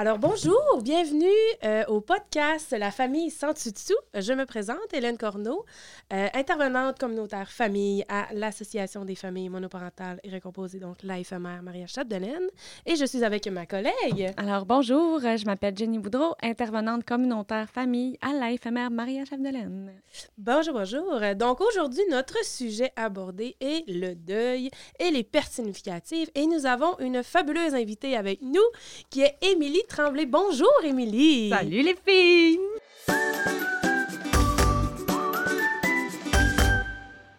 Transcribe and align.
Alors 0.00 0.20
bonjour, 0.20 0.62
bienvenue 0.80 1.26
euh, 1.64 1.82
au 1.88 2.00
podcast 2.00 2.70
La 2.70 2.92
famille 2.92 3.32
sans 3.32 3.52
dessus 3.52 3.96
Je 4.14 4.32
me 4.32 4.46
présente, 4.46 4.76
Hélène 4.92 5.18
Corneau, 5.18 5.64
euh, 6.12 6.28
intervenante 6.34 7.00
communautaire 7.00 7.50
famille 7.50 8.04
à 8.08 8.28
l'Association 8.32 9.04
des 9.04 9.16
familles 9.16 9.48
monoparentales 9.48 10.20
et 10.22 10.28
récomposées, 10.28 10.78
donc 10.78 11.02
l'AFMR 11.02 11.62
Maria 11.62 11.88
Chapdelaine. 11.88 12.46
Et 12.86 12.94
je 12.94 13.04
suis 13.04 13.24
avec 13.24 13.48
ma 13.48 13.66
collègue. 13.66 14.32
Alors 14.36 14.66
bonjour, 14.66 15.18
je 15.18 15.44
m'appelle 15.46 15.76
Jenny 15.76 15.98
Boudreau, 15.98 16.36
intervenante 16.44 17.02
communautaire 17.02 17.68
famille 17.68 18.16
à 18.20 18.34
l'AFMR 18.34 18.90
Maria 18.92 19.24
Chapdelaine. 19.24 20.00
Bonjour, 20.36 20.74
bonjour. 20.74 21.20
Donc 21.34 21.60
aujourd'hui, 21.60 22.04
notre 22.08 22.44
sujet 22.44 22.92
abordé 22.94 23.56
est 23.60 23.82
le 23.88 24.14
deuil 24.14 24.70
et 25.00 25.10
les 25.10 25.24
pertes 25.24 25.50
significatives. 25.50 26.30
Et 26.36 26.46
nous 26.46 26.66
avons 26.66 26.96
une 27.00 27.24
fabuleuse 27.24 27.74
invitée 27.74 28.16
avec 28.16 28.42
nous 28.42 28.62
qui 29.10 29.22
est 29.22 29.36
Émilie 29.42 29.82
Tremblay. 29.88 30.26
Bonjour, 30.26 30.72
Émilie. 30.84 31.50
Salut 31.50 31.82
les 31.82 31.96
filles. 31.96 32.58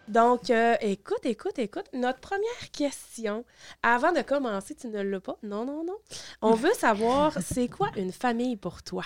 Donc, 0.08 0.50
euh, 0.50 0.74
écoute, 0.80 1.24
écoute, 1.24 1.58
écoute. 1.58 1.86
Notre 1.92 2.18
première 2.18 2.70
question, 2.72 3.44
avant 3.82 4.10
de 4.12 4.22
commencer, 4.22 4.74
tu 4.74 4.88
ne 4.88 5.00
l'as 5.00 5.20
pas? 5.20 5.36
Non, 5.44 5.64
non, 5.64 5.84
non. 5.84 5.96
On 6.42 6.54
veut 6.54 6.72
savoir, 6.74 7.32
c'est 7.40 7.68
quoi 7.68 7.90
une 7.96 8.12
famille 8.12 8.56
pour 8.56 8.82
toi? 8.82 9.04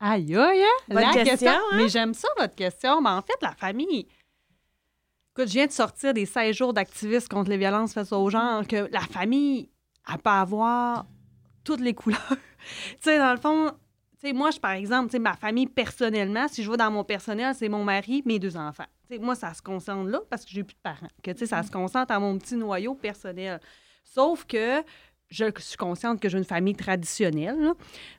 Aïe, 0.00 0.36
aïe, 0.36 0.64
hein? 0.64 0.84
La 0.88 1.12
question, 1.12 1.52
hein? 1.52 1.76
Mais 1.76 1.88
j'aime 1.88 2.12
ça, 2.12 2.26
votre 2.36 2.56
question. 2.56 3.00
Mais 3.00 3.10
en 3.10 3.22
fait, 3.22 3.40
la 3.40 3.52
famille. 3.52 4.08
Écoute, 5.30 5.46
je 5.46 5.52
viens 5.52 5.66
de 5.66 5.72
sortir 5.72 6.12
des 6.12 6.26
16 6.26 6.54
jours 6.56 6.72
d'activisme 6.74 7.28
contre 7.28 7.50
les 7.50 7.56
violences 7.58 7.94
faites 7.94 8.12
aux 8.12 8.28
genre, 8.28 8.66
que 8.66 8.88
la 8.92 9.00
famille, 9.00 9.70
elle 10.10 10.18
peut 10.18 10.30
avoir 10.30 11.06
toutes 11.64 11.80
les 11.80 11.94
couleurs. 11.94 12.20
tu 12.30 12.96
sais, 13.00 13.18
dans 13.18 13.32
le 13.32 13.38
fond, 13.38 13.70
tu 14.20 14.28
sais, 14.28 14.32
moi, 14.32 14.50
je, 14.50 14.58
par 14.58 14.72
exemple, 14.72 15.08
tu 15.08 15.12
sais, 15.12 15.18
ma 15.18 15.34
famille, 15.34 15.66
personnellement, 15.66 16.48
si 16.48 16.62
je 16.62 16.70
vais 16.70 16.76
dans 16.76 16.90
mon 16.90 17.04
personnel, 17.04 17.54
c'est 17.54 17.68
mon 17.68 17.84
mari, 17.84 18.22
mes 18.24 18.38
deux 18.38 18.56
enfants. 18.56 18.86
Tu 19.08 19.16
sais, 19.16 19.22
moi, 19.22 19.34
ça 19.34 19.54
se 19.54 19.62
concentre 19.62 20.08
là 20.08 20.20
parce 20.30 20.44
que 20.44 20.50
j'ai 20.50 20.64
plus 20.64 20.74
de 20.74 20.80
parents. 20.82 21.08
Que, 21.22 21.30
tu 21.30 21.38
sais, 21.38 21.46
ça 21.46 21.62
se 21.62 21.70
concentre 21.70 22.12
à 22.12 22.18
mon 22.18 22.38
petit 22.38 22.56
noyau 22.56 22.94
personnel. 22.94 23.60
Sauf 24.04 24.44
que 24.44 24.82
je 25.28 25.46
suis 25.58 25.76
consciente 25.76 26.20
que 26.20 26.28
j'ai 26.28 26.38
une 26.38 26.44
famille 26.44 26.76
traditionnelle, 26.76 27.58
là, 27.58 27.74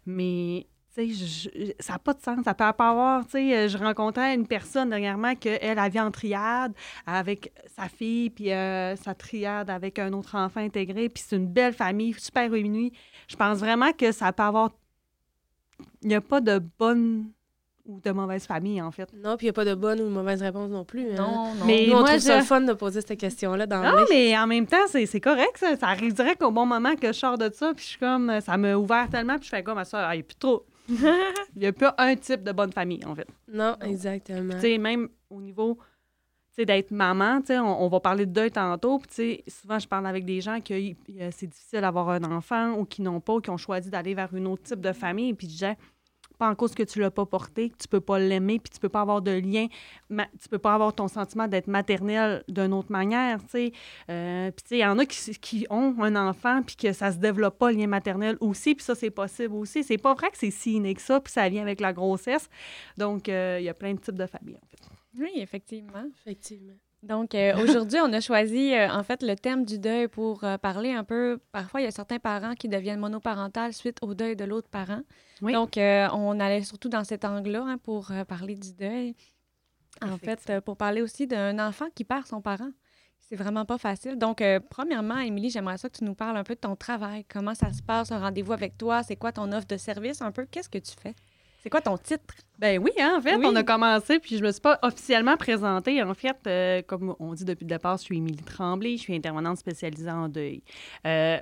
mais 0.05 0.67
je- 0.97 1.49
je- 1.49 1.71
ça 1.79 1.93
n'a 1.93 1.99
pas 1.99 2.13
de 2.13 2.21
sens. 2.21 2.37
Ça 2.45 2.53
peut 2.53 2.65
pas 2.77 2.89
avoir, 2.89 3.25
tu 3.25 3.31
sais, 3.31 3.57
euh, 3.57 3.67
je 3.67 3.77
rencontrais 3.77 4.33
une 4.35 4.45
personne 4.47 4.89
dernièrement 4.89 5.35
qu'elle 5.35 5.57
elle 5.61 5.91
vit 5.91 5.99
en 5.99 6.11
triade 6.11 6.73
avec 7.07 7.51
sa 7.75 7.87
fille, 7.89 8.29
puis 8.29 8.51
euh, 8.51 8.95
sa 8.95 9.13
triade 9.15 9.69
avec 9.69 9.97
un 9.99 10.13
autre 10.13 10.35
enfant 10.35 10.59
intégré, 10.59 11.09
puis 11.09 11.23
c'est 11.25 11.35
une 11.35 11.47
belle 11.47 11.73
famille, 11.73 12.13
super 12.13 12.49
réunie. 12.51 12.91
Je 13.27 13.35
pense 13.35 13.57
vraiment 13.57 13.91
que 13.91 14.11
ça 14.11 14.31
peut 14.31 14.43
avoir... 14.43 14.69
Il 16.01 16.09
n'y 16.09 16.15
a 16.15 16.21
pas 16.21 16.39
de 16.41 16.59
bonne 16.79 17.31
ou 17.85 17.99
de 17.99 18.11
mauvaise 18.11 18.45
famille, 18.45 18.81
en 18.81 18.91
fait. 18.91 19.09
Non, 19.13 19.35
puis 19.35 19.45
il 19.45 19.47
n'y 19.47 19.49
a 19.49 19.53
pas 19.53 19.65
de 19.65 19.73
bonne 19.73 19.99
ou 19.99 20.05
de 20.05 20.09
mauvaise 20.09 20.41
réponse 20.41 20.69
non 20.69 20.85
plus. 20.85 21.11
hein. 21.11 21.15
Non, 21.17 21.53
non. 21.55 21.65
Mais 21.65 21.87
Nous, 21.87 21.93
on 21.93 21.99
moi, 21.99 22.09
trouve 22.09 22.19
ça 22.21 22.37
le 22.37 22.43
fun 22.43 22.61
de 22.61 22.71
poser 22.73 23.01
cette 23.01 23.19
question-là 23.19 23.65
dans 23.65 23.81
Non, 23.83 24.05
mais 24.09 24.37
en 24.37 24.47
même 24.47 24.65
temps, 24.67 24.85
c'est 24.87 25.05
c'est 25.05 25.19
correct, 25.19 25.57
ça. 25.57 25.75
Ça 25.75 25.87
arrive 25.87 26.13
direct 26.13 26.41
au 26.43 26.51
bon 26.51 26.65
moment 26.65 26.95
que 26.95 27.07
je 27.07 27.11
sors 27.13 27.37
de 27.37 27.49
ça, 27.51 27.73
puis 27.73 27.83
je 27.83 27.89
suis 27.89 27.99
comme... 27.99 28.39
Ça 28.39 28.55
m'a 28.55 28.75
ouvert 28.75 29.09
tellement, 29.09 29.35
puis 29.37 29.45
je 29.45 29.49
fais 29.49 29.63
comme 29.63 29.79
à 29.79 29.83
ça, 29.85 30.07
ah, 30.07 30.15
il 30.15 30.19
n'y 30.19 30.21
a 30.21 30.25
plus 30.25 30.35
trop... 30.35 30.65
Il 30.89 31.59
n'y 31.59 31.65
a 31.65 31.73
plus 31.73 31.87
un 31.97 32.15
type 32.15 32.43
de 32.43 32.51
bonne 32.51 32.71
famille, 32.71 33.03
en 33.05 33.15
fait. 33.15 33.27
Non, 33.47 33.75
exactement. 33.81 34.55
Tu 34.55 34.61
sais, 34.61 34.77
même 34.77 35.09
au 35.29 35.41
niveau 35.41 35.77
d'être 36.57 36.91
maman, 36.91 37.39
tu 37.41 37.47
sais, 37.47 37.57
on, 37.57 37.83
on 37.83 37.87
va 37.87 37.99
parler 37.99 38.27
de 38.27 38.31
deuil 38.31 38.51
tantôt, 38.51 38.99
puis 38.99 39.43
souvent 39.47 39.79
je 39.79 39.87
parle 39.87 40.05
avec 40.05 40.23
des 40.23 40.39
gens 40.39 40.61
que 40.61 40.75
c'est 41.31 41.47
difficile 41.47 41.81
d'avoir 41.81 42.09
un 42.09 42.23
enfant 42.25 42.73
ou 42.73 42.85
qui 42.85 43.01
n'ont 43.01 43.19
pas, 43.19 43.33
ou 43.33 43.41
qui 43.41 43.49
ont 43.49 43.57
choisi 43.57 43.89
d'aller 43.89 44.13
vers 44.13 44.29
un 44.35 44.45
autre 44.45 44.61
type 44.61 44.79
de 44.79 44.91
famille, 44.91 45.33
puis 45.33 45.47
je 45.47 45.51
disais, 45.53 45.77
pas 46.43 46.49
en 46.49 46.55
cause 46.55 46.73
que 46.75 46.83
tu 46.83 46.99
l'as 46.99 47.11
pas 47.11 47.25
porté, 47.25 47.69
que 47.69 47.77
tu 47.77 47.87
peux 47.87 48.01
pas 48.01 48.19
l'aimer, 48.19 48.59
puis 48.59 48.69
tu 48.69 48.79
peux 48.79 48.89
pas 48.89 49.01
avoir 49.01 49.21
de 49.21 49.31
lien, 49.31 49.67
ma- 50.09 50.27
tu 50.41 50.49
peux 50.49 50.57
pas 50.57 50.73
avoir 50.73 50.93
ton 50.93 51.07
sentiment 51.07 51.47
d'être 51.47 51.67
maternelle 51.67 52.43
d'une 52.49 52.73
autre 52.73 52.91
manière, 52.91 53.39
tu 53.43 53.49
sais. 53.49 53.71
Euh, 54.09 54.51
puis 54.51 54.63
tu 54.63 54.69
sais, 54.69 54.77
il 54.77 54.81
y 54.81 54.85
en 54.85 54.99
a 54.99 55.05
qui, 55.05 55.31
qui 55.39 55.65
ont 55.69 55.95
un 56.01 56.15
enfant, 56.15 56.61
puis 56.63 56.75
que 56.75 56.91
ça 56.91 57.11
se 57.11 57.17
développe 57.17 57.57
pas, 57.57 57.71
le 57.71 57.77
lien 57.77 57.87
maternel 57.87 58.37
aussi, 58.41 58.75
puis 58.75 58.83
ça, 58.83 58.95
c'est 58.95 59.09
possible 59.11 59.53
aussi. 59.55 59.83
C'est 59.83 59.97
pas 59.97 60.13
vrai 60.13 60.29
que 60.31 60.37
c'est 60.37 60.51
si 60.51 60.73
inné 60.73 60.93
que 60.93 61.01
ça, 61.01 61.21
puis 61.21 61.31
ça 61.31 61.47
vient 61.47 61.61
avec 61.61 61.79
la 61.79 61.93
grossesse. 61.93 62.49
Donc, 62.97 63.29
euh, 63.29 63.57
il 63.59 63.63
y 63.65 63.69
a 63.69 63.73
plein 63.73 63.93
de 63.93 63.99
types 63.99 64.15
de 64.15 64.25
familles, 64.25 64.57
en 64.61 64.67
fait. 64.67 64.79
Oui, 65.17 65.31
effectivement. 65.35 66.05
Effectivement. 66.19 66.73
Donc 67.03 67.35
euh, 67.35 67.53
aujourd'hui, 67.63 67.99
on 68.01 68.11
a 68.13 68.21
choisi 68.21 68.73
euh, 68.73 68.89
en 68.89 69.03
fait 69.03 69.21
le 69.21 69.35
thème 69.35 69.65
du 69.65 69.77
deuil 69.77 70.07
pour 70.07 70.43
euh, 70.43 70.57
parler 70.57 70.91
un 70.91 71.03
peu. 71.03 71.39
Parfois, 71.51 71.81
il 71.81 71.83
y 71.83 71.87
a 71.87 71.91
certains 71.91 72.19
parents 72.19 72.55
qui 72.55 72.69
deviennent 72.69 72.99
monoparentales 72.99 73.73
suite 73.73 73.97
au 74.01 74.13
deuil 74.13 74.35
de 74.35 74.45
l'autre 74.45 74.69
parent. 74.69 75.01
Oui. 75.41 75.53
Donc, 75.53 75.73
on 75.77 76.39
allait 76.39 76.63
surtout 76.63 76.89
dans 76.89 77.03
cet 77.03 77.25
angle-là 77.25 77.63
hein, 77.67 77.77
pour 77.77 78.11
parler 78.27 78.55
du 78.55 78.73
deuil. 78.73 79.15
En 80.01 80.17
fait, 80.17 80.59
pour 80.65 80.77
parler 80.77 81.01
aussi 81.01 81.27
d'un 81.27 81.59
enfant 81.59 81.85
qui 81.93 82.03
perd 82.03 82.25
son 82.25 82.41
parent. 82.41 82.71
C'est 83.19 83.35
vraiment 83.35 83.65
pas 83.65 83.77
facile. 83.77 84.17
Donc, 84.17 84.43
premièrement, 84.69 85.19
Émilie, 85.19 85.49
j'aimerais 85.49 85.77
ça 85.77 85.89
que 85.89 85.97
tu 85.97 86.03
nous 86.03 86.15
parles 86.15 86.37
un 86.37 86.43
peu 86.43 86.55
de 86.55 86.59
ton 86.59 86.75
travail. 86.75 87.25
Comment 87.25 87.55
ça 87.55 87.71
se 87.73 87.81
passe, 87.81 88.11
un 88.11 88.19
rendez-vous 88.19 88.53
avec 88.53 88.77
toi? 88.77 89.03
C'est 89.03 89.15
quoi 89.15 89.31
ton 89.31 89.51
offre 89.51 89.67
de 89.67 89.77
service 89.77 90.21
un 90.21 90.31
peu? 90.31 90.45
Qu'est-ce 90.45 90.69
que 90.69 90.77
tu 90.77 90.93
fais? 90.99 91.15
C'est 91.63 91.69
quoi 91.69 91.79
ton 91.79 91.97
titre? 91.97 92.35
Ben 92.59 92.77
oui, 92.77 92.91
hein, 92.99 93.15
en 93.17 93.21
fait, 93.21 93.37
Oui. 93.37 93.45
on 93.47 93.55
a 93.55 93.63
commencé, 93.63 94.19
puis 94.19 94.37
je 94.37 94.43
me 94.43 94.51
suis 94.51 94.59
pas 94.59 94.77
officiellement 94.81 95.37
présentée. 95.37 96.03
En 96.03 96.13
fait, 96.13 96.35
euh, 96.45 96.81
comme 96.81 97.15
on 97.19 97.33
dit 97.33 97.45
depuis 97.45 97.63
le 97.63 97.69
départ, 97.69 97.95
je 97.97 98.03
suis 98.03 98.17
Émilie 98.17 98.43
Tremblay, 98.43 98.97
je 98.97 99.03
suis 99.03 99.15
intervenante 99.15 99.57
spécialisée 99.57 100.11
en 100.11 100.27
deuil. 100.27 100.61
Euh, 101.07 101.39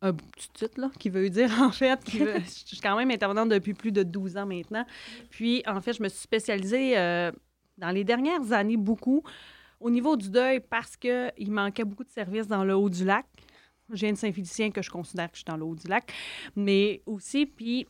un 0.00 0.12
petit 0.14 0.48
titre, 0.52 0.80
là, 0.80 0.90
qui 0.98 1.10
veut 1.10 1.30
dire, 1.30 1.48
en 1.62 1.70
fait, 1.70 2.02
qui 2.02 2.18
veut- 2.18 2.34
je 2.44 2.50
suis 2.66 2.80
quand 2.80 2.96
même 2.96 3.10
intervenante 3.12 3.50
depuis 3.50 3.72
plus 3.72 3.92
de 3.92 4.02
12 4.02 4.36
ans 4.36 4.46
maintenant. 4.46 4.84
Puis, 5.30 5.62
en 5.68 5.80
fait, 5.80 5.92
je 5.92 6.02
me 6.02 6.08
suis 6.08 6.18
spécialisée 6.20 6.98
euh, 6.98 7.30
dans 7.78 7.90
les 7.90 8.02
dernières 8.02 8.50
années 8.52 8.76
beaucoup 8.76 9.22
au 9.78 9.90
niveau 9.90 10.16
du 10.16 10.28
deuil 10.28 10.58
parce 10.58 10.96
qu'il 10.96 11.32
manquait 11.50 11.84
beaucoup 11.84 12.02
de 12.04 12.10
services 12.10 12.48
dans 12.48 12.64
le 12.64 12.74
haut 12.74 12.90
du 12.90 13.04
lac. 13.04 13.26
Je 13.90 14.00
viens 14.00 14.12
de 14.12 14.18
Saint-Félicien, 14.18 14.72
que 14.72 14.82
je 14.82 14.90
considère 14.90 15.26
que 15.30 15.36
je 15.36 15.42
suis 15.42 15.44
dans 15.44 15.56
le 15.56 15.64
haut 15.64 15.76
du 15.76 15.86
lac. 15.86 16.12
Mais 16.56 17.00
aussi, 17.06 17.46
puis 17.46 17.86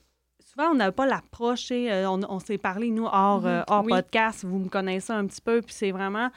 souvent, 0.46 0.70
on 0.70 0.74
n'a 0.74 0.92
pas 0.92 1.06
l'approche. 1.06 1.68
euh, 1.72 2.06
On, 2.06 2.20
on 2.28 2.38
s'est 2.38 2.58
parlé, 2.58 2.90
nous, 2.90 3.06
hors, 3.06 3.40
Mhm, 3.42 3.46
euh, 3.46 3.62
hors 3.68 3.84
oui. 3.84 3.90
podcast. 3.92 4.44
Vous 4.44 4.58
me 4.58 4.68
connaissez 4.68 5.12
un 5.12 5.26
petit 5.26 5.40
peu. 5.40 5.60
Puis 5.62 5.74
c'est 5.74 5.90
vraiment 5.92 6.30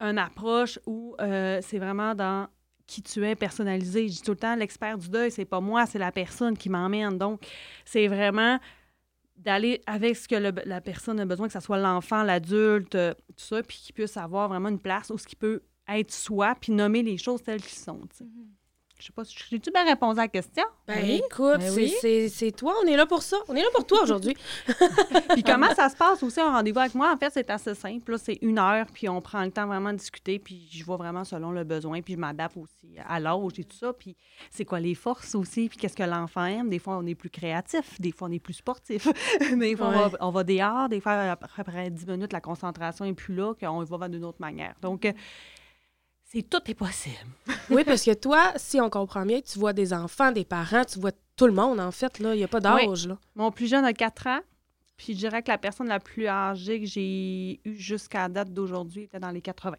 une 0.00 0.18
approche 0.18 0.78
où 0.86 1.14
euh, 1.20 1.60
c'est 1.62 1.78
vraiment 1.78 2.14
dans 2.14 2.48
qui 2.86 3.02
tu 3.02 3.24
es 3.26 3.34
personnalisé. 3.34 4.08
Je 4.08 4.14
dis 4.14 4.22
tout 4.22 4.32
le 4.32 4.36
temps, 4.36 4.54
l'expert 4.56 4.98
du 4.98 5.08
deuil, 5.08 5.30
c'est 5.30 5.44
pas 5.46 5.60
moi, 5.60 5.86
c'est 5.86 5.98
la 5.98 6.12
personne 6.12 6.56
qui 6.58 6.68
m'emmène. 6.68 7.16
Donc, 7.16 7.46
c'est 7.84 8.08
vraiment 8.08 8.58
d'aller 9.36 9.80
avec 9.86 10.16
ce 10.16 10.28
que 10.28 10.34
le- 10.36 10.52
la 10.66 10.80
personne 10.80 11.18
a 11.20 11.24
besoin, 11.24 11.46
que 11.48 11.52
ce 11.54 11.60
soit 11.60 11.78
l'enfant, 11.78 12.22
l'adulte, 12.22 12.90
tout 12.92 13.34
ça, 13.36 13.62
puis 13.62 13.78
qu'il 13.78 13.94
puisse 13.94 14.16
avoir 14.16 14.48
vraiment 14.48 14.68
une 14.68 14.78
place 14.78 15.10
où 15.10 15.18
ce 15.18 15.26
qui 15.26 15.34
peut 15.36 15.62
être 15.88 16.12
soi, 16.12 16.54
puis 16.60 16.72
nommer 16.72 17.02
les 17.02 17.16
choses 17.18 17.42
telles 17.42 17.60
qu'elles 17.60 17.70
sont. 17.70 18.00
sais. 18.12 18.24
Je 18.98 19.06
sais 19.06 19.12
pas, 19.12 19.24
si 19.24 19.34
j'ai-tu 19.50 19.70
bien 19.72 19.84
répondu 19.84 20.18
à 20.20 20.22
la 20.22 20.28
question? 20.28 20.62
Ben 20.86 21.02
Oui, 21.02 21.20
écoute, 21.26 21.58
ben 21.58 21.60
c'est- 21.62 21.74
oui. 21.76 21.94
c'est 22.00 22.28
c'est 22.28 22.52
toi, 22.52 22.74
on 22.82 22.86
est 22.86 22.96
là 22.96 23.06
pour 23.06 23.22
ça. 23.22 23.36
On 23.48 23.54
est 23.56 23.60
là 23.60 23.66
pour 23.74 23.84
toi 23.86 24.02
aujourd'hui. 24.02 24.36
Puis 25.30 25.42
comment 25.42 25.74
ça 25.74 25.88
se 25.88 25.96
passe 25.96 26.22
aussi 26.22 26.40
un 26.40 26.50
rendez-vous 26.52 26.78
avec 26.78 26.94
moi? 26.94 27.12
En 27.12 27.16
fait, 27.16 27.30
c'est 27.32 27.50
assez 27.50 27.74
simple. 27.74 28.12
là. 28.12 28.18
C'est 28.18 28.38
une 28.40 28.58
heure, 28.58 28.86
puis 28.92 29.08
on 29.08 29.20
prend 29.20 29.42
le 29.44 29.50
temps 29.50 29.66
vraiment 29.66 29.92
de 29.92 29.98
discuter, 29.98 30.38
puis 30.38 30.68
je 30.70 30.84
vois 30.84 30.96
vraiment 30.96 31.24
selon 31.24 31.50
le 31.50 31.64
besoin, 31.64 32.02
puis 32.02 32.14
je 32.14 32.18
m'adapte 32.18 32.56
aussi 32.56 32.94
à 33.06 33.18
l'âge 33.18 33.58
et 33.58 33.64
tout 33.64 33.76
ça. 33.76 33.92
Puis 33.92 34.16
c'est 34.50 34.64
quoi 34.64 34.78
les 34.80 34.94
forces 34.94 35.34
aussi, 35.34 35.68
puis 35.68 35.76
qu'est-ce 35.76 35.96
que 35.96 36.02
l'enfant 36.04 36.44
aime? 36.46 36.70
Des 36.70 36.78
fois, 36.78 36.96
on 36.96 37.06
est 37.06 37.14
plus 37.16 37.30
créatif, 37.30 38.00
des 38.00 38.12
fois, 38.12 38.28
on 38.28 38.32
est 38.32 38.38
plus 38.38 38.54
sportif. 38.54 39.08
des 39.58 39.76
fois, 39.76 39.88
on, 39.88 40.08
va, 40.08 40.18
on 40.20 40.30
va 40.30 40.44
dehors, 40.44 40.88
des 40.88 41.00
fois, 41.00 41.12
après, 41.12 41.48
après 41.62 41.90
10 41.90 42.06
minutes, 42.06 42.32
la 42.32 42.40
concentration 42.40 43.04
est 43.04 43.12
plus 43.12 43.34
là, 43.34 43.54
qu'on 43.58 43.82
va 43.82 44.08
d'une 44.08 44.24
autre 44.24 44.40
manière. 44.40 44.74
Donc, 44.80 45.04
euh, 45.04 45.12
c'est 46.34 46.42
tout 46.42 46.60
est 46.66 46.74
possible. 46.74 47.16
oui, 47.70 47.84
parce 47.84 48.02
que 48.02 48.12
toi, 48.14 48.52
si 48.56 48.80
on 48.80 48.90
comprend 48.90 49.24
bien, 49.24 49.40
tu 49.40 49.58
vois 49.58 49.72
des 49.72 49.92
enfants, 49.92 50.32
des 50.32 50.44
parents, 50.44 50.84
tu 50.84 50.98
vois 50.98 51.12
tout 51.36 51.46
le 51.46 51.52
monde, 51.52 51.80
en 51.80 51.90
fait. 51.90 52.18
là. 52.18 52.34
Il 52.34 52.38
n'y 52.38 52.44
a 52.44 52.48
pas 52.48 52.60
d'âge. 52.60 53.06
là. 53.06 53.16
Mon 53.34 53.50
plus 53.50 53.66
jeune 53.68 53.84
a 53.84 53.92
4 53.92 54.26
ans. 54.26 54.40
Puis 54.96 55.12
je 55.14 55.18
dirais 55.18 55.42
que 55.42 55.50
la 55.50 55.58
personne 55.58 55.88
la 55.88 55.98
plus 55.98 56.28
âgée 56.28 56.80
que 56.80 56.86
j'ai 56.86 57.60
eue 57.64 57.76
jusqu'à 57.76 58.22
la 58.22 58.28
date 58.28 58.50
d'aujourd'hui 58.52 59.02
était 59.04 59.18
dans 59.18 59.30
les 59.30 59.40
80. 59.42 59.76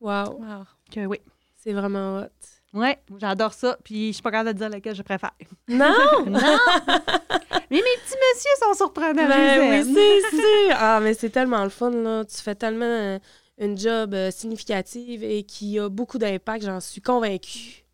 Wow, 0.00 0.10
Wow. 0.40 0.64
Que 0.92 1.06
oui. 1.06 1.20
c'est 1.56 1.72
vraiment 1.72 2.18
hot. 2.18 2.26
Ouais, 2.72 2.98
j'adore 3.18 3.52
ça. 3.52 3.76
Puis 3.84 4.08
je 4.08 4.12
suis 4.14 4.22
pas 4.22 4.30
capable 4.30 4.52
de 4.54 4.58
dire 4.58 4.68
lequel 4.70 4.94
je 4.94 5.02
préfère. 5.02 5.32
Non! 5.68 5.86
Non! 6.26 6.58
mais 7.70 7.76
mes 7.76 7.80
petits 7.80 8.16
messieurs 8.16 8.56
sont 8.62 8.74
surprenants. 8.74 9.14
Ben 9.28 9.84
oui, 9.84 9.94
c'est 9.94 10.36
sûr. 10.36 10.76
Ah, 10.76 10.98
mais 11.02 11.14
c'est 11.14 11.30
tellement 11.30 11.62
le 11.62 11.70
fun, 11.70 11.90
là. 11.90 12.24
Tu 12.24 12.36
fais 12.42 12.54
tellement 12.54 12.84
euh, 12.84 13.18
une 13.60 13.78
job 13.78 14.14
euh, 14.14 14.30
significative 14.30 15.22
et 15.22 15.44
qui 15.44 15.78
a 15.78 15.88
beaucoup 15.88 16.18
d'impact, 16.18 16.64
j'en 16.64 16.80
suis 16.80 17.00
convaincue. 17.00 17.84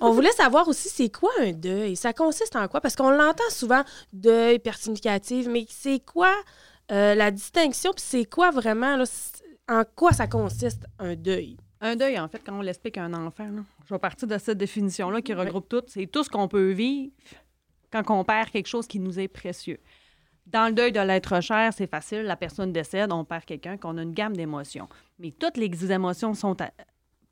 On 0.00 0.12
voulait 0.12 0.32
savoir 0.36 0.68
aussi 0.68 0.88
c'est 0.88 1.10
quoi 1.10 1.30
un 1.40 1.52
deuil? 1.52 1.96
Ça 1.96 2.12
consiste 2.12 2.54
en 2.54 2.68
quoi? 2.68 2.80
Parce 2.80 2.94
qu'on 2.94 3.10
l'entend 3.10 3.50
souvent, 3.50 3.82
deuil, 4.12 4.58
perte 4.58 4.80
significative, 4.80 5.48
mais 5.48 5.66
c'est 5.68 6.00
quoi 6.04 6.32
euh, 6.92 7.14
la 7.14 7.30
distinction? 7.30 7.92
Puis 7.92 8.04
c'est 8.06 8.24
quoi 8.26 8.50
vraiment, 8.50 8.96
là, 8.96 9.04
en 9.68 9.82
quoi 9.96 10.12
ça 10.12 10.26
consiste 10.26 10.86
un 10.98 11.16
deuil? 11.16 11.56
Un 11.80 11.96
deuil, 11.96 12.18
en 12.18 12.28
fait, 12.28 12.42
quand 12.44 12.56
on 12.58 12.62
l'explique 12.62 12.98
à 12.98 13.04
un 13.04 13.14
enfant, 13.14 13.48
là, 13.48 13.62
je 13.86 13.94
vais 13.94 13.98
partir 13.98 14.28
de 14.28 14.38
cette 14.38 14.58
définition-là 14.58 15.22
qui 15.22 15.34
regroupe 15.34 15.68
tout. 15.68 15.82
C'est 15.86 16.06
tout 16.06 16.22
ce 16.22 16.30
qu'on 16.30 16.48
peut 16.48 16.70
vivre 16.70 17.12
quand 17.90 18.02
on 18.10 18.24
perd 18.24 18.50
quelque 18.50 18.68
chose 18.68 18.86
qui 18.86 18.98
nous 18.98 19.18
est 19.18 19.28
précieux. 19.28 19.78
Dans 20.46 20.68
le 20.68 20.74
deuil 20.74 20.92
de 20.92 21.00
l'être 21.00 21.40
cher, 21.40 21.72
c'est 21.74 21.86
facile. 21.86 22.22
La 22.22 22.36
personne 22.36 22.72
décède, 22.72 23.12
on 23.12 23.24
perd 23.24 23.44
quelqu'un, 23.44 23.76
qu'on 23.76 23.96
a 23.96 24.02
une 24.02 24.12
gamme 24.12 24.36
d'émotions. 24.36 24.88
Mais 25.18 25.30
toutes 25.30 25.56
les 25.56 25.92
émotions 25.92 26.34
sont, 26.34 26.56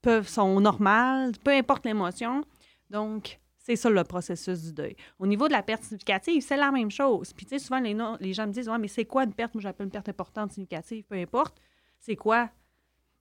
peuvent, 0.01 0.31
normales, 0.39 1.33
peu 1.45 1.51
importe 1.51 1.85
l'émotion. 1.85 2.43
Donc, 2.91 3.39
c'est 3.59 3.77
ça 3.77 3.91
le 3.91 4.03
processus 4.03 4.63
du 4.63 4.73
deuil. 4.73 4.97
Au 5.19 5.27
niveau 5.27 5.47
de 5.47 5.53
la 5.53 5.63
perte 5.63 5.85
significative, 5.85 6.43
c'est 6.43 6.57
la 6.57 6.71
même 6.71 6.91
chose. 6.91 7.33
Puis, 7.33 7.47
tu 7.47 7.51
sais, 7.51 7.65
souvent, 7.65 7.81
les, 7.81 8.33
gens 8.33 8.47
me 8.47 8.53
disent 8.53 8.69
Ouais, 8.69 8.79
mais 8.79 8.89
c'est 8.89 9.05
quoi 9.05 9.25
une 9.25 9.33
perte? 9.33 9.55
Moi, 9.55 9.63
j'appelle 9.63 9.87
une 9.87 9.93
perte 9.93 10.09
importante, 10.09 10.53
significative, 10.53 11.05
peu 11.05 11.17
importe. 11.17 11.61
C'est 12.01 12.17
quoi? 12.17 12.51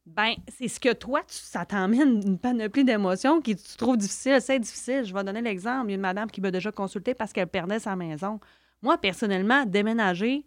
Ben, 0.06 0.34
c'est 0.48 0.68
ce 0.68 0.80
que 0.80 0.94
toi, 0.94 1.22
tu- 1.22 1.36
ça 1.36 1.64
t'emmène 1.64 2.24
une 2.26 2.40
panoplie 2.40 2.84
d'émotions 2.84 3.40
qui 3.40 3.56
tu 3.56 3.78
trouves 3.78 3.98
difficiles. 3.98 4.42
C'est 4.42 4.58
difficile. 4.60 5.04
Je 5.06 5.14
vais 5.14 5.24
donner 5.24 5.42
l'exemple. 5.44 5.88
Il 5.88 5.92
y 5.92 5.94
a 5.94 5.96
une 5.96 6.02
madame 6.02 6.32
qui 6.32 6.42
m'a 6.42 6.50
déjà 6.50 6.72
consulté 6.72 7.14
parce 7.14 7.32
qu'elle 7.32 7.48
perdait 7.48 7.78
sa 7.80 7.96
maison. 7.96 8.40
Moi, 8.82 8.98
personnellement, 8.98 9.66
déménager, 9.66 10.46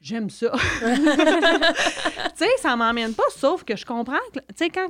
j'aime 0.00 0.30
ça. 0.30 0.52
tu 0.80 0.84
sais, 2.34 2.48
ça 2.58 2.76
m'emmène 2.76 3.14
pas, 3.14 3.22
sauf 3.30 3.64
que 3.64 3.76
je 3.76 3.84
comprends 3.84 4.14
que, 4.32 4.40
tu 4.40 4.46
sais, 4.56 4.70
quand 4.70 4.88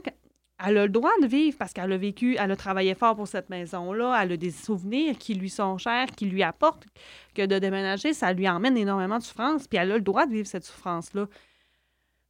elle 0.65 0.79
a 0.79 0.87
le 0.87 0.89
droit 0.89 1.11
de 1.21 1.27
vivre 1.27 1.59
parce 1.59 1.73
qu'elle 1.75 1.93
a 1.93 1.97
vécu, 1.99 2.37
elle 2.39 2.51
a 2.51 2.57
travaillé 2.57 2.95
fort 2.95 3.15
pour 3.15 3.29
cette 3.29 3.51
maison-là, 3.51 4.19
elle 4.23 4.33
a 4.33 4.37
des 4.39 4.51
souvenirs 4.51 5.19
qui 5.19 5.35
lui 5.35 5.51
sont 5.51 5.77
chers, 5.77 6.07
qui 6.07 6.25
lui 6.27 6.43
apportent, 6.43 6.87
que 7.35 7.45
de 7.45 7.59
déménager, 7.59 8.15
ça 8.15 8.33
lui 8.33 8.49
emmène 8.49 8.77
énormément 8.77 9.19
de 9.19 9.23
souffrance, 9.23 9.69
puis 9.69 9.79
elle 9.79 9.93
a 9.93 9.97
le 9.97 10.01
droit 10.01 10.25
de 10.27 10.33
vivre 10.33 10.49
cette 10.49 10.65
souffrance-là. 10.65 11.27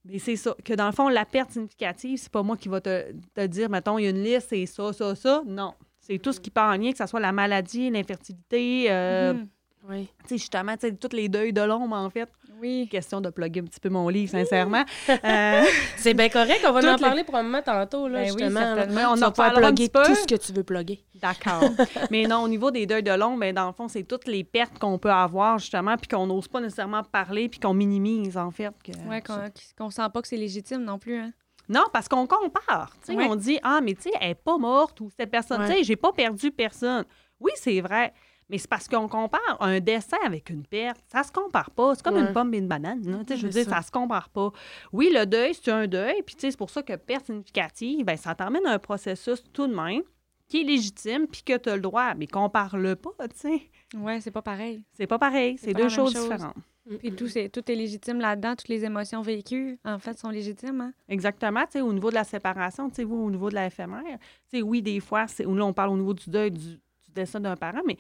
Mais 0.05 0.19
c'est 0.19 0.37
ça, 0.37 0.57
que 0.65 0.73
dans 0.75 0.87
le 0.87 0.93
fond, 0.93 1.09
la 1.09 1.25
perte 1.25 1.53
significative, 1.53 2.19
c'est 2.19 2.31
pas 2.33 2.43
moi 2.43 2.57
qui 2.57 2.69
va 2.69 2.81
te, 2.81 3.13
te 3.35 3.47
dire, 3.47 3.69
mettons, 3.71 3.99
il 3.99 4.05
y 4.05 4.07
a 4.07 4.11
une 4.11 4.23
liste, 4.23 4.49
c'est 4.51 4.67
ça, 4.67 4.93
ça, 4.93 5.15
ça. 5.15 5.43
Non. 5.47 5.75
C'est 6.01 6.19
tout 6.19 6.33
ce 6.33 6.41
qui 6.41 6.51
peut 6.51 6.61
en 6.61 6.77
lien, 6.77 6.93
que 6.93 6.99
ce 6.99 7.07
soit 7.07 7.19
la 7.21 7.33
maladie, 7.33 7.91
l'infertilité, 7.91 8.87
euh, 8.91 9.35
Mhm. 9.35 9.49
Oui. 9.89 10.09
tu 10.23 10.29
sais, 10.31 10.39
justement, 10.39 10.77
tu 10.77 10.89
sais, 10.89 10.95
tous 10.95 11.15
les 11.15 11.29
deuils 11.29 11.53
de 11.53 11.61
l'ombre, 11.63 11.95
en 11.97 12.11
fait. 12.11 12.29
Oui. 12.61 12.89
Question 12.91 13.21
de 13.21 13.29
plugger 13.31 13.61
un 13.61 13.65
petit 13.65 13.81
peu 13.81 13.89
mon 13.91 14.09
livre, 14.09 14.31
sincèrement. 14.31 14.85
Euh, 15.25 15.63
C'est 15.97 16.15
bien 16.15 16.29
correct, 16.29 16.65
on 16.67 16.73
va 16.73 16.81
Toutes 16.81 16.91
en 16.91 16.99
parler 16.99 17.23
pour 17.25 17.37
un 17.37 17.43
moment 17.43 17.63
tantôt, 17.63 18.09
là, 18.09 18.23
Ben 18.23 18.33
oui, 18.33 18.39
justement. 18.43 18.61
là. 18.61 18.75
certainement. 18.77 19.13
on 19.13 19.15
reparlera 19.27 19.67
un 19.69 19.75
plugger 19.75 19.89
tout 19.91 20.15
ce 20.15 20.27
que 20.27 20.35
tu 20.37 20.53
veux 20.53 20.63
plugger. 20.65 21.05
D'accord. 21.15 21.63
Mais 22.11 22.25
non, 22.27 22.39
au 22.43 22.49
niveau 22.49 22.71
des 22.71 22.87
deuils 22.87 23.03
de 23.03 23.13
l'ombre, 23.13 23.41
ben, 23.41 23.55
dans 23.55 23.67
le 23.67 23.73
fond, 23.73 23.89
c'est 23.89 24.05
toutes 24.05 24.27
les 24.27 24.43
pertes 24.45 24.79
qu'on 24.79 24.99
peut 24.99 25.11
avoir, 25.11 25.59
justement, 25.59 25.97
puis 25.97 26.09
qu'on 26.09 26.27
n'ose 26.27 26.49
pas 26.49 26.61
nécessairement 26.61 27.03
parler, 27.05 27.49
puis 27.49 27.61
qu'on 27.61 27.75
minimise, 27.75 28.37
en 28.37 28.51
fait. 28.51 28.73
que- 28.83 28.93
Ouais, 29.09 29.21
qu'on 29.21 29.35
qu'on 29.79 29.91
sent 29.91 30.09
pas 30.13 30.23
que 30.23 30.29
c'est 30.29 30.37
légitime 30.37 30.83
non 30.83 30.99
plus. 30.99 31.19
Hein? 31.19 31.31
Non, 31.69 31.85
parce 31.93 32.09
qu'on 32.09 32.27
compare. 32.27 32.91
On 33.09 33.35
dit, 33.37 33.59
ah, 33.63 33.81
mais 33.83 33.95
tu 33.95 34.03
sais, 34.03 34.11
elle 34.21 34.29
n'est 34.29 34.35
pas 34.35 34.57
morte 34.57 35.01
ou 35.01 35.11
cette 35.17 35.31
personne, 35.31 35.61
Ouais. 35.63 35.69
tu 35.69 35.75
sais, 35.79 35.85
j'ai 35.85 35.97
pas 35.97 36.13
perdu 36.13 36.51
personne. 36.51 37.05
Oui, 37.41 37.53
c'est 37.57 37.81
vrai. 37.81 38.15
Mais 38.49 38.59
c'est 38.59 38.69
parce 38.69 38.87
qu'on 38.87 39.09
compare 39.09 39.57
un 39.61 39.81
décès 39.81 40.17
avec 40.25 40.51
une 40.51 40.65
perte. 40.65 41.01
Ça 41.09 41.23
se 41.25 41.33
compare 41.33 41.71
pas. 41.73 41.95
C'est 41.97 42.03
comme 42.05 42.15
Ouais. 42.15 42.21
une 42.27 42.33
pomme 42.33 42.55
et 42.55 42.59
une 42.59 42.69
banane. 42.69 43.03
là. 43.11 43.19
Je 43.29 43.35
veux 43.43 43.49
dire, 43.49 43.65
ça. 43.65 43.77
ça 43.77 43.83
se 43.83 43.91
compare 43.91 44.29
pas. 44.29 44.53
Oui, 44.93 45.11
le 45.13 45.27
deuil, 45.27 45.53
c'est 45.55 45.71
un 45.73 45.87
deuil. 45.89 46.23
Puis, 46.25 46.37
tu 46.37 46.43
sais, 46.43 46.51
c'est 46.53 46.57
pour 46.57 46.71
ça 46.71 46.83
que 46.83 46.95
perte 46.95 47.27
significative, 47.27 48.05
ben, 48.05 48.17
ça 48.17 48.35
t'emmène 48.37 48.65
à 48.67 48.73
un 48.75 48.79
processus 48.79 49.43
tout 49.53 49.67
de 49.67 49.75
même 49.75 50.03
qui 50.49 50.61
est 50.61 50.65
légitime 50.65 51.27
puis 51.27 51.43
que 51.43 51.57
tu 51.57 51.69
as 51.69 51.75
le 51.75 51.83
droit. 51.83 52.15
Mais 52.15 52.29
compare-le 52.29 52.95
pas, 52.95 53.11
tu 53.29 53.37
sais. 53.37 53.63
Ouais, 53.99 54.21
c'est 54.21 54.31
pas 54.31 54.43
pareil. 54.43 54.83
C'est 54.93 55.09
pas 55.09 55.19
pareil. 55.19 55.57
C'est 55.59 55.75
deux 55.75 55.89
choses 55.89 56.13
chose. 56.13 56.23
différentes. 56.23 56.55
Puis 57.01 57.11
tout, 57.17 57.27
c'est, 57.27 57.49
tout 57.49 57.69
est 57.69 57.75
légitime 57.75 58.21
là-dedans. 58.21 58.55
Toutes 58.55 58.69
les 58.69 58.85
émotions 58.85 59.21
vécues, 59.23 59.77
en 59.85 59.99
fait, 59.99 60.17
sont 60.21 60.31
légitimes. 60.31 60.81
Hein? 60.83 60.93
Exactement. 61.09 61.63
Tu 61.65 61.73
sais, 61.73 61.81
au 61.81 61.93
niveau 61.93 62.11
de 62.11 62.15
la 62.15 62.23
séparation, 62.23 62.89
tu 62.91 62.95
sais, 62.95 63.03
vous, 63.05 63.17
au 63.25 63.31
niveau 63.33 63.51
de 63.51 63.57
la 63.57 63.69
FMR, 63.71 64.03
tu 64.05 64.59
sais, 64.59 64.63
oui, 64.63 64.83
des 64.83 65.01
fois, 65.01 65.27
c'est, 65.27 65.43
là, 65.43 65.65
on 65.65 65.73
parle 65.73 65.91
au 65.91 65.97
niveau 65.97 66.15
du 66.15 66.31
deuil, 66.31 66.53
du, 66.53 66.75
du 66.77 67.13
décès 67.13 67.41
d'un 67.41 67.57
parent, 67.57 67.81
mais 67.85 67.97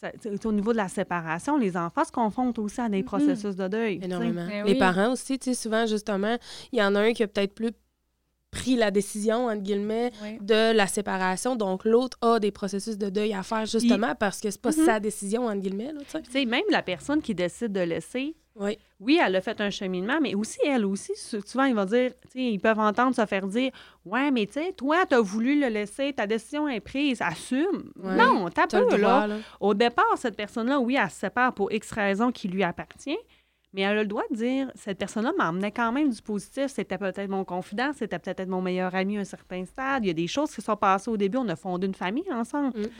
ça- 0.00 0.10
au 0.48 0.52
niveau 0.52 0.72
de 0.72 0.76
la 0.78 0.88
séparation, 0.88 1.56
les 1.58 1.76
enfants 1.76 2.04
se 2.04 2.12
confrontent 2.12 2.58
aussi 2.58 2.80
à 2.80 2.88
des 2.88 2.98
Mhm. 2.98 3.04
processus 3.04 3.56
de 3.56 3.68
deuil. 3.68 4.00
Énormément. 4.02 4.46
Ben 4.46 4.64
Les 4.64 4.74
parents 4.76 5.12
aussi, 5.12 5.38
tu 5.38 5.50
sais, 5.50 5.54
souvent, 5.62 5.86
justement, 5.86 6.36
il 6.72 6.78
y 6.78 6.82
en 6.82 6.94
a 6.94 7.00
un 7.00 7.12
qui 7.12 7.22
a 7.22 7.28
peut-être 7.28 7.54
plus 7.54 7.70
pris 8.50 8.74
la 8.74 8.90
décision, 8.90 9.46
entre 9.46 9.62
guillemets, 9.62 10.10
Oui. 10.22 10.38
de 10.40 10.72
la 10.74 10.86
séparation. 10.88 11.54
Donc, 11.54 11.84
l'autre 11.84 12.16
a 12.20 12.40
des 12.40 12.50
processus 12.50 12.98
de 12.98 13.08
deuil 13.08 13.32
à 13.32 13.42
faire, 13.44 13.64
justement, 13.66 14.14
parce 14.18 14.40
que 14.40 14.50
c'est 14.50 14.60
pas 14.60 14.70
Mhm. 14.76 14.84
sa 14.86 14.98
décision, 14.98 15.46
entre 15.46 15.60
guillemets. 15.60 15.92
Tu 16.24 16.30
sais, 16.32 16.44
même 16.46 16.64
la 16.70 16.82
personne 16.82 17.22
qui 17.22 17.32
décide 17.34 17.70
de 17.72 17.80
laisser, 17.80 18.34
Oui. 18.56 18.76
oui, 18.98 19.18
elle 19.24 19.36
a 19.36 19.40
fait 19.40 19.60
un 19.60 19.70
cheminement, 19.70 20.18
mais 20.20 20.34
aussi, 20.34 20.58
elle 20.66 20.84
aussi, 20.84 21.12
sou- 21.16 21.40
souvent, 21.46 21.64
ils 21.64 21.74
vont 21.74 21.84
dire, 21.84 22.12
ils 22.34 22.58
peuvent 22.58 22.78
entendre 22.80 23.14
se 23.14 23.24
faire 23.24 23.46
dire, 23.46 23.70
ouais, 24.04 24.30
mais 24.30 24.46
tu 24.46 24.54
sais, 24.54 24.72
toi, 24.72 25.06
tu 25.06 25.14
as 25.14 25.20
voulu 25.20 25.58
le 25.58 25.68
laisser, 25.68 26.12
ta 26.12 26.26
décision 26.26 26.68
est 26.68 26.80
prise, 26.80 27.22
assume. 27.22 27.92
Ouais. 27.96 28.16
Non, 28.16 28.48
t'as 28.50 28.66
peu, 28.66 28.90
là. 28.90 28.98
droit, 28.98 29.26
là. 29.28 29.36
Au 29.60 29.72
départ, 29.72 30.16
cette 30.16 30.36
personne-là, 30.36 30.80
oui, 30.80 30.98
elle 31.00 31.08
se 31.10 31.20
sépare 31.20 31.54
pour 31.54 31.72
X 31.72 31.90
raisons 31.92 32.32
qui 32.32 32.48
lui 32.48 32.62
appartient, 32.64 33.16
mais 33.72 33.82
elle 33.82 33.98
a 33.98 34.02
le 34.02 34.08
droit 34.08 34.24
de 34.30 34.36
dire 34.36 34.70
cette 34.74 34.98
personne-là 34.98 35.32
m'emmenait 35.38 35.70
quand 35.70 35.92
même 35.92 36.10
du 36.10 36.20
positif. 36.20 36.66
C'était 36.66 36.98
peut-être 36.98 37.28
mon 37.30 37.44
confident, 37.44 37.92
c'était 37.94 38.18
peut-être 38.18 38.48
mon 38.48 38.60
meilleur 38.60 38.94
ami 38.96 39.16
à 39.16 39.20
un 39.20 39.24
certain 39.24 39.64
stade. 39.64 40.04
Il 40.04 40.08
y 40.08 40.10
a 40.10 40.14
des 40.14 40.26
choses 40.26 40.52
qui 40.52 40.60
sont 40.60 40.76
passées 40.76 41.08
au 41.10 41.16
début. 41.16 41.38
On 41.38 41.48
a 41.48 41.54
fondé 41.56 41.86
une 41.86 41.94
famille 41.94 42.30
ensemble. 42.32 42.76
Mm. 42.76 42.82
Tu 42.82 42.90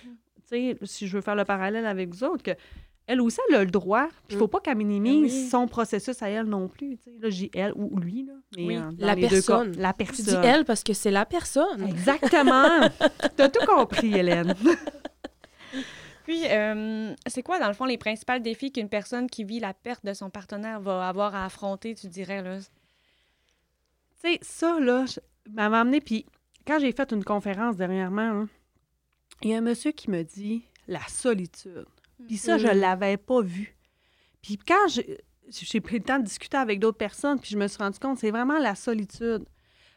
sais, 0.45 0.79
si 0.85 1.09
je 1.09 1.17
veux 1.17 1.23
faire 1.23 1.35
le 1.35 1.45
parallèle 1.45 1.87
avec 1.87 2.09
vous 2.15 2.23
autres, 2.23 2.45
que 2.45 2.53
elle 3.13 3.21
aussi, 3.21 3.39
elle 3.49 3.57
a 3.57 3.65
le 3.65 3.71
droit. 3.71 4.07
Puis 4.09 4.15
il 4.31 4.35
ne 4.35 4.39
faut 4.39 4.49
pas 4.49 4.61
qu'elle 4.61 4.77
minimise 4.77 5.33
Oui. 5.33 5.49
son 5.49 5.67
processus 5.67 6.23
à 6.23 6.29
elle 6.31 6.47
non 6.47 6.69
plus. 6.69 6.97
Tu 6.99 7.05
sais, 7.05 7.17
là, 7.21 7.31
j'ai 7.31 7.51
elle 7.55 7.73
ou 7.75 7.99
lui, 7.99 8.25
là. 8.27 8.33
Mais 8.57 8.67
Oui. 8.67 8.77
euh, 8.77 8.91
dans 8.93 9.07
La 9.07 9.15
les 9.15 9.23
deux 9.23 9.29
personne. 9.37 9.75
cas, 9.77 9.81
la 9.83 9.93
Tu 9.93 9.97
personne. 10.05 10.25
dis 10.43 10.47
elle 10.49 10.65
parce 10.65 10.83
que 10.85 10.93
c'est 10.93 11.11
la 11.11 11.27
personne. 11.27 11.87
Exactement. 11.89 12.89
tu 13.37 13.43
as 13.43 13.49
tout 13.49 13.67
compris, 13.67 14.15
Hélène. 14.15 14.55
Puis, 16.25 16.43
euh, 16.47 17.13
c'est 17.27 17.43
quoi, 17.43 17.59
dans 17.59 17.67
le 17.69 17.75
fond, 17.75 17.87
les 17.87 17.99
principaux 17.99 18.39
défis 18.39 18.71
qu'une 18.71 18.89
personne 18.89 19.29
qui 19.29 19.43
vit 19.45 19.59
la 19.59 19.75
perte 19.75 20.05
de 20.05 20.13
son 20.13 20.31
partenaire 20.31 20.81
va 20.81 21.09
avoir 21.09 21.35
à 21.35 21.45
affronter, 21.45 21.95
tu 21.95 22.07
dirais, 22.09 22.43
là? 22.43 22.59
Tu 22.61 22.67
sais, 24.23 24.39
ça, 24.43 24.79
là, 24.79 25.07
m'avait 25.51 25.77
amené, 25.79 26.01
puis 26.01 26.27
quand 26.67 26.79
j'ai 26.79 26.93
fait 26.93 27.11
une 27.13 27.25
conférence 27.25 27.77
dernièrement, 27.77 28.33
là, 28.33 28.45
il 29.43 29.51
y 29.51 29.55
a 29.55 29.59
un 29.59 29.63
monsieur 29.63 29.93
qui 29.93 30.11
me 30.11 30.23
dit 30.23 30.63
la 30.87 31.01
solitude. 31.09 31.87
Puis 32.27 32.37
ça, 32.37 32.59
je 32.59 32.67
Mhm. 32.69 32.79
l'avais 32.81 33.17
pas 33.17 33.41
vu. 33.41 33.77
Puis 34.43 34.57
quand 34.59 34.87
j'ai 34.89 35.81
pris 35.81 35.99
le 35.99 36.05
temps 36.05 36.19
de 36.19 36.25
discuter 36.25 36.57
avec 36.57 36.79
d'autres 36.81 36.99
personnes, 36.99 37.39
puis 37.41 37.51
je 37.51 37.59
me 37.59 37.67
suis 37.69 37.79
rendu 37.79 37.99
compte, 37.99 38.19
c'est 38.19 38.31
vraiment 38.31 38.59
la 38.59 38.75
solitude. 38.75 39.45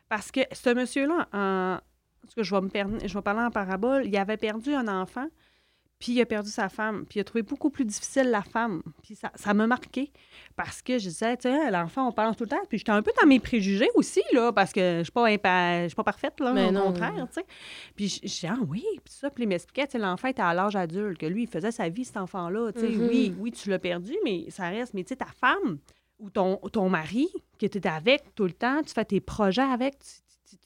Parce 0.09 0.31
que 0.31 0.41
ce 0.51 0.73
monsieur-là, 0.73 1.27
en... 1.33 1.77
je 2.37 2.53
vais, 2.55 2.61
me 2.61 2.69
per- 2.69 3.07
je 3.07 3.13
vais 3.13 3.21
parler 3.21 3.41
en 3.41 3.51
parabole, 3.51 4.05
il 4.05 4.15
avait 4.17 4.37
perdu 4.37 4.73
un 4.73 4.87
enfant, 4.87 5.27
puis 6.03 6.11
il 6.11 6.19
a 6.21 6.25
perdu 6.25 6.49
sa 6.49 6.67
femme, 6.67 7.05
puis 7.05 7.19
il 7.19 7.21
a 7.21 7.23
trouvé 7.23 7.43
beaucoup 7.43 7.69
plus 7.69 7.85
difficile 7.85 8.29
la 8.29 8.41
femme. 8.41 8.81
Puis 9.03 9.15
ça 9.15 9.31
ça 9.35 9.53
m'a 9.53 9.67
marqué, 9.67 10.11
parce 10.57 10.81
que 10.81 10.99
je 10.99 11.07
disais, 11.07 11.37
tu 11.37 11.43
sais, 11.49 11.71
l'enfant, 11.71 12.09
on 12.09 12.11
parle 12.11 12.35
tout 12.35 12.43
le 12.43 12.49
temps, 12.49 12.59
puis 12.67 12.77
j'étais 12.77 12.91
un 12.91 13.01
peu 13.01 13.11
dans 13.21 13.25
mes 13.25 13.39
préjugés 13.39 13.87
aussi, 13.95 14.21
là, 14.33 14.51
parce 14.51 14.73
que 14.73 14.97
je 14.97 15.03
suis 15.03 15.11
pas, 15.13 15.29
impa- 15.29 15.83
je 15.83 15.87
suis 15.87 15.95
pas 15.95 16.03
parfaite, 16.03 16.37
là, 16.41 16.51
Mais 16.51 16.67
au 16.67 16.71
non. 16.71 16.87
contraire, 16.87 17.25
tu 17.29 17.35
sais. 17.39 17.45
Puis 17.95 18.09
je 18.21 18.27
disais, 18.27 18.49
ah 18.51 18.57
oui, 18.67 18.83
puis 19.05 19.13
ça, 19.13 19.29
puis 19.29 19.45
il 19.45 19.47
m'expliquait, 19.47 19.85
tu 19.87 19.93
sais, 19.93 19.97
l'enfant 19.97 20.27
était 20.27 20.41
à 20.41 20.53
l'âge 20.53 20.75
adulte, 20.75 21.17
que 21.17 21.25
lui, 21.25 21.43
il 21.43 21.47
faisait 21.47 21.71
sa 21.71 21.87
vie, 21.87 22.03
cet 22.03 22.17
enfant-là, 22.17 22.73
tu 22.73 22.81
sais, 22.81 22.87
Mhm. 22.89 23.07
oui, 23.07 23.33
oui, 23.37 23.51
tu 23.53 23.69
l'as 23.69 23.79
perdu, 23.79 24.13
mais 24.25 24.47
ça 24.49 24.67
reste, 24.67 24.93
mais 24.93 25.03
tu 25.05 25.09
sais, 25.09 25.15
ta 25.15 25.27
femme 25.39 25.77
ou 26.19 26.29
ton, 26.29 26.57
ton 26.57 26.89
mari, 26.89 27.29
que 27.59 27.65
tu 27.65 27.77
es 27.77 27.87
avec 27.87 28.35
tout 28.35 28.43
le 28.43 28.51
temps, 28.51 28.81
tu 28.83 28.93
fais 28.93 29.05
tes 29.05 29.21
projets 29.21 29.61
avec, 29.61 29.99
tu 29.99 30.05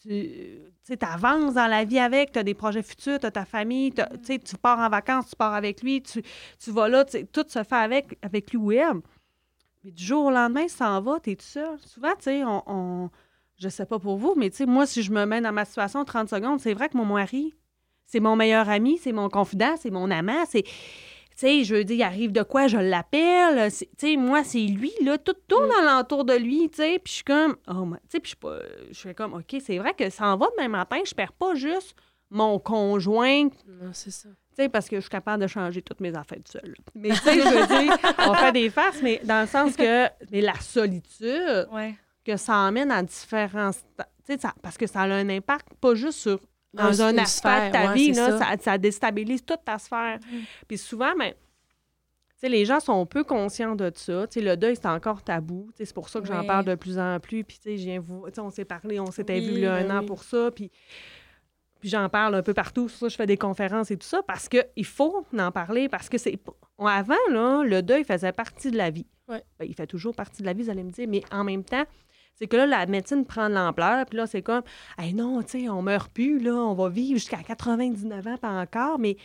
tu- 0.01 0.97
avances 1.01 1.53
dans 1.53 1.67
la 1.67 1.83
vie 1.83 1.99
avec, 1.99 2.31
tu 2.31 2.39
as 2.39 2.43
des 2.43 2.53
projets 2.53 2.83
futurs, 2.83 3.19
tu 3.19 3.25
as 3.25 3.31
ta 3.31 3.45
famille, 3.45 3.91
tu 3.93 4.57
pars 4.61 4.79
en 4.79 4.89
vacances, 4.89 5.29
tu 5.29 5.35
pars 5.35 5.53
avec 5.53 5.81
lui, 5.81 6.01
tu, 6.01 6.21
tu 6.59 6.71
vas 6.71 6.87
là, 6.87 7.05
tout 7.05 7.45
se 7.47 7.63
fait 7.63 7.75
avec, 7.75 8.17
avec 8.21 8.51
lui 8.51 8.57
ou 8.57 8.71
elle. 8.71 9.01
Mais 9.83 9.91
du 9.91 10.03
jour 10.03 10.25
au 10.25 10.31
lendemain, 10.31 10.61
il 10.63 10.69
s'en 10.69 11.01
va, 11.01 11.19
tu 11.19 11.31
es 11.31 11.35
tout 11.35 11.45
seul. 11.45 11.77
Souvent, 11.79 12.11
tu 12.15 12.23
sais, 12.23 12.43
on, 12.43 12.63
on- 12.67 13.09
je 13.59 13.69
sais 13.69 13.85
pas 13.85 13.99
pour 13.99 14.17
vous, 14.17 14.35
mais 14.37 14.51
moi, 14.67 14.85
si 14.85 15.01
je 15.01 15.11
me 15.11 15.25
mets 15.25 15.41
dans 15.41 15.51
ma 15.51 15.65
situation 15.65 16.05
30 16.05 16.29
secondes, 16.29 16.59
c'est 16.59 16.73
vrai 16.73 16.89
que 16.89 16.97
mon 16.97 17.05
mari, 17.05 17.53
c'est 18.05 18.19
mon 18.19 18.35
meilleur 18.35 18.69
ami, 18.69 18.97
c'est 18.97 19.11
mon 19.11 19.29
confident, 19.29 19.75
c'est 19.79 19.89
mon 19.89 20.09
amant, 20.11 20.45
c'est... 20.47 20.63
Tu 21.37 21.45
sais, 21.45 21.63
je 21.63 21.75
veux 21.75 21.83
dire, 21.83 21.97
il 21.97 22.03
arrive 22.03 22.31
de 22.31 22.41
quoi, 22.41 22.65
je 22.67 22.77
l'appelle. 22.77 23.71
Tu 23.71 23.85
sais, 23.97 24.15
moi, 24.17 24.43
c'est 24.43 24.57
lui, 24.65 24.91
là, 25.03 25.17
tout 25.19 25.35
tourne 25.47 25.69
alentour 25.79 26.25
de 26.25 26.33
lui, 26.33 26.67
tu 26.69 26.77
sais. 26.77 26.99
Puis 27.03 27.11
je 27.11 27.15
suis 27.17 27.23
comme, 27.23 27.55
oh, 27.67 27.85
tu 27.93 27.99
sais, 28.09 28.19
puis 28.19 28.33
je 28.89 28.97
suis 28.97 29.13
comme, 29.13 29.33
OK, 29.35 29.55
c'est 29.63 29.77
vrai 29.77 29.93
que 29.93 30.09
ça 30.09 30.25
en 30.25 30.37
va 30.37 30.47
demain 30.57 30.67
matin, 30.69 30.97
je 31.05 31.13
perds 31.13 31.33
pas 31.33 31.53
juste 31.53 31.95
mon 32.31 32.57
conjoint, 32.59 33.49
tu 33.49 33.55
Non, 33.69 33.91
c'est 33.93 34.11
ça. 34.11 34.29
sais, 34.55 34.67
parce 34.67 34.89
que 34.89 34.95
je 34.97 35.01
suis 35.01 35.09
capable 35.09 35.41
de 35.43 35.47
changer 35.47 35.81
toutes 35.81 36.01
mes 36.01 36.13
affaires 36.17 36.39
seule. 36.51 36.73
Mais 36.95 37.09
tu 37.09 37.15
sais, 37.17 37.39
je 37.39 37.47
veux 37.47 37.67
dire, 37.85 37.97
on 38.27 38.33
fait 38.33 38.51
des 38.51 38.69
farces, 38.69 39.01
mais 39.03 39.21
dans 39.23 39.41
le 39.41 39.47
sens 39.47 39.75
que, 39.75 40.07
mais 40.31 40.41
la 40.41 40.55
solitude 40.59 41.67
Ouais. 41.71 41.93
que 42.25 42.35
ça 42.35 42.53
emmène 42.55 42.91
à 42.91 43.03
différents... 43.03 43.71
Tu 44.25 44.33
sais, 44.37 44.47
parce 44.61 44.77
que 44.77 44.87
ça 44.87 45.01
a 45.01 45.05
un 45.07 45.29
impact 45.29 45.67
pas 45.79 45.93
juste 45.95 46.19
sur 46.19 46.39
Dans 46.77 47.01
un 47.01 47.11
une 47.11 47.19
aspect 47.19 47.67
de 47.67 47.71
ta 47.73 47.87
ouais, 47.87 47.93
vie, 47.93 48.11
là, 48.13 48.37
ça. 48.37 48.39
ça. 48.39 48.57
ça 48.59 48.77
déstabilise 48.77 49.43
toute 49.45 49.63
ta 49.65 49.77
sphère. 49.77 50.19
Puis 50.67 50.77
souvent, 50.77 51.13
ben, 51.17 51.33
les 52.43 52.65
gens 52.65 52.79
sont 52.79 53.05
peu 53.05 53.23
conscients 53.23 53.75
de 53.75 53.91
ça. 53.95 54.27
Tu 54.27 54.39
sais, 54.39 54.45
le 54.45 54.55
deuil, 54.55 54.75
c'est 54.75 54.87
encore 54.87 55.23
tabou. 55.23 55.69
C'est 55.75 55.91
pour 55.93 56.09
ça 56.09 56.21
que 56.21 56.27
j'en 56.27 56.43
parle 56.45 56.65
de 56.65 56.75
plus 56.75 56.99
en 56.99 57.19
plus. 57.19 57.43
Puis, 57.43 57.59
je 57.65 57.71
viens 57.71 57.99
vous... 57.99 58.25
on 58.37 58.49
s'est 58.49 58.65
parlé, 58.65 58.99
on 58.99 59.11
s'était 59.11 59.39
Oui, 59.39 59.55
vu 59.55 59.61
là, 59.61 59.75
un 59.75 59.83
ben 59.87 59.97
an 59.97 59.99
oui. 60.01 60.05
pour 60.05 60.23
ça. 60.23 60.51
Puis, 60.51 60.69
puis 61.79 61.89
j'en 61.89 62.09
parle 62.09 62.35
un 62.35 62.43
peu 62.43 62.53
partout. 62.53 62.89
Ça 62.89 63.07
je 63.07 63.15
fais 63.15 63.25
des 63.25 63.37
conférences 63.37 63.91
et 63.91 63.97
tout 63.97 64.07
ça. 64.07 64.21
Parce 64.23 64.47
qu'il 64.47 64.85
faut 64.85 65.25
en 65.37 65.51
parler. 65.51 65.89
Parce 65.89 66.09
que 66.09 66.17
c'est... 66.17 66.37
pas- 66.37 66.53
Avant, 66.79 67.15
là, 67.31 67.63
le 67.63 67.81
deuil 67.81 68.03
faisait 68.03 68.31
partie 68.31 68.71
de 68.71 68.77
la 68.77 68.91
vie. 68.91 69.07
Ben, 69.27 69.41
il 69.61 69.73
fait 69.73 69.87
toujours 69.87 70.15
partie 70.15 70.41
de 70.41 70.45
la 70.45 70.53
vie, 70.53 70.63
vous 70.63 70.69
allez 70.69 70.83
me 70.83 70.91
dire. 70.91 71.07
Mais 71.09 71.21
en 71.31 71.43
même 71.43 71.63
temps, 71.63 71.83
c'est 72.39 72.47
que 72.47 72.55
là, 72.57 72.65
la 72.65 72.85
médecine 72.85 73.25
prend 73.25 73.49
de 73.49 73.55
l'ampleur. 73.55 74.05
Puis 74.05 74.17
là, 74.17 74.27
c'est 74.27 74.41
comme, 74.41 74.63
hey, 74.97 75.13
non, 75.13 75.41
tu 75.41 75.61
sais, 75.61 75.69
on 75.69 75.81
meurt 75.81 76.11
plus, 76.11 76.39
là, 76.39 76.53
on 76.53 76.73
va 76.73 76.89
vivre 76.89 77.19
jusqu'à 77.19 77.43
99 77.43 78.27
ans, 78.27 78.37
pas 78.37 78.51
encore. 78.61 78.99
Mais 78.99 79.17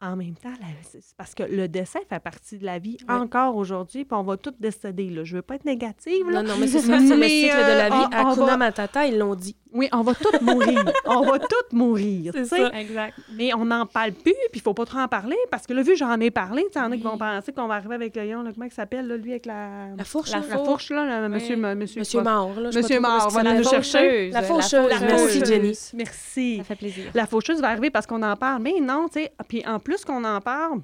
en 0.00 0.14
même 0.16 0.34
temps, 0.34 0.52
c'est 0.82 1.00
parce 1.16 1.34
que 1.34 1.42
le 1.42 1.66
décès 1.66 1.98
fait 2.08 2.20
partie 2.20 2.56
de 2.58 2.64
la 2.64 2.78
vie 2.78 2.96
encore 3.08 3.56
aujourd'hui, 3.56 4.04
puis 4.04 4.16
on 4.16 4.22
va 4.22 4.36
tous 4.36 4.54
décéder. 4.60 5.10
Là. 5.10 5.24
Je 5.24 5.36
veux 5.36 5.42
pas 5.42 5.56
être 5.56 5.64
négative, 5.64 6.30
là. 6.30 6.42
Non, 6.42 6.50
non, 6.50 6.54
mais 6.60 6.68
c'est 6.68 6.78
ça, 6.80 6.98
c'est 7.00 7.16
le 7.16 7.22
cycle 7.28 7.56
de 7.56 7.76
la 7.78 7.86
euh, 7.86 7.88
vie. 7.88 7.94
on- 8.12 8.16
on 8.26 8.30
Hakuna 8.30 8.46
va- 8.46 8.56
Matata, 8.56 9.06
ils 9.06 9.18
l'ont 9.18 9.34
dit. 9.34 9.56
Oui, 9.70 9.86
on 9.92 10.00
va 10.02 10.14
tous 10.14 10.40
mourir. 10.40 10.82
on 11.04 11.22
va 11.22 11.38
tous 11.40 11.76
mourir. 11.76 12.32
C'est 12.34 12.42
tu 12.42 12.48
sais. 12.48 12.56
ça. 12.70 12.80
Exact. 12.80 13.18
Mais 13.34 13.52
on 13.54 13.64
n'en 13.66 13.84
parle 13.86 14.12
plus, 14.12 14.32
puis 14.50 14.54
il 14.54 14.60
faut 14.62 14.72
pas 14.72 14.86
trop 14.86 14.98
en 15.00 15.08
parler, 15.08 15.36
parce 15.50 15.66
que 15.66 15.72
là, 15.74 15.82
vu 15.82 15.90
que 15.92 15.98
j'en 15.98 16.18
ai 16.20 16.30
parlé, 16.30 16.62
tu 16.62 16.68
sais, 16.74 16.78
il 16.80 16.82
y 16.82 16.86
en 16.86 16.92
a 16.92 16.96
qui 16.96 17.02
vont 17.02 17.18
penser 17.18 17.52
qu'on 17.52 17.66
va 17.66 17.74
arriver 17.74 17.96
avec 17.96 18.16
le 18.16 18.22
lion, 18.24 18.42
là, 18.42 18.50
comment 18.54 18.66
il 18.66 18.72
s'appelle, 18.72 19.06
là, 19.08 19.16
lui, 19.16 19.32
avec 19.32 19.44
la... 19.46 19.88
La 19.96 20.04
fourche, 20.04 20.30
La 20.30 20.38
là. 20.40 20.46
La 20.48 20.58
fourche, 20.58 20.90
là, 20.90 21.20
le 21.22 21.28
monsieur, 21.28 21.56
Oui. 21.56 21.74
monsieur, 21.74 22.00
Monsieur 22.00 22.22
mort, 22.22 22.54
là. 22.58 22.70
Monsieur 22.74 23.00
mort, 23.00 23.28
voilà, 23.30 23.54
nous 23.54 23.64
chercher. 23.68 24.30
La 24.30 24.42
faucheuse, 24.42 24.88
La 24.88 25.00
merci. 25.00 25.44
Jenny. 25.44 25.76
Merci. 25.94 26.56
Ça 26.58 26.64
fait 26.64 26.76
plaisir. 26.76 27.04
La 27.14 27.26
faucheuse 27.26 27.60
va 27.60 27.68
arriver 27.68 27.90
parce 27.90 28.06
qu'on 28.06 28.22
en 28.22 28.36
parle. 28.36 28.62
Mais 28.62 28.74
non, 28.80 29.08
tu 29.12 29.20
sais. 29.20 29.32
Puis 29.48 29.62
en 29.66 29.78
plus 29.88 30.04
qu'on 30.04 30.22
en 30.24 30.40
parle, 30.40 30.82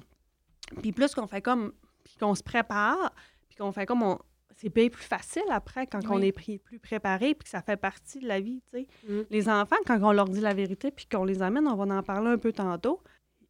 puis 0.81 0.91
plus 0.91 1.13
qu'on 1.13 1.27
fait 1.27 1.41
comme. 1.41 1.73
Puis 2.03 2.15
qu'on 2.19 2.33
se 2.35 2.43
prépare, 2.43 3.11
puis 3.47 3.57
qu'on 3.57 3.71
fait 3.71 3.85
comme. 3.85 4.01
On, 4.03 4.17
c'est 4.57 4.73
bien 4.73 4.87
plus 4.89 5.03
facile 5.03 5.43
après 5.49 5.85
quand 5.85 5.99
on 6.09 6.21
est 6.21 6.31
pris- 6.31 6.57
plus 6.59 6.79
préparé, 6.79 7.35
puis 7.35 7.43
que 7.43 7.49
ça 7.49 7.61
fait 7.61 7.77
partie 7.77 8.19
de 8.19 8.27
la 8.27 8.39
vie, 8.39 8.61
tu 8.73 8.79
sais. 8.79 8.87
Mm. 9.07 9.21
Les 9.29 9.49
enfants, 9.49 9.75
quand 9.85 9.99
on 10.01 10.11
leur 10.11 10.27
dit 10.29 10.39
la 10.41 10.53
vérité, 10.53 10.91
puis 10.91 11.05
qu'on 11.11 11.23
les 11.25 11.41
amène, 11.41 11.67
on 11.67 11.75
va 11.75 11.95
en 11.95 12.01
parler 12.03 12.29
un 12.29 12.37
peu 12.37 12.51
tantôt. 12.53 13.01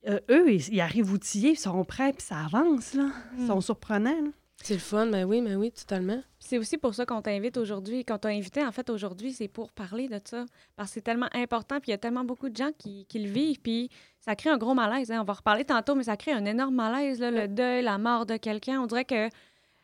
euh, 0.08 0.20
eux, 0.30 0.52
ils, 0.52 0.74
ils 0.74 0.82
arrivent 0.82 1.12
outillés, 1.12 1.52
ils 1.52 1.60
sont 1.60 1.84
prêts, 1.86 2.12
puis 2.12 2.24
ça 2.24 2.38
avance, 2.46 2.94
là. 2.96 3.10
Ils 3.38 3.48
sont 3.48 3.62
surprenants, 3.62 4.22
là. 4.22 4.30
C'est 4.64 4.74
le 4.74 4.80
fun, 4.80 5.06
mais 5.06 5.24
oui, 5.24 5.42
mais 5.42 5.56
oui, 5.56 5.72
totalement. 5.72 6.22
C'est 6.40 6.58
aussi 6.58 6.78
pour 6.78 6.96
ça 6.96 7.06
qu'on 7.06 7.22
t'invite 7.22 7.58
aujourd'hui. 7.58 8.04
Quand 8.04 8.18
t'as 8.18 8.30
invité, 8.30 8.64
en 8.66 8.72
fait, 8.72 8.90
aujourd'hui, 8.90 9.32
c'est 9.34 9.48
pour 9.48 9.72
parler 9.72 10.08
de 10.08 10.20
ça. 10.24 10.46
Parce 10.76 10.90
que 10.90 10.94
c'est 10.96 11.02
tellement 11.02 11.30
important, 11.34 11.80
puis 11.80 11.90
il 11.90 11.92
y 11.92 11.94
a 11.94 11.98
tellement 12.00 12.24
beaucoup 12.24 12.50
de 12.50 12.56
gens 12.56 12.72
qui, 12.78 13.06
qui 13.06 13.20
le 13.20 13.30
vivent, 13.30 13.60
puis 13.60 13.90
ça 14.20 14.36
crée 14.36 14.50
un 14.50 14.58
gros 14.58 14.74
malaise. 14.74 15.12
hein. 15.12 15.20
On 15.22 15.24
va 15.26 15.34
reparler 15.34 15.66
tantôt, 15.66 15.94
mais 15.94 16.04
ça 16.06 16.18
crée 16.18 16.32
un 16.32 16.46
énorme 16.46 16.74
malaise, 16.76 17.20
là, 17.20 17.30
le 17.32 17.48
deuil, 17.48 17.84
la 17.84 17.98
mort 17.98 18.26
de 18.26 18.38
quelqu'un. 18.38 18.82
On 18.82 18.88
dirait 18.88 19.06
que, 19.06 19.30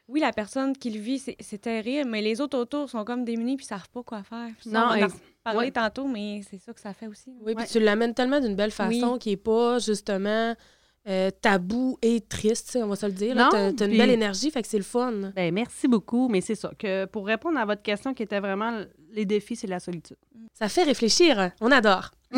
oui, 0.08 0.20
la 0.20 0.32
personne 0.34 0.76
qui 0.76 0.90
le 0.90 1.00
vit, 1.00 1.20
c'est 1.20 1.62
terrible, 1.62 2.10
mais 2.10 2.22
les 2.24 2.42
autres 2.42 2.58
autour 2.58 2.90
sont 2.90 3.04
comme 3.04 3.24
démunis, 3.24 3.58
puis 3.58 3.66
savent 3.66 3.90
pas 3.90 4.02
quoi 4.04 4.24
faire. 4.24 4.50
Puis 4.60 4.72
ça, 4.72 4.80
Non, 4.80 5.08
on 5.46 5.50
en 5.52 5.58
ouais. 5.58 5.72
tantôt, 5.72 6.08
mais 6.08 6.42
c'est 6.50 6.58
ça 6.60 6.74
que 6.74 6.80
ça 6.80 6.94
fait 6.94 7.08
aussi. 7.08 7.32
Oui, 7.42 7.54
puis 7.56 7.66
tu 7.68 7.80
l'amènes 7.80 8.14
tellement 8.16 8.40
d'une 8.40 8.56
belle 8.56 8.72
façon 8.72 9.14
Oui. 9.14 9.20
qui 9.20 9.32
est 9.32 9.38
pas 9.38 9.78
justement 9.80 10.56
euh, 11.08 11.32
tabou 11.42 11.98
et 12.02 12.22
triste, 12.22 12.70
tu 12.72 12.78
on 12.78 12.88
va 12.88 12.96
se 12.96 13.08
le 13.08 13.12
dire. 13.12 13.36
T'as 13.36 13.74
t'as 13.74 13.88
une 13.88 13.98
belle 13.98 14.12
énergie, 14.12 14.52
fait 14.52 14.62
que 14.62 14.68
c'est 14.68 14.78
le 14.78 14.84
fun. 14.84 15.32
Ben, 15.36 15.54
merci 15.54 15.88
beaucoup, 15.88 16.28
mais 16.30 16.42
c'est 16.42 16.56
ça. 16.56 16.72
Que 16.78 17.06
pour 17.06 17.26
répondre 17.26 17.58
à 17.58 17.66
votre 17.66 17.82
question 17.82 18.14
qui 18.14 18.22
était 18.24 18.40
vraiment 18.40 18.82
les 19.12 19.26
défis, 19.26 19.56
c'est 19.56 19.68
la 19.68 19.80
solitude. 19.80 20.18
Ça 20.54 20.70
fait 20.70 20.84
réfléchir, 20.84 21.40
hein. 21.40 21.52
on 21.60 21.72
adore. 21.72 22.12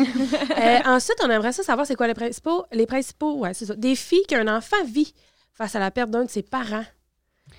Euh, 0.56 0.78
ensuite, 0.86 1.18
on 1.22 1.30
aimerait 1.30 1.52
ça 1.52 1.62
savoir 1.62 1.86
c'est 1.86 1.94
quoi 1.94 2.06
les 2.06 2.14
principaux, 2.14 2.64
les 2.72 2.86
principaux 2.86 3.38
ouais, 3.38 3.54
c'est 3.54 3.66
ça, 3.66 3.76
défis 3.76 4.22
qu'un 4.26 4.48
enfant 4.48 4.82
vit 4.86 5.12
face 5.52 5.74
à 5.76 5.78
la 5.78 5.90
perte 5.90 6.10
d'un 6.10 6.24
de 6.24 6.30
ses 6.30 6.42
parents. 6.42 6.84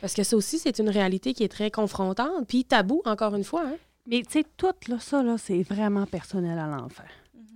Parce 0.01 0.13
que 0.13 0.23
ça 0.23 0.35
aussi, 0.35 0.59
c'est 0.59 0.79
une 0.79 0.89
réalité 0.89 1.33
qui 1.33 1.43
est 1.43 1.49
très 1.49 1.71
confrontante, 1.71 2.47
puis 2.47 2.65
tabou, 2.65 3.01
encore 3.05 3.35
une 3.35 3.43
fois. 3.43 3.63
Hein? 3.65 3.77
Mais 4.07 4.21
tu 4.23 4.31
sais, 4.33 4.45
tout 4.57 4.73
là, 4.87 4.99
ça, 4.99 5.23
là, 5.23 5.37
c'est 5.37 5.61
vraiment 5.61 6.05
personnel 6.05 6.57
à 6.57 6.67
l'enfant. 6.67 7.03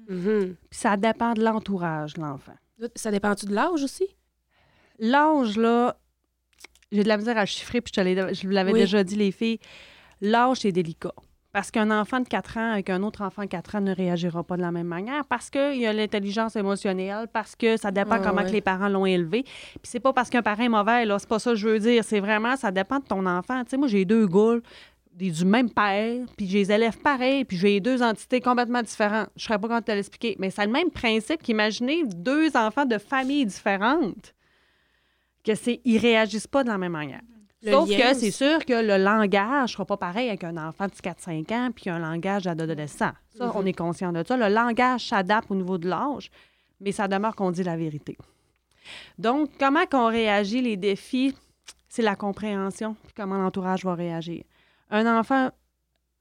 Mhm. 0.07 0.55
Puis 0.69 0.79
ça 0.79 0.97
dépend 0.97 1.33
de 1.33 1.43
l'entourage 1.43 2.15
de 2.15 2.21
l'enfant. 2.21 2.55
Ça 2.95 3.11
dépend-tu 3.11 3.45
de 3.45 3.53
l'âge 3.53 3.83
aussi? 3.83 4.07
L'âge, 4.99 5.57
là, 5.57 5.97
j'ai 6.91 7.03
de 7.03 7.07
la 7.07 7.17
misère 7.17 7.37
à 7.37 7.45
chiffrer, 7.45 7.81
puis 7.81 7.91
je, 7.95 8.01
te 8.01 8.05
l'ai- 8.05 8.33
je 8.33 8.47
vous 8.47 8.53
l'avais 8.53 8.73
Oui. 8.73 8.79
déjà 8.79 9.03
dit, 9.03 9.15
les 9.15 9.31
filles. 9.31 9.59
L'âge, 10.21 10.57
c'est 10.61 10.71
délicat. 10.71 11.13
Parce 11.51 11.71
qu'un 11.71 11.89
enfant 11.89 12.19
de 12.19 12.27
4 12.27 12.57
ans 12.57 12.73
avec 12.73 12.91
un 12.91 13.01
autre 13.01 13.23
enfant 13.23 13.41
de 13.41 13.47
4 13.47 13.75
ans 13.75 13.81
ne 13.81 13.93
réagira 13.95 14.43
pas 14.43 14.55
de 14.55 14.61
la 14.61 14.71
même 14.71 14.85
manière, 14.85 15.25
parce 15.25 15.49
qu'il 15.49 15.77
y 15.77 15.87
a 15.87 15.93
l'intelligence 15.93 16.55
émotionnelle, 16.55 17.27
parce 17.33 17.55
que 17.55 17.75
ça 17.75 17.89
dépend 17.89 18.15
Ah, 18.15 18.19
comment 18.19 18.41
ouais. 18.41 18.47
que 18.47 18.51
les 18.51 18.61
parents 18.61 18.87
l'ont 18.87 19.05
élevé. 19.07 19.41
Puis 19.43 19.79
c'est 19.83 19.99
pas 19.99 20.13
parce 20.13 20.29
qu'un 20.29 20.43
parent 20.43 20.61
est 20.63 20.69
mauvais, 20.69 21.05
là, 21.05 21.17
c'est 21.17 21.27
pas 21.27 21.39
ça 21.39 21.51
que 21.51 21.55
je 21.55 21.67
veux 21.67 21.79
dire. 21.79 22.03
C'est 22.03 22.19
vraiment, 22.19 22.55
ça 22.55 22.69
dépend 22.69 22.99
de 22.99 23.05
ton 23.05 23.25
enfant. 23.25 23.63
Tu 23.63 23.71
sais, 23.71 23.77
moi, 23.77 23.87
j'ai 23.87 24.05
deux 24.05 24.27
gars, 24.27 24.57
des, 25.19 25.31
du 25.31 25.43
même 25.45 25.69
père, 25.69 26.25
puis 26.37 26.47
je 26.47 26.57
les 26.57 26.71
élève 26.71 26.97
pareil, 26.97 27.43
puis 27.43 27.57
j'ai 27.57 27.79
deux 27.81 28.01
entités 28.01 28.39
complètement 28.39 28.81
différentes. 28.81 29.29
Je 29.35 29.43
serais 29.43 29.59
pas 29.59 29.67
capable 29.67 29.81
de 29.85 29.91
te 29.91 29.95
l'expliquer. 29.95 30.35
Mais 30.39 30.49
c'est 30.49 30.65
le 30.65 30.71
même 30.71 30.89
principe 30.91 31.43
qu'imaginez 31.43 32.03
deux 32.15 32.55
enfants 32.55 32.85
de 32.85 32.97
familles 32.97 33.45
différentes, 33.45 34.33
que 35.43 35.55
c'est, 35.55 35.81
ils 35.83 35.97
réagissent 35.97 36.47
pas 36.47 36.63
de 36.63 36.69
la 36.69 36.77
même 36.77 36.93
manière. 36.93 37.21
Le 37.61 37.71
Sauf 37.73 37.89
que 37.89 38.13
c'est 38.13 38.31
sûr 38.31 38.65
que 38.65 38.71
le 38.71 39.03
langage 39.03 39.73
sera 39.73 39.83
pas 39.83 39.97
pareil 39.97 40.29
avec 40.29 40.45
un 40.45 40.55
enfant 40.55 40.85
de 40.87 40.91
4-5 40.93 41.51
ans 41.53 41.69
puis 41.75 41.89
un 41.89 41.99
langage 41.99 42.43
d'adolescent. 42.43 43.11
Ça, 43.37 43.45
Mhm. 43.47 43.51
on 43.55 43.65
est 43.65 43.73
conscient 43.73 44.13
de 44.13 44.23
ça. 44.25 44.37
Le 44.37 44.47
langage 44.47 45.09
s'adapte 45.09 45.51
au 45.51 45.55
niveau 45.55 45.77
de 45.77 45.89
l'âge, 45.89 46.31
mais 46.79 46.93
ça 46.93 47.09
demeure 47.09 47.35
qu'on 47.35 47.51
dit 47.51 47.63
la 47.63 47.75
vérité. 47.75 48.17
Donc, 49.17 49.49
comment 49.59 49.85
qu'on 49.85 50.07
réagit 50.07 50.61
les 50.61 50.77
défis, 50.77 51.35
c'est 51.89 52.01
la 52.01 52.15
compréhension 52.15 52.95
puis 53.03 53.11
comment 53.13 53.37
l'entourage 53.37 53.83
va 53.83 53.93
réagir. 53.93 54.43
Un 54.89 55.19
enfant 55.19 55.49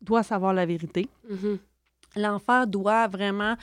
doit 0.00 0.22
savoir 0.22 0.52
la 0.54 0.66
vérité. 0.66 1.08
Mhm. 1.28 1.58
L'enfant 2.16 2.66
doit 2.66 3.06
vraiment... 3.08 3.54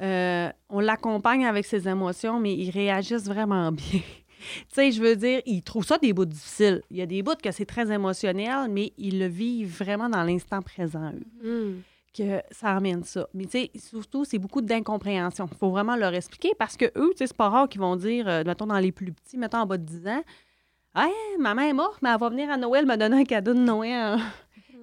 euh, 0.00 0.50
on 0.68 0.80
l'accompagne 0.80 1.44
avec 1.46 1.66
ses 1.66 1.88
émotions, 1.88 2.38
mais 2.40 2.54
il 2.54 2.70
réagisse 2.70 3.24
vraiment 3.24 3.72
bien. 3.72 4.00
tu 4.00 4.64
sais, 4.72 4.92
je 4.92 5.00
veux 5.02 5.16
dire, 5.16 5.40
il 5.46 5.62
trouve 5.62 5.84
ça 5.84 5.98
des 5.98 6.12
bouts 6.12 6.24
difficiles. 6.24 6.82
Il 6.90 6.96
y 6.96 7.02
a 7.02 7.06
des 7.06 7.22
bouts 7.22 7.34
que 7.42 7.50
c'est 7.50 7.66
très 7.66 7.90
émotionnel, 7.92 8.68
mais 8.70 8.92
ils 8.98 9.18
le 9.18 9.26
vivent 9.26 9.76
vraiment 9.78 10.08
dans 10.08 10.22
l'instant 10.22 10.62
présent, 10.62 11.12
eux, 11.42 11.64
Mhm. 11.74 11.82
que 12.16 12.40
ça 12.52 12.76
amène 12.76 13.02
ça. 13.04 13.26
Mais 13.34 13.44
tu 13.44 13.50
sais, 13.50 13.70
surtout, 13.76 14.24
c'est 14.24 14.38
beaucoup 14.38 14.60
d'incompréhension. 14.60 15.48
Il 15.50 15.56
faut 15.56 15.70
vraiment 15.70 15.96
leur 15.96 16.14
expliquer 16.14 16.52
parce 16.58 16.76
que 16.76 16.86
eux, 16.96 17.10
tu 17.12 17.18
sais, 17.18 17.26
c'est 17.28 17.36
pas 17.36 17.48
rare 17.48 17.68
qu'ils 17.68 17.80
vont 17.80 17.96
dire, 17.96 18.28
euh, 18.28 18.44
mettons, 18.44 18.66
dans 18.66 18.78
les 18.78 18.92
plus 18.92 19.12
petits, 19.12 19.36
mettons, 19.38 19.58
en 19.58 19.66
bas 19.66 19.76
de 19.78 19.84
10 19.84 20.06
ans, 20.06 20.22
«Hey, 20.96 21.12
maman 21.38 21.62
est 21.62 21.72
morte, 21.74 21.98
mais 22.02 22.08
elle 22.10 22.18
va 22.18 22.28
venir 22.28 22.50
à 22.50 22.56
Noël 22.56 22.86
me 22.86 22.96
donner 22.96 23.20
un 23.20 23.24
cadeau 23.24 23.54
de 23.54 23.58
Noël.» 23.60 24.18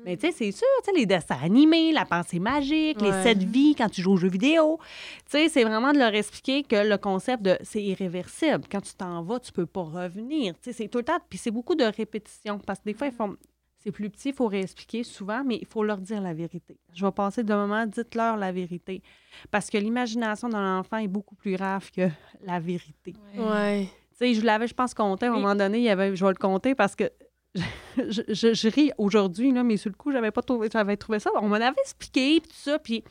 Mais 0.05 0.17
tu 0.17 0.27
sais, 0.27 0.31
c'est 0.31 0.51
sûr, 0.51 0.67
tu 0.83 0.91
sais, 0.91 0.97
les 0.97 1.07
dessins 1.07 1.39
animés, 1.41 1.91
la 1.91 2.05
pensée 2.05 2.39
magique, 2.39 3.01
les 3.01 3.11
sept 3.23 3.39
vies 3.39 3.73
quand 3.75 3.89
tu 3.89 4.03
joues 4.03 4.13
aux 4.13 4.17
jeux 4.17 4.29
vidéo. 4.29 4.79
Tu 5.25 5.31
sais, 5.31 5.49
c'est 5.49 5.63
vraiment 5.63 5.91
de 5.91 5.97
leur 5.97 6.13
expliquer 6.13 6.61
que 6.61 6.87
le 6.87 6.97
concept 6.97 7.41
de 7.41 7.57
c'est 7.63 7.81
irréversible. 7.81 8.65
Quand 8.71 8.81
tu 8.81 8.93
t'en 8.93 9.23
vas, 9.23 9.39
tu 9.39 9.51
peux 9.51 9.65
pas 9.65 9.81
revenir. 9.81 10.53
Tu 10.61 10.65
sais, 10.65 10.73
c'est 10.73 10.87
tout 10.87 10.99
le 10.99 11.03
temps. 11.03 11.17
Puis 11.27 11.39
c'est 11.39 11.49
beaucoup 11.49 11.73
de 11.73 11.85
répétitions 11.85 12.59
parce 12.59 12.79
que 12.79 12.85
des 12.85 12.93
fois, 12.93 13.07
ils 13.07 13.13
font. 13.13 13.35
C'est 13.79 13.91
plus 13.91 14.09
petit, 14.09 14.29
il 14.29 14.33
faut 14.33 14.47
réexpliquer 14.47 15.03
souvent, 15.03 15.43
mais 15.45 15.59
il 15.61 15.67
faut 15.67 15.83
leur 15.83 15.97
dire 15.97 16.19
la 16.19 16.33
vérité. 16.33 16.75
Je 16.93 17.05
vais 17.05 17.11
passer 17.11 17.43
de 17.43 17.53
moment, 17.53 17.85
dites-leur 17.85 18.35
la 18.35 18.51
vérité. 18.51 19.03
Parce 19.51 19.69
que 19.69 19.77
l'imagination 19.77 20.49
d'un 20.49 20.79
enfant 20.79 20.97
est 20.97 21.07
beaucoup 21.07 21.35
plus 21.35 21.55
grave 21.55 21.91
que 21.91 22.09
la 22.43 22.59
vérité. 22.59 23.13
Ouais. 23.37 23.87
Tu 24.17 24.17
sais, 24.17 24.33
je 24.33 24.43
l'avais, 24.43 24.65
je 24.67 24.73
pense, 24.73 24.95
compté 24.95 25.27
à 25.27 25.29
un 25.29 25.33
moment 25.33 25.53
donné. 25.53 25.77
Il 25.77 25.83
y 25.83 25.89
avait, 25.89 26.15
je 26.15 26.25
vais 26.25 26.31
le 26.31 26.37
compter 26.37 26.73
parce 26.73 26.95
que 26.95 27.11
je, 27.97 28.21
je- 28.27 28.53
je 28.53 28.67
ris 28.69 28.91
aujourd'hui, 28.97 29.51
là, 29.51 29.63
mais 29.63 29.77
sur 29.77 29.89
le 29.89 29.95
coup, 29.95 30.11
j'avais 30.11 30.31
pas 30.31 30.41
trouvé, 30.41 30.67
j'avais 30.71 30.97
trouvé 30.97 31.19
ça. 31.19 31.29
On 31.35 31.47
m'en 31.47 31.55
avait 31.55 31.75
expliqué, 31.81 32.39
puis 32.41 32.49
tout 32.49 32.55
ça, 32.69 32.79
puis 32.79 33.03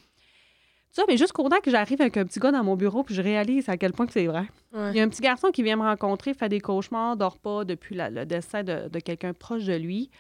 ça, 0.90 1.02
mais 1.08 1.16
jusqu'au 1.16 1.48
temps 1.48 1.60
que 1.60 1.70
j'arrive 1.70 2.00
avec 2.00 2.16
un 2.16 2.24
petit 2.24 2.38
gars 2.38 2.52
dans 2.52 2.62
mon 2.62 2.76
bureau, 2.76 3.02
puis 3.02 3.14
je 3.14 3.22
réalise 3.22 3.68
à 3.68 3.76
quel 3.76 3.92
point 3.92 4.06
que 4.06 4.12
c'est 4.12 4.26
vrai. 4.26 4.46
Ouais. 4.72 4.90
Il 4.90 4.96
y 4.96 5.00
a 5.00 5.02
un 5.02 5.08
petit 5.08 5.22
garçon 5.22 5.50
qui 5.50 5.62
vient 5.62 5.76
me 5.76 5.82
rencontrer, 5.82 6.34
fait 6.34 6.48
des 6.48 6.60
cauchemars, 6.60 7.16
dort 7.16 7.38
pas 7.38 7.64
depuis 7.64 7.94
la- 7.96 8.10
le 8.10 8.24
décès 8.26 8.62
de, 8.62 8.88
de 8.88 8.98
quelqu'un 9.00 9.32
proche 9.32 9.64
de 9.64 9.74
lui. 9.74 10.10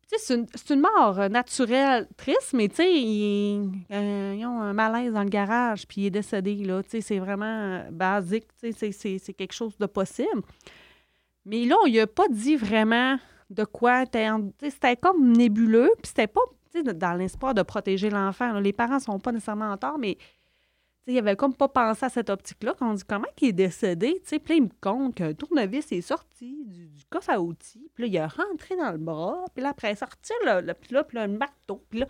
Puis, 0.00 0.18
tu 0.18 0.18
sais, 0.18 0.24
c'est 0.56 0.70
une, 0.74 0.78
une 0.78 0.80
mort 0.82 1.18
euh, 1.20 1.28
naturelle, 1.28 2.06
triste, 2.16 2.52
mais 2.54 2.68
tu 2.68 2.76
sais, 2.76 2.90
il- 2.94 3.70
euh, 3.90 4.34
ils 4.38 4.46
ont 4.46 4.60
un 4.60 4.72
malaise 4.72 5.12
dans 5.12 5.22
le 5.24 5.28
garage, 5.28 5.86
puis 5.86 6.02
il 6.02 6.06
est 6.06 6.10
décédé, 6.10 6.54
là. 6.56 6.82
Tu 6.82 6.90
sais, 6.90 7.00
c'est 7.02 7.18
vraiment 7.18 7.44
euh, 7.44 7.90
basique, 7.90 8.46
tu 8.62 8.72
sais, 8.72 8.92
c'est- 8.92 9.32
quelque 9.34 9.52
chose 9.54 9.76
de 9.78 9.86
possible. 9.86 10.42
Mais 11.44 11.64
là, 11.66 11.76
on 11.82 11.86
lui 11.86 12.00
a 12.00 12.06
pas 12.06 12.28
dit 12.30 12.56
vraiment 12.56 13.18
de 13.50 13.64
quoi. 13.64 14.04
C'était 14.04 14.96
comme 14.96 15.32
nébuleux, 15.32 15.90
puis 16.02 16.08
c'était 16.08 16.26
pas 16.26 16.40
dans 16.82 17.14
l'espoir 17.14 17.54
de 17.54 17.62
protéger 17.62 18.10
l'enfant. 18.10 18.52
là. 18.52 18.60
Les 18.60 18.72
parents 18.72 18.98
sont 18.98 19.18
pas 19.18 19.32
nécessairement 19.32 19.70
en 19.70 19.76
tort, 19.76 19.98
mais 19.98 20.16
tu 20.16 20.22
sais, 21.10 21.12
il 21.12 21.18
avait 21.18 21.36
comme 21.36 21.54
pas 21.54 21.68
pensé 21.68 22.06
à 22.06 22.08
cette 22.08 22.30
optique-là. 22.30 22.74
Quand 22.78 22.90
on 22.90 22.94
dit 22.94 23.04
comment 23.06 23.28
il 23.40 23.48
est 23.48 23.52
décédé, 23.52 24.14
tu 24.22 24.28
sais, 24.28 24.38
puis 24.38 24.54
là, 24.54 24.56
il 24.56 24.62
me 24.64 24.70
compte 24.80 25.14
qu'un 25.14 25.34
tournevis 25.34 25.92
est 25.92 26.00
sorti 26.00 26.64
du, 26.64 26.88
du 26.88 27.04
coffre 27.10 27.30
à 27.30 27.40
outils, 27.40 27.90
puis 27.94 28.04
là, 28.04 28.08
il 28.08 28.18
a 28.18 28.26
rentré 28.26 28.76
dans 28.76 28.90
le 28.92 28.98
bras, 28.98 29.44
puis 29.54 29.62
là, 29.62 29.70
après, 29.70 29.94
sortir 29.94 30.36
le, 30.44 30.62
le, 30.62 30.74
puis 30.74 30.94
là, 30.94 31.04
puis 31.04 31.16
là, 31.16 31.24
un 31.24 31.28
marteau, 31.28 31.84
puis 31.90 32.00
là, 32.00 32.06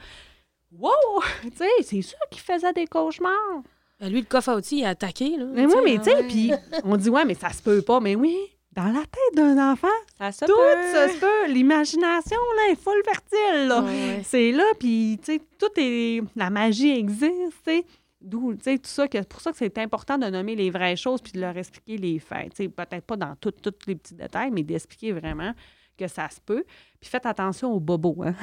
wow! 0.73 0.91
tu 1.43 1.57
sais, 1.57 1.69
c'est 1.83 2.03
sûr 2.03 2.19
qu'il 2.31 2.41
faisait 2.43 2.73
des 2.73 2.87
cauchemars. 2.87 3.63
Ben, 4.01 4.09
lui, 4.11 4.21
le 4.21 4.27
coffre 4.27 4.51
à 4.51 4.57
outils, 4.57 4.79
il 4.79 4.85
a 4.85 4.91
attaqué. 4.91 5.37
Là, 5.37 5.45
Mais 5.53 5.67
oui, 5.67 5.75
mais 5.85 5.99
tu 5.99 6.05
sais, 6.05 6.17
ouais. 6.17 6.29
puis 6.29 6.53
on 6.85 6.97
dit, 6.97 7.09
ouais, 7.09 7.25
mais 7.25 7.35
ça 7.35 7.51
se 7.51 7.63
peut 7.63 7.83
pas. 7.83 8.01
Mais 8.01 8.17
oui, 8.17 8.37
dans 8.75 8.87
la 8.93 9.01
tête 9.01 9.35
d'un 9.37 9.73
enfant, 9.73 9.87
Ça 10.19 10.33
se 10.33 10.45
tout 10.45 10.53
peut. 10.53 11.09
se 11.09 11.21
peut. 11.21 11.53
L'imagination, 11.53 12.37
là, 12.57 12.73
est 12.73 12.81
full 12.81 13.01
fertile, 13.05 13.69
là. 13.69 13.83
Ouais. 13.83 14.23
C'est 14.25 14.53
là, 14.53 14.65
puis, 14.79 15.19
tu 15.25 15.35
sais, 15.35 15.41
tout 15.59 15.71
est... 15.77 16.23
La 16.37 16.51
magie 16.51 16.91
existe, 16.91 17.33
tu 17.65 17.73
sais. 17.73 17.85
D'où, 18.21 18.55
tu 18.55 18.63
sais, 18.63 18.79
tout 18.79 18.89
ça, 18.89 19.07
c'est 19.11 19.29
pour 19.29 19.41
ça 19.41 19.53
que 19.53 19.59
c'est 19.59 19.77
important 19.79 20.17
de 20.17 20.27
nommer 20.27 20.55
les 20.57 20.71
vraies 20.71 20.97
choses 20.97 21.21
puis 21.21 21.33
de 21.33 21.41
leur 21.41 21.57
expliquer 21.59 21.99
les 21.99 22.19
faits. 22.19 22.55
Tu 22.55 22.65
sais, 22.65 22.69
peut-être 22.69 23.05
pas 23.05 23.17
dans 23.17 23.37
tous 23.37 23.53
les 23.87 23.97
petits 23.97 24.15
détails, 24.15 24.51
mais 24.51 24.63
d'expliquer 24.63 25.13
vraiment 25.13 25.53
que 25.99 26.09
ça 26.09 26.29
se 26.31 26.41
peut. 26.41 26.65
Puis 27.01 27.11
faites 27.11 27.27
attention 27.27 27.73
aux 27.73 27.81
bobos, 27.81 28.23
hein. 28.25 28.35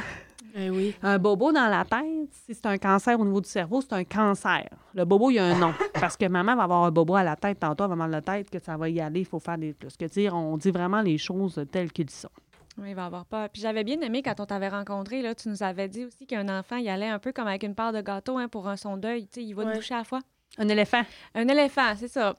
Eh 0.55 0.69
oui. 0.69 0.95
Un 1.01 1.17
bobo 1.17 1.51
dans 1.51 1.67
la 1.67 1.85
tête, 1.85 2.29
si 2.45 2.53
c'est 2.53 2.65
un 2.65 2.77
cancer 2.77 3.19
au 3.19 3.25
niveau 3.25 3.39
du 3.41 3.49
cerveau, 3.49 3.81
c'est 3.81 3.93
un 3.93 4.03
cancer. 4.03 4.67
Le 4.93 5.05
bobo, 5.05 5.29
il 5.29 5.35
y 5.35 5.39
a 5.39 5.45
un 5.45 5.57
nom. 5.57 5.73
Parce 5.93 6.17
que 6.17 6.25
maman 6.27 6.55
va 6.55 6.63
avoir 6.63 6.83
un 6.83 6.91
bobo 6.91 7.15
à 7.15 7.23
la 7.23 7.35
tête, 7.35 7.59
tantôt, 7.59 7.83
elle 7.85 7.89
va 7.89 7.93
avoir 7.93 8.07
la 8.09 8.21
tête, 8.21 8.49
que 8.49 8.59
ça 8.59 8.75
va 8.77 8.89
y 8.89 8.99
aller, 8.99 9.21
il 9.21 9.25
faut 9.25 9.39
faire 9.39 9.57
des 9.57 9.73
plus. 9.73 9.95
Que 9.95 10.05
dire, 10.05 10.35
on 10.35 10.57
dit 10.57 10.71
vraiment 10.71 11.01
les 11.01 11.17
choses 11.17 11.63
telles 11.71 11.91
qu'elles 11.91 12.09
sont. 12.09 12.29
Oui, 12.77 12.89
il 12.89 12.95
va 12.95 13.05
avoir 13.05 13.25
peur. 13.25 13.49
Puis 13.49 13.61
j'avais 13.61 13.83
bien 13.83 13.99
aimé 14.01 14.21
quand 14.23 14.39
on 14.39 14.45
t'avait 14.45 14.69
rencontré, 14.69 15.21
là, 15.21 15.35
tu 15.35 15.49
nous 15.49 15.61
avais 15.61 15.87
dit 15.89 16.05
aussi 16.05 16.25
qu'un 16.25 16.47
enfant, 16.49 16.77
il 16.77 16.87
allait 16.89 17.09
un 17.09 17.19
peu 17.19 17.31
comme 17.33 17.47
avec 17.47 17.63
une 17.63 17.75
part 17.75 17.91
de 17.93 18.01
gâteau 18.01 18.37
hein, 18.37 18.47
pour 18.47 18.67
un 18.67 18.77
son 18.77 18.97
deuil. 18.97 19.27
Tu 19.27 19.41
sais, 19.41 19.43
il 19.43 19.53
va 19.53 19.63
Ouais. 19.63 19.71
te 19.73 19.77
boucher 19.77 19.93
à 19.93 19.99
la 19.99 20.03
fois. 20.05 20.19
Un 20.57 20.67
éléphant. 20.67 21.01
Un 21.35 21.47
éléphant, 21.47 21.93
c'est 21.97 22.07
ça. 22.09 22.35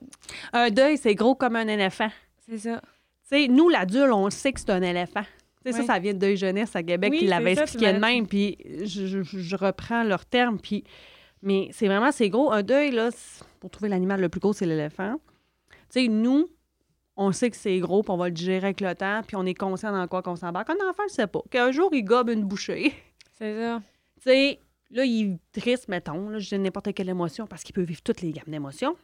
Un 0.51 0.69
deuil, 0.69 0.97
c'est 0.97 1.15
gros 1.15 1.33
comme 1.35 1.55
un 1.55 1.67
éléphant. 1.67 2.09
C'est 2.47 2.57
ça. 2.59 2.79
Tu 3.29 3.37
sais, 3.43 3.47
nous, 3.47 3.69
l'adulte, 3.69 4.11
on 4.11 4.29
sait 4.29 4.51
que 4.53 4.59
c'est 4.59 4.69
un 4.71 4.81
éléphant. 4.81 5.23
Tu 5.65 5.71
sais, 5.71 5.79
Oui. 5.79 5.85
ça, 5.85 5.93
ça 5.93 5.99
vient 5.99 6.13
de 6.13 6.19
Deuil 6.19 6.35
Jeunesse 6.37 6.75
à 6.75 6.83
Québec 6.83 7.11
Oui, 7.11 7.19
qui 7.19 7.25
l'avait 7.27 7.53
expliqué 7.53 7.93
de 7.93 7.99
même, 7.99 8.27
puis 8.27 8.57
je, 8.83 9.05
je- 9.07 9.21
je 9.23 9.55
reprends 9.55 10.03
leur 10.03 10.25
terme, 10.25 10.59
puis... 10.59 10.83
Mais 11.41 11.67
c'est 11.73 11.87
vraiment, 11.87 12.11
c'est 12.13 12.29
gros. 12.29 12.51
Un 12.53 12.63
deuil, 12.63 12.91
là, 12.91 13.09
pour 13.59 13.69
trouver 13.69 13.89
l'animal 13.89 14.21
le 14.21 14.29
plus 14.29 14.39
gros, 14.39 14.53
c'est 14.53 14.65
l'éléphant. 14.65 15.15
Tu 15.69 15.75
sais, 16.03 16.07
nous, 16.07 16.47
on 17.17 17.31
sait 17.33 17.49
que 17.49 17.57
c'est 17.57 17.77
gros, 17.79 18.01
puis 18.01 18.11
on 18.11 18.17
va 18.17 18.25
le 18.27 18.31
digérer 18.33 18.67
avec 18.67 18.79
le 18.79 18.95
temps, 18.95 19.21
puis 19.27 19.35
on 19.35 19.45
est 19.45 19.53
conscient 19.53 19.91
dans 19.91 20.07
quoi 20.07 20.21
qu'on 20.21 20.37
s'embarque. 20.37 20.69
Un 20.69 20.89
enfant, 20.89 21.03
je 21.09 21.13
sais 21.15 21.27
pas. 21.27 21.41
Qu'un 21.51 21.71
jour, 21.71 21.89
il 21.93 22.03
gobe 22.03 22.29
une 22.29 22.43
bouchée. 22.45 22.93
C'est 23.37 23.55
ça. 23.59 23.81
Tu 24.23 24.29
sais, 24.29 24.59
là, 24.89 25.03
il 25.03 25.33
est 25.33 25.59
triste, 25.61 25.89
mettons, 25.89 26.29
là, 26.29 26.39
je 26.39 26.55
n'importe 26.55 26.93
quelle 26.93 27.09
émotion, 27.09 27.45
parce 27.45 27.61
qu'il 27.63 27.73
peut 27.75 27.81
vivre 27.81 28.01
toutes 28.01 28.21
les 28.21 28.31
gammes 28.31 28.45
d'émotions. 28.47 28.95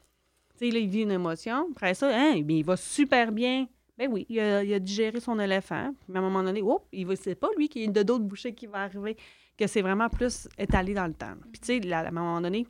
Tu 0.57 0.67
sais, 0.67 0.71
là, 0.71 0.79
il 0.79 0.87
vit 0.87 1.01
une 1.01 1.11
émotion. 1.11 1.67
Après 1.71 1.93
ça, 1.93 2.07
hein, 2.09 2.39
bien, 2.41 2.55
il 2.57 2.63
va 2.63 2.77
super 2.77 3.33
bien. 3.33 3.67
Ben 3.99 4.09
oui, 4.09 4.25
il 4.29 4.39
a, 4.39 4.79
digéré 4.79 5.19
son 5.19 5.37
éléphant. 5.41 5.93
Puis 6.07 6.15
à 6.15 6.19
un 6.19 6.21
moment 6.21 6.41
donné, 6.41 6.61
oups, 6.61 6.85
il 6.93 7.05
c'est 7.17 7.35
pas 7.35 7.49
lui 7.57 7.67
qui 7.67 7.83
a 7.83 7.87
de 7.91 8.01
d'autres 8.01 8.23
bouchées 8.23 8.55
qui 8.55 8.65
va 8.65 8.83
arriver, 8.83 9.17
que 9.57 9.67
c'est 9.67 9.81
vraiment 9.81 10.07
plus 10.07 10.47
étalé 10.57 10.93
dans 10.93 11.05
le 11.05 11.13
temps. 11.13 11.35
Puis 11.51 11.59
tu 11.59 11.81
sais, 11.81 11.93
à 11.93 12.07
un 12.07 12.11
moment 12.11 12.39
donné, 12.39 12.65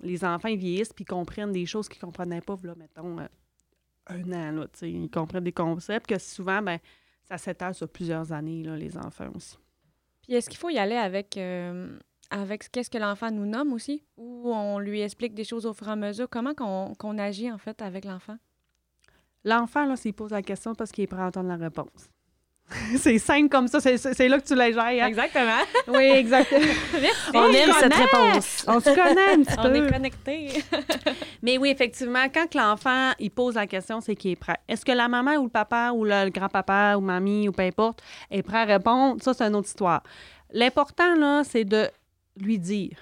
les 0.00 0.24
enfants, 0.24 0.48
vieillissent, 0.48 0.94
puis 0.94 1.04
ils 1.04 1.10
comprennent 1.10 1.52
des 1.52 1.66
choses 1.66 1.86
qu'ils 1.86 2.00
comprenaient 2.00 2.40
pas, 2.40 2.56
là, 2.62 2.74
mettons, 2.74 3.18
euh, 3.18 3.26
un 4.06 4.32
an, 4.32 4.52
là, 4.52 4.68
tu 4.68 4.78
sais. 4.78 4.90
Ils 4.90 5.10
comprennent 5.10 5.44
des 5.44 5.52
concepts 5.52 6.06
que 6.06 6.18
souvent, 6.18 6.62
ben 6.62 6.78
ça 7.24 7.36
s'étale 7.36 7.74
sur 7.74 7.88
plusieurs 7.90 8.32
années, 8.32 8.62
là, 8.62 8.74
les 8.74 8.96
enfants 8.96 9.28
aussi. 9.34 9.58
Puis 10.22 10.32
est-ce 10.32 10.48
qu'il 10.48 10.58
faut 10.58 10.70
y 10.70 10.78
aller 10.78 10.96
avec, 10.96 11.36
euh, 11.36 11.98
avec 12.30 12.70
qu'est-ce 12.72 12.88
que 12.88 12.96
l'enfant 12.96 13.30
nous 13.30 13.44
nomme 13.44 13.74
aussi? 13.74 14.02
Ou 14.16 14.50
on 14.50 14.78
lui 14.78 15.02
explique 15.02 15.34
des 15.34 15.44
choses 15.44 15.66
au 15.66 15.74
fur 15.74 15.88
et 15.88 15.92
à 15.92 15.96
mesure? 15.96 16.30
Comment 16.30 16.54
qu'on 16.54 17.18
agit, 17.18 17.52
en 17.52 17.58
fait, 17.58 17.82
avec 17.82 18.06
l'enfant? 18.06 18.38
L'enfant, 19.44 19.86
là, 19.86 19.96
s'il 19.96 20.12
pose 20.14 20.30
la 20.32 20.42
question 20.42 20.74
parce 20.74 20.90
qu'il 20.92 21.04
est 21.04 21.06
prêt 21.06 21.22
à 21.22 21.26
entendre 21.26 21.48
la 21.48 21.56
réponse. 21.56 22.10
c'est 22.98 23.18
simple 23.18 23.48
comme 23.48 23.66
ça, 23.66 23.80
c'est- 23.80 24.28
là 24.28 24.38
que 24.38 24.46
tu 24.46 24.54
les 24.54 24.72
gères. 24.72 24.84
hein? 24.84 25.06
Exactement. 25.08 25.58
Oui, 25.88 26.04
exactement. 26.04 26.60
On 27.34 27.48
aime 27.52 27.72
cette 27.80 27.94
réponse. 27.94 28.64
On 28.68 28.78
se 28.78 28.90
connaît 28.94 29.32
un 29.34 29.42
petit 29.42 29.54
On 29.58 29.74
est 29.74 29.80
peu. 29.82 29.90
connectés. 29.90 30.62
Mais 31.42 31.58
oui, 31.58 31.70
effectivement, 31.70 32.26
quand 32.32 32.54
l'enfant, 32.54 33.10
il 33.18 33.30
pose 33.32 33.56
la 33.56 33.66
question, 33.66 34.00
c'est 34.00 34.14
qu'il 34.14 34.30
est 34.32 34.36
prêt. 34.36 34.56
Est-ce 34.68 34.84
que 34.84 34.92
la 34.92 35.08
maman 35.08 35.32
ou 35.38 35.44
le 35.44 35.48
papa 35.50 35.90
ou 35.92 36.04
le, 36.04 36.26
le 36.26 36.30
grand-papa 36.30 36.94
ou 36.96 37.00
mamie 37.00 37.48
ou 37.48 37.52
peu 37.52 37.62
importe 37.64 38.02
est 38.30 38.42
prêt 38.42 38.58
à 38.58 38.64
répondre? 38.64 39.20
Ça, 39.20 39.34
c'est 39.34 39.44
une 39.44 39.56
autre 39.56 39.66
histoire. 39.68 40.04
L'important, 40.52 41.16
là, 41.16 41.42
c'est 41.42 41.64
de 41.64 41.88
lui 42.36 42.58
dire, 42.60 42.96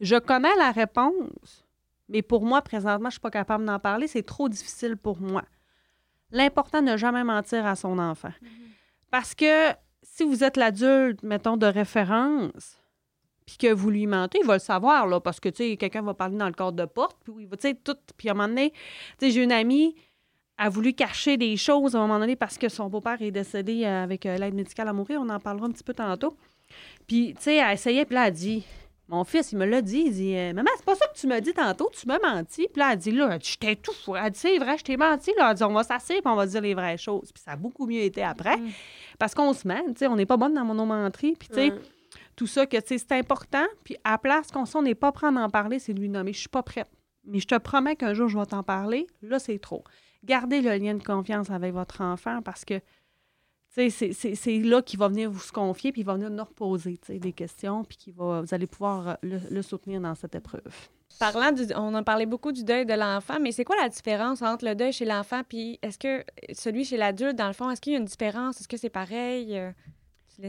je 0.00 0.16
connais 0.16 0.54
la 0.58 0.72
réponse, 0.72 1.64
mais 2.10 2.20
pour 2.20 2.44
moi, 2.44 2.60
présentement, 2.60 3.08
je 3.08 3.14
suis 3.14 3.20
pas 3.20 3.30
capable 3.30 3.64
d'en 3.64 3.78
parler, 3.78 4.08
c'est 4.08 4.22
trop 4.24 4.50
difficile 4.50 4.98
pour 4.98 5.18
moi. 5.20 5.42
L'important, 6.36 6.82
ne 6.82 6.96
jamais 6.98 7.24
mentir 7.24 7.64
à 7.64 7.76
son 7.76 7.98
enfant. 7.98 8.32
Parce 9.10 9.34
que 9.34 9.72
si 10.02 10.22
vous 10.22 10.44
êtes 10.44 10.58
l'adulte, 10.58 11.22
mettons, 11.22 11.56
de 11.56 11.66
référence, 11.66 12.78
puis 13.46 13.56
que 13.56 13.72
vous 13.72 13.90
lui 13.90 14.06
mentez, 14.06 14.40
il 14.42 14.46
va 14.46 14.54
le 14.54 14.60
savoir, 14.60 15.06
là, 15.06 15.18
parce 15.18 15.40
que, 15.40 15.48
tu 15.48 15.56
sais, 15.56 15.76
quelqu'un 15.78 16.02
va 16.02 16.12
parler 16.12 16.36
dans 16.36 16.46
le 16.46 16.52
cadre 16.52 16.72
de 16.72 16.84
porte, 16.84 17.16
puis 17.24 17.32
il 17.40 17.46
va, 17.46 17.56
tu 17.56 17.68
sais, 17.68 17.74
tout. 17.74 17.96
Puis 18.18 18.28
à 18.28 18.32
un 18.32 18.34
moment 18.34 18.48
donné, 18.48 18.72
tu 19.18 19.26
sais, 19.26 19.30
j'ai 19.30 19.42
une 19.42 19.52
amie, 19.52 19.94
a 20.58 20.68
voulu 20.68 20.92
cacher 20.92 21.38
des 21.38 21.56
choses 21.56 21.96
à 21.96 22.00
un 22.00 22.02
moment 22.06 22.18
donné 22.18 22.36
parce 22.36 22.58
que 22.58 22.68
son 22.68 22.88
beau-père 22.88 23.20
est 23.22 23.30
décédé 23.30 23.84
euh, 23.84 24.02
avec 24.02 24.26
euh, 24.26 24.36
l'aide 24.36 24.54
médicale 24.54 24.88
à 24.88 24.92
mourir. 24.92 25.20
On 25.22 25.28
en 25.30 25.40
parlera 25.40 25.66
un 25.66 25.70
petit 25.70 25.84
peu 25.84 25.94
tantôt. 25.94 26.36
Puis, 27.06 27.34
tu 27.36 27.44
sais, 27.44 27.56
elle 27.56 27.72
essayait, 27.72 28.04
puis 28.04 28.14
là, 28.14 28.28
elle 28.28 28.34
dit 28.34 28.64
Mon 29.08 29.22
fils, 29.22 29.52
il 29.52 29.58
me 29.58 29.66
l'a 29.66 29.82
dit. 29.82 30.04
Il 30.06 30.12
dit 30.12 30.36
euh, 30.36 30.52
Maman, 30.52 30.70
c'est 30.76 30.84
pas 30.84 30.96
ça 30.96 31.06
que 31.06 31.18
tu 31.18 31.26
m'as 31.26 31.40
dit 31.40 31.52
tantôt, 31.52 31.90
tu 31.92 32.06
m'as 32.08 32.18
menti. 32.18 32.66
Puis 32.72 32.80
là, 32.80 32.92
elle 32.92 32.98
dit 32.98 33.12
Là, 33.12 33.38
je 33.40 33.56
t'ai 33.56 33.76
tout 33.76 33.92
fou. 33.92 34.16
Elle 34.16 34.30
dit 34.30 34.38
C'est 34.38 34.58
vrai, 34.58 34.76
je 34.78 34.84
t'ai 34.84 34.96
menti. 34.96 35.32
Là, 35.38 35.50
elle 35.50 35.56
dit 35.56 35.62
On 35.64 35.72
va 35.72 35.84
s'asseoir, 35.84 36.20
puis 36.20 36.32
on 36.32 36.34
va 36.34 36.46
dire 36.46 36.60
les 36.60 36.74
vraies 36.74 36.98
choses. 36.98 37.30
Puis 37.32 37.42
ça 37.44 37.52
a 37.52 37.56
beaucoup 37.56 37.86
mieux 37.86 38.00
été 38.00 38.22
après. 38.22 38.56
Mm. 38.56 38.70
Parce 39.18 39.34
qu'on 39.34 39.52
se 39.52 39.66
ment, 39.66 39.82
tu 39.88 39.94
sais, 39.98 40.06
on 40.08 40.16
n'est 40.16 40.26
pas 40.26 40.36
bonne 40.36 40.54
dans 40.54 40.64
mon 40.64 40.86
menterie. 40.86 41.34
Puis, 41.38 41.48
tu 41.48 41.54
sais, 41.54 41.72
tout 42.34 42.46
ça, 42.46 42.66
que 42.66 42.76
tu 42.76 42.86
sais, 42.86 42.98
c'est 42.98 43.12
important. 43.12 43.64
Puis 43.84 43.96
à 44.04 44.12
la 44.12 44.18
place 44.18 44.50
qu'on 44.50 44.64
on 44.74 44.82
n'est 44.82 44.94
pas 44.94 45.12
prêt 45.12 45.28
à 45.28 45.30
en 45.30 45.50
parler, 45.50 45.78
c'est 45.78 45.94
de 45.94 46.00
lui 46.00 46.08
nommer. 46.08 46.32
Je 46.32 46.40
suis 46.40 46.48
pas 46.48 46.62
prête. 46.62 46.90
Mais 47.24 47.40
je 47.40 47.46
te 47.46 47.56
promets 47.56 47.96
qu'un 47.96 48.14
jour, 48.14 48.28
je 48.28 48.38
vais 48.38 48.46
t'en 48.46 48.62
parler. 48.62 49.06
Là, 49.22 49.38
c'est 49.38 49.58
trop. 49.58 49.84
Gardez 50.24 50.60
le 50.60 50.76
lien 50.76 50.94
de 50.94 51.02
confiance 51.02 51.50
avec 51.50 51.72
votre 51.72 52.00
enfant 52.00 52.40
parce 52.42 52.64
que, 52.64 52.80
c'est- 53.90 54.12
c'est 54.12 54.34
c'est 54.34 54.58
là 54.58 54.80
qu'il 54.82 54.98
va 54.98 55.08
venir 55.08 55.30
vous 55.30 55.40
se 55.40 55.52
confier, 55.52 55.92
puis 55.92 56.00
il 56.02 56.04
va 56.04 56.14
venir 56.14 56.30
nous 56.30 56.44
reposer, 56.44 56.98
des 57.08 57.32
questions, 57.32 57.84
puis 57.84 57.96
qu'il 57.96 58.14
va, 58.14 58.40
vous 58.42 58.54
allez 58.54 58.66
pouvoir 58.66 59.08
euh, 59.08 59.14
le, 59.22 59.38
le 59.50 59.62
soutenir 59.62 60.00
dans 60.00 60.14
cette 60.14 60.34
épreuve. 60.34 60.62
Parlant 61.18 61.52
du, 61.52 61.62
on 61.76 61.94
a 61.94 62.02
parlé 62.02 62.26
beaucoup 62.26 62.52
du 62.52 62.62
deuil 62.64 62.84
de 62.84 62.92
l'enfant, 62.94 63.38
mais 63.40 63.52
c'est 63.52 63.64
quoi 63.64 63.76
la 63.80 63.88
différence 63.88 64.42
entre 64.42 64.64
le 64.66 64.74
deuil 64.74 64.92
chez 64.92 65.04
l'enfant 65.04 65.42
puis 65.48 65.78
est-ce 65.82 65.98
que 65.98 66.24
celui 66.52 66.84
chez 66.84 66.96
l'adulte, 66.96 67.36
dans 67.36 67.46
le 67.46 67.52
fond, 67.54 67.70
est-ce 67.70 67.80
qu'il 67.80 67.92
y 67.92 67.96
a 67.96 67.98
une 67.98 68.04
différence? 68.06 68.60
Est-ce 68.60 68.68
que 68.68 68.76
c'est 68.76 68.90
pareil? 68.90 69.56
Euh, 69.58 69.70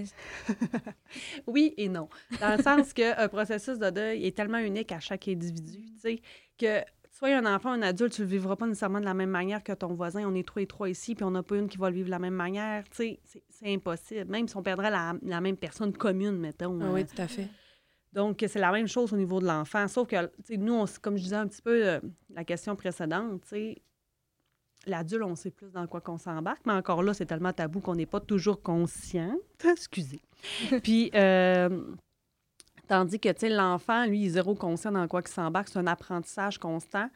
Oui 1.48 1.74
et 1.78 1.88
non. 1.90 2.10
Dans 2.42 2.58
le 2.58 2.62
sens 2.64 2.94
qu'un 2.94 3.28
processus 3.30 3.78
de 3.80 3.90
deuil 3.90 4.26
est 4.26 4.36
tellement 4.36 4.58
unique 4.58 4.92
à 4.92 5.00
chaque 5.00 5.28
individu, 5.28 5.80
tu 5.96 6.00
sais, 6.00 6.22
que 6.58 6.82
soit 7.18 7.30
un 7.36 7.46
enfant, 7.56 7.72
un 7.72 7.82
adulte, 7.82 8.14
tu 8.14 8.22
le 8.22 8.28
vivras 8.28 8.56
pas 8.56 8.68
nécessairement 8.68 9.00
de 9.00 9.06
la 9.06 9.14
même 9.14 9.30
manière 9.30 9.64
que 9.64 9.74
ton 9.74 9.94
voisin. 9.94 10.24
On 10.28 10.36
est 10.36 10.46
trois 10.48 10.62
et 10.62 10.68
trois 10.68 10.90
ici, 10.90 11.16
puis 11.16 11.24
on 11.24 11.32
n'a 11.32 11.42
pas 11.44 11.56
une 11.56 11.68
qui 11.68 11.78
va 11.78 11.90
le 11.90 11.96
vivre 11.96 12.06
de 12.08 12.12
la 12.12 12.20
même 12.20 12.36
manière. 12.36 12.84
Tu 12.90 12.96
sais, 12.96 13.20
c'est- 13.50 13.74
impossible. 13.74 14.30
Même 14.30 14.48
si 14.48 14.56
on 14.56 14.62
perdrait 14.64 14.92
la, 14.92 15.16
la 15.24 15.42
même 15.42 15.58
personne 15.58 15.92
commune, 15.94 16.38
mettons. 16.38 16.80
Ah 16.82 16.86
euh, 16.86 16.94
oui, 16.94 17.06
tout 17.06 17.20
à 17.22 17.28
fait. 17.28 17.48
donc, 18.14 18.44
c'est 18.48 18.60
la 18.60 18.72
même 18.72 18.88
chose 18.88 19.12
au 19.14 19.18
niveau 19.18 19.40
de 19.40 19.48
l'enfant. 19.48 19.88
Sauf 19.88 20.08
que, 20.08 20.26
tu 20.28 20.32
sais, 20.44 20.58
nous, 20.58 20.74
on 20.76 20.86
comme 21.02 21.18
je 21.18 21.24
disais 21.24 21.36
un 21.36 21.48
petit 21.48 21.62
peu 21.62 21.88
euh, 21.88 22.00
la 22.30 22.44
question 22.44 22.76
précédente, 22.76 23.42
tu 23.42 23.48
sais, 23.50 23.76
l'adulte, 24.86 25.24
on 25.26 25.36
sait 25.36 25.52
plus 25.52 25.72
dans 25.72 25.88
quoi 25.88 26.02
qu'on 26.02 26.18
s'embarque, 26.20 26.62
mais 26.66 26.74
encore 26.74 27.02
là, 27.02 27.14
c'est 27.16 27.26
tellement 27.26 27.52
tabou 27.52 27.80
qu'on 27.80 27.96
n'est 27.96 28.06
pas 28.06 28.20
toujours 28.20 28.62
conscient. 28.62 29.36
Excusez. 29.72 30.22
Puis, 30.84 31.10
euh, 31.16 31.82
tandis 32.88 33.20
que, 33.20 33.30
tu 33.30 33.40
sais, 33.40 33.50
l'enfant, 33.50 34.06
lui, 34.06 34.22
il 34.22 34.26
est 34.28 34.30
zéro 34.30 34.56
conscient 34.56 34.92
dans 34.92 35.08
quoi 35.08 35.22
qu'il 35.22 35.34
s'embarque. 35.34 35.70
C'est 35.70 35.80
un 35.80 35.88
apprentissage 35.88 36.58
constant. 36.58 37.10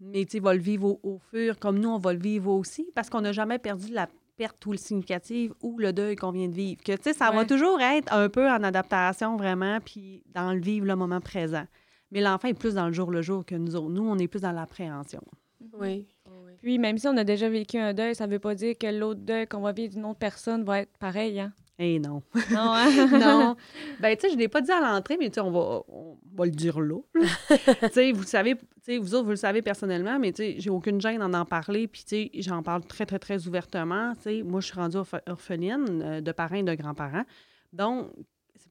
Mais, 0.00 0.24
tu 0.24 0.32
sais, 0.32 0.38
il 0.38 0.42
va 0.42 0.54
le 0.54 0.60
vivre 0.60 0.86
au, 0.86 1.00
au 1.02 1.18
fur, 1.30 1.58
comme 1.58 1.78
nous, 1.78 1.88
on 1.88 1.98
va 1.98 2.12
le 2.12 2.20
vivre 2.20 2.52
aussi, 2.52 2.90
parce 2.94 3.10
qu'on 3.10 3.20
n'a 3.20 3.32
jamais 3.32 3.58
perdu 3.58 3.92
la 3.92 4.08
perte 4.36 4.64
ou 4.66 4.72
le 4.72 4.78
significative 4.78 5.52
ou 5.60 5.78
le 5.78 5.92
deuil 5.92 6.16
qu'on 6.16 6.30
vient 6.30 6.48
de 6.48 6.54
vivre. 6.54 6.80
Que, 6.82 6.92
tu 6.92 7.02
sais, 7.02 7.12
ça 7.12 7.30
va 7.30 7.44
toujours 7.44 7.80
être 7.80 8.12
un 8.12 8.28
peu 8.28 8.48
en 8.48 8.62
adaptation, 8.62 9.36
vraiment, 9.36 9.80
puis 9.80 10.22
dans 10.34 10.52
le 10.52 10.60
vivre 10.60 10.86
le 10.86 10.96
moment 10.96 11.20
présent. 11.20 11.64
Mais 12.10 12.20
l'enfant 12.20 12.48
est 12.48 12.54
plus 12.54 12.74
dans 12.74 12.86
le 12.86 12.92
jour 12.92 13.10
le 13.10 13.20
jour 13.20 13.44
que 13.44 13.54
nous 13.54 13.76
autres. 13.76 13.90
Nous, 13.90 14.08
on 14.08 14.16
est 14.16 14.28
plus 14.28 14.40
dans 14.40 14.52
l'appréhension. 14.52 15.22
Oui. 15.74 16.06
oui. 16.26 16.52
Puis 16.62 16.78
même 16.78 16.96
si 16.96 17.06
on 17.08 17.16
a 17.16 17.24
déjà 17.24 17.48
vécu 17.50 17.78
un 17.78 17.92
deuil, 17.92 18.14
ça 18.14 18.26
veut 18.26 18.38
pas 18.38 18.54
dire 18.54 18.76
que 18.78 18.86
l'autre 18.86 19.20
deuil 19.20 19.46
qu'on 19.46 19.60
va 19.60 19.72
vivre 19.72 19.94
d'une 19.94 20.04
autre 20.06 20.18
personne 20.18 20.64
va 20.64 20.80
être 20.80 20.96
pareil, 20.98 21.40
hein? 21.40 21.52
Eh 21.80 22.00
non. 22.00 22.22
Non, 22.50 22.72
hein? 22.74 23.06
non. 23.12 23.56
Ben, 24.00 24.16
tu 24.16 24.22
sais, 24.22 24.30
je 24.30 24.34
ne 24.34 24.40
l'ai 24.40 24.48
pas 24.48 24.60
dit 24.60 24.72
à 24.72 24.80
l'entrée, 24.80 25.16
mais 25.16 25.28
tu 25.28 25.34
sais, 25.34 25.40
on 25.40 25.50
va, 25.52 25.82
on 25.88 26.18
va 26.34 26.44
le 26.44 26.50
dire 26.50 26.80
là. 26.80 26.96
tu 27.48 27.88
sais, 27.92 28.10
vous 28.12 28.24
savez, 28.24 28.56
tu 28.56 28.64
sais, 28.82 28.98
vous 28.98 29.14
autres, 29.14 29.24
vous 29.24 29.30
le 29.30 29.36
savez 29.36 29.62
personnellement, 29.62 30.18
mais 30.18 30.32
tu 30.32 30.42
sais, 30.42 30.56
j'ai 30.58 30.70
aucune 30.70 31.00
gêne 31.00 31.18
d'en 31.18 31.32
en 31.34 31.44
parler. 31.44 31.86
Puis, 31.86 32.02
tu 32.02 32.08
sais, 32.16 32.30
j'en 32.42 32.64
parle 32.64 32.84
très, 32.84 33.06
très, 33.06 33.20
très 33.20 33.46
ouvertement. 33.46 34.12
Tu 34.16 34.22
sais, 34.22 34.42
moi, 34.42 34.60
je 34.60 34.66
suis 34.66 34.74
rendue 34.74 34.96
orphe- 34.96 35.22
orpheline 35.28 36.02
euh, 36.02 36.20
de 36.20 36.32
parents 36.32 36.56
et 36.56 36.62
de 36.64 36.74
grands-parents. 36.74 37.24
Donc, 37.72 38.08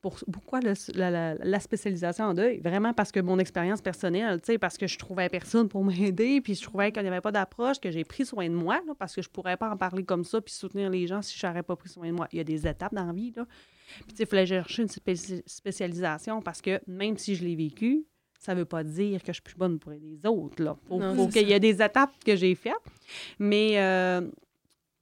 pour, 0.02 0.18
pourquoi 0.32 0.60
le- 0.62 0.74
la, 0.96 1.10
la- 1.12 1.36
la 1.36 1.60
spécialisation 1.60 2.26
en 2.26 2.34
deuil? 2.34 2.60
Vraiment 2.60 2.94
parce 2.94 3.12
que 3.12 3.20
mon 3.20 3.40
expérience 3.40 3.82
personnelle, 3.82 4.40
tu 4.42 4.54
sais, 4.54 4.58
parce 4.58 4.78
que 4.78 4.88
je 4.88 4.98
trouvais 4.98 5.30
personne 5.30 5.68
pour 5.70 5.84
m'aider, 5.86 6.42
puis 6.42 6.56
je 6.56 6.62
trouvais 6.64 6.92
qu'il 6.92 7.02
n'y 7.04 7.08
avait 7.10 7.22
pas 7.22 7.32
d'approche, 7.32 7.80
que 7.80 7.92
j'ai 7.92 8.04
pris 8.04 8.26
soin 8.26 8.48
de 8.50 8.54
moi, 8.56 8.82
là, 8.88 8.94
parce 8.98 9.16
que 9.16 9.22
je 9.22 9.30
pourrais 9.30 9.58
pas 9.58 9.70
en 9.70 9.78
parler 9.78 10.04
comme 10.04 10.24
ça, 10.24 10.40
puis 10.42 10.54
soutenir 10.54 10.90
les 10.90 11.08
gens 11.08 11.22
si 11.22 11.38
je 11.38 11.46
n'aurais 11.48 11.64
pas 11.64 11.76
pris 11.76 11.90
soin 11.90 12.08
de 12.08 12.14
moi. 12.14 12.28
Il 12.32 12.38
y 12.38 12.42
a 12.42 12.44
des 12.44 12.68
étapes 12.68 12.94
dans 12.94 13.06
la 13.06 13.14
vie, 13.14 13.34
là. 13.36 13.46
Puis, 14.08 14.18
il 14.20 14.26
fallait 14.26 14.46
chercher 14.46 14.82
une 14.84 14.90
spéci- 14.90 15.42
spécialisation 15.46 16.42
parce 16.42 16.62
que 16.62 16.80
même 16.88 17.18
si 17.18 17.36
je 17.36 17.44
l'ai 17.46 17.56
vécu, 17.56 18.06
ça 18.40 18.54
ne 18.54 18.60
veut 18.60 18.66
pas 18.66 18.84
dire 18.84 19.22
que 19.22 19.28
je 19.28 19.34
suis 19.34 19.42
plus 19.42 19.56
bonne 19.56 19.80
pour 19.80 19.92
les 19.92 20.20
autres, 20.26 20.62
là. 20.64 20.78
Faut, 20.88 21.00
Non, 21.00 21.16
faut 21.16 21.26
c'est 21.32 21.40
qu'il 21.40 21.50
y 21.50 21.54
ait 21.54 21.60
des 21.60 21.82
étapes 21.82 22.12
que 22.26 22.36
j'ai 22.36 22.54
faites. 22.56 22.74
Mais, 23.40 23.80
euh, 23.80 24.22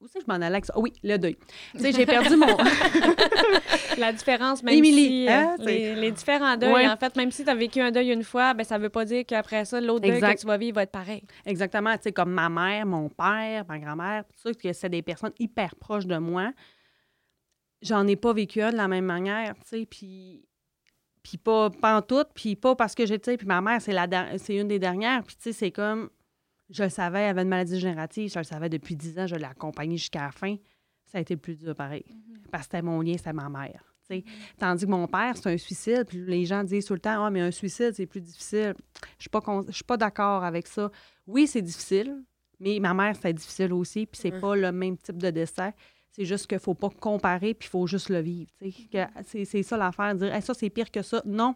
Où 0.01 0.07
c'est 0.07 0.19
que 0.19 0.25
je 0.25 0.27
m'en 0.27 0.35
allais 0.35 0.45
avec 0.47 0.65
ça? 0.65 0.73
Ah 0.75 0.79
oui, 0.79 0.91
le 1.03 1.17
deuil. 1.17 1.37
Tu 1.71 1.79
sais, 1.79 1.91
j'ai 1.93 2.05
perdu 2.05 2.35
mon... 2.35 2.47
La 3.97 4.11
différence, 4.11 4.61
même 4.61 4.75
Émilie, 4.75 5.25
si... 5.25 5.29
hein, 5.29 5.55
euh, 5.59 5.63
les, 5.65 5.95
les 5.95 6.11
différents 6.11 6.57
deuils, 6.57 6.73
Ouais. 6.73 6.87
en 6.87 6.97
fait, 6.97 7.15
même 7.15 7.31
si 7.31 7.45
tu 7.45 7.49
as 7.49 7.55
vécu 7.55 7.79
un 7.79 7.91
deuil 7.91 8.11
une 8.11 8.23
fois, 8.23 8.53
ben, 8.53 8.65
ça 8.65 8.77
veut 8.77 8.89
pas 8.89 9.05
dire 9.05 9.23
qu'après 9.25 9.63
ça, 9.63 9.79
l'autre 9.79 10.05
deuil 10.05 10.19
que 10.19 10.39
tu 10.39 10.45
vas 10.45 10.57
vivre 10.57 10.75
va 10.75 10.83
être 10.83 10.91
pareil. 10.91 11.23
Exactement, 11.45 11.95
tu 11.95 12.03
sais, 12.03 12.11
comme 12.11 12.31
ma 12.31 12.49
mère, 12.49 12.85
mon 12.85 13.07
père, 13.09 13.63
ma 13.69 13.79
grand-mère, 13.79 14.25
tout 14.25 14.37
ça, 14.37 14.53
que 14.53 14.73
c'est 14.73 14.89
des 14.89 15.01
personnes 15.01 15.33
hyper 15.39 15.75
proches 15.77 16.05
de 16.05 16.17
moi. 16.17 16.51
J'en 17.81 18.05
ai 18.07 18.17
pas 18.17 18.33
vécu 18.33 18.61
un 18.61 18.71
de 18.71 18.77
la 18.77 18.87
même 18.87 19.05
manière, 19.05 19.55
tu 19.55 19.79
sais, 19.79 19.85
puis... 19.85 20.43
Puis 21.23 21.37
pas, 21.39 21.71
pas 21.71 21.97
en 21.97 22.01
tout, 22.03 22.23
puis 22.35 22.55
pas 22.55 22.75
parce 22.75 22.93
que 22.93 23.03
sais, 23.07 23.17
puis 23.37 23.47
ma 23.47 23.59
mère, 23.59 23.81
c'est 23.81 23.93
la 23.93 24.07
c'est 24.37 24.57
une 24.57 24.67
des 24.67 24.77
dernières, 24.77 25.23
puis 25.23 25.35
tu 25.35 25.41
sais, 25.41 25.53
c'est 25.53 25.71
comme, 25.71 26.09
je 26.69 26.83
le 26.83 26.89
savais, 26.89 27.21
elle 27.21 27.29
avait 27.29 27.41
une 27.43 27.49
maladie 27.49 27.79
générative, 27.79 28.31
je 28.31 28.39
le 28.39 28.43
savais 28.45 28.69
depuis 28.69 28.95
10 28.95 29.19
ans, 29.19 29.27
je 29.27 29.35
l'ai 29.35 29.45
accompagnée 29.45 29.97
jusqu'à 29.97 30.21
la 30.23 30.31
fin. 30.31 30.55
Ça 31.05 31.19
a 31.19 31.21
été 31.21 31.35
le 31.35 31.39
plus 31.39 31.55
dur, 31.57 31.75
pareil. 31.75 32.03
Parce 32.51 32.63
que 32.67 32.71
c'était 32.71 32.81
mon 32.81 33.01
lien, 33.01 33.13
c'était 33.17 33.33
ma 33.33 33.49
mère, 33.49 33.83
sais. 34.07 34.23
Tandis 34.57 34.85
que 34.85 34.89
mon 34.91 35.07
père, 35.07 35.35
c'est 35.37 35.53
un 35.53 35.57
suicide, 35.57 36.05
puis 36.07 36.25
les 36.25 36.45
gens 36.45 36.63
disent 36.63 36.85
tout 36.85 36.93
le 36.93 36.99
temps, 36.99 37.23
ah, 37.23 37.29
mais 37.29 37.41
un 37.41 37.51
suicide, 37.51 37.91
c'est 37.93 38.05
plus 38.07 38.21
difficile. 38.21 38.73
Je 39.17 39.23
suis 39.23 39.29
pas, 39.29 39.41
con- 39.41 39.65
je 39.67 39.73
suis 39.73 39.83
pas 39.83 39.97
d'accord 39.97 40.43
avec 40.43 40.67
ça. 40.67 40.89
Oui, 41.27 41.47
c'est 41.47 41.61
difficile, 41.61 42.23
mais 42.59 42.79
ma 42.79 42.93
mère, 42.93 43.15
c'était 43.15 43.33
difficile 43.33 43.71
aussi, 43.73 44.05
puis 44.07 44.19
c'est 44.21 44.31
pas 44.39 44.55
le 44.55 44.71
même 44.71 44.97
type 44.97 45.17
de 45.17 45.29
décès. 45.29 45.73
C'est 46.11 46.25
juste 46.25 46.47
qu'il 46.47 46.59
faut 46.59 46.73
pas 46.75 46.89
comparer, 46.89 47.53
puis 47.53 47.67
il 47.67 47.71
faut 47.71 47.85
juste 47.87 48.09
le 48.09 48.19
vivre. 48.19 48.49
sais. 48.59 48.71
Que 48.91 48.99
C'est 49.25 49.43
c'est 49.45 49.63
ça 49.63 49.75
l'affaire, 49.77 50.15
dire 50.15 50.33
Hey, 50.33 50.41
ça, 50.41 50.53
c'est 50.53 50.69
pire 50.69 50.89
que 50.89 51.01
ça. 51.01 51.21
Non, 51.25 51.55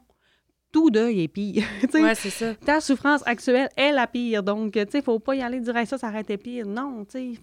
tout 0.71 0.89
deuil 0.91 1.21
est 1.23 1.27
pire. 1.27 1.63
Ouais, 1.93 2.15
c'est 2.15 2.29
ça. 2.29 2.53
Ta 2.55 2.79
souffrance 2.82 3.21
actuelle 3.25 3.69
est 3.75 3.91
la 3.91 4.08
pire. 4.08 4.43
Donc, 4.43 4.73
tu 4.73 4.79
sais, 4.89 5.01
faut 5.01 5.19
pas 5.19 5.36
y 5.36 5.41
aller 5.41 5.60
dire 5.60 5.75
Hey, 5.75 5.86
ça, 5.88 5.97
ça 5.97 6.10
aurait 6.10 6.21
été 6.21 6.38
pire. 6.38 6.65
Non, 6.67 7.05
tu 7.05 7.34
sais, 7.36 7.39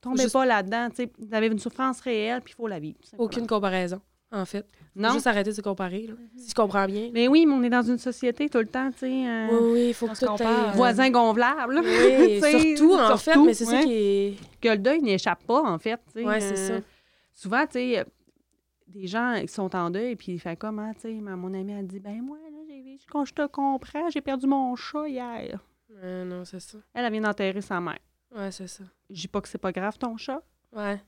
tombez 0.00 0.22
Juste- 0.22 0.32
pas 0.32 0.46
là-dedans. 0.46 0.88
Tu 0.90 0.96
sais, 1.04 1.12
vous 1.18 1.34
avez 1.34 1.46
une 1.48 1.58
souffrance 1.58 2.00
réelle, 2.00 2.40
puis 2.40 2.52
il 2.52 2.56
faut 2.56 2.66
la 2.68 2.78
vivre. 2.78 2.98
Aucune 3.18 3.46
comparaison, 3.46 4.00
en 4.32 4.44
fait. 4.44 4.66
Faut 4.92 5.00
Non. 5.02 5.12
Juste 5.12 5.26
arrêter 5.28 5.50
de 5.50 5.54
se 5.54 5.60
comparer, 5.60 6.06
là. 6.08 6.14
Si 6.36 6.50
je 6.50 6.54
comprends 6.54 6.84
bien. 6.86 7.10
Mais 7.12 7.28
oui, 7.28 7.46
mais 7.46 7.52
on 7.54 7.62
est 7.62 7.70
dans 7.70 7.82
une 7.82 7.98
société 7.98 8.48
tout 8.48 8.58
le 8.58 8.66
temps, 8.66 8.90
tu 8.90 8.98
sais. 9.00 9.06
euh, 9.28 9.46
Oui, 9.52 9.58
oui, 9.72 9.84
il 9.88 9.94
faut 9.94 10.08
que 10.08 10.18
tout 10.18 10.26
compare. 10.26 10.70
euh, 10.70 10.72
Voisin 10.72 11.10
gonflable. 11.10 11.74
là. 11.74 11.80
Oui, 11.84 12.40
surtout, 12.76 12.94
en 12.94 13.16
fait, 13.16 13.36
mais 13.36 13.54
c'est 13.54 13.66
ça 13.66 13.82
qui 13.82 13.92
est... 13.92 14.34
que 14.60 14.68
le 14.68 14.78
deuil 14.78 15.00
n'échappe 15.00 15.44
pas, 15.44 15.62
en 15.62 15.78
fait. 15.78 16.00
Ouais, 16.16 16.40
c'est 16.40 16.56
ça. 16.56 16.74
Souvent, 17.32 17.64
tu 17.66 17.72
sais, 17.74 17.98
euh, 18.00 18.04
des 18.88 19.06
gens 19.06 19.36
qui 19.40 19.48
sont 19.48 19.74
en 19.76 19.88
deuil, 19.90 20.16
puis 20.16 20.32
il 20.32 20.38
fait 20.40 20.56
comment, 20.56 20.92
tu 20.94 21.02
sais, 21.02 21.12
mon 21.12 21.54
amie 21.54 21.74
a 21.74 21.82
dit, 21.82 22.00
ben 22.00 22.20
moi, 22.20 22.36
quand 23.10 23.24
je 23.24 23.34
te 23.34 23.46
comprends, 23.46 24.08
j'ai 24.10 24.20
perdu 24.20 24.46
mon 24.46 24.74
chat 24.76 25.08
hier. 25.08 25.60
Non, 26.02 26.44
c'est 26.44 26.60
ça. 26.60 26.78
Elle, 26.94 27.04
elle 27.04 27.12
vient 27.12 27.22
d'enterrer 27.22 27.60
sa 27.60 27.80
mère. 27.80 27.98
Ouais, 28.34 28.50
c'est 28.52 28.68
ça. 28.68 28.84
Je 29.10 29.20
dis 29.22 29.28
pas 29.28 29.40
que 29.40 29.48
c'est 29.48 29.58
pas 29.58 29.72
grave, 29.72 29.98
ton 29.98 30.16
chat, 30.16 30.42
Ouais. 30.72 31.02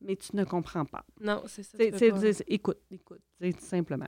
mais 0.00 0.14
tu 0.16 0.34
ne 0.36 0.44
comprends 0.44 0.84
pas. 0.84 1.04
Non, 1.20 1.42
c'est 1.46 1.64
ça. 1.64 1.76
Peux 1.76 1.90
c'est- 1.98 2.10
pas. 2.10 2.20
c'est- 2.32 2.44
écoute, 2.46 2.78
écoute, 2.90 3.20
simplement. 3.58 4.06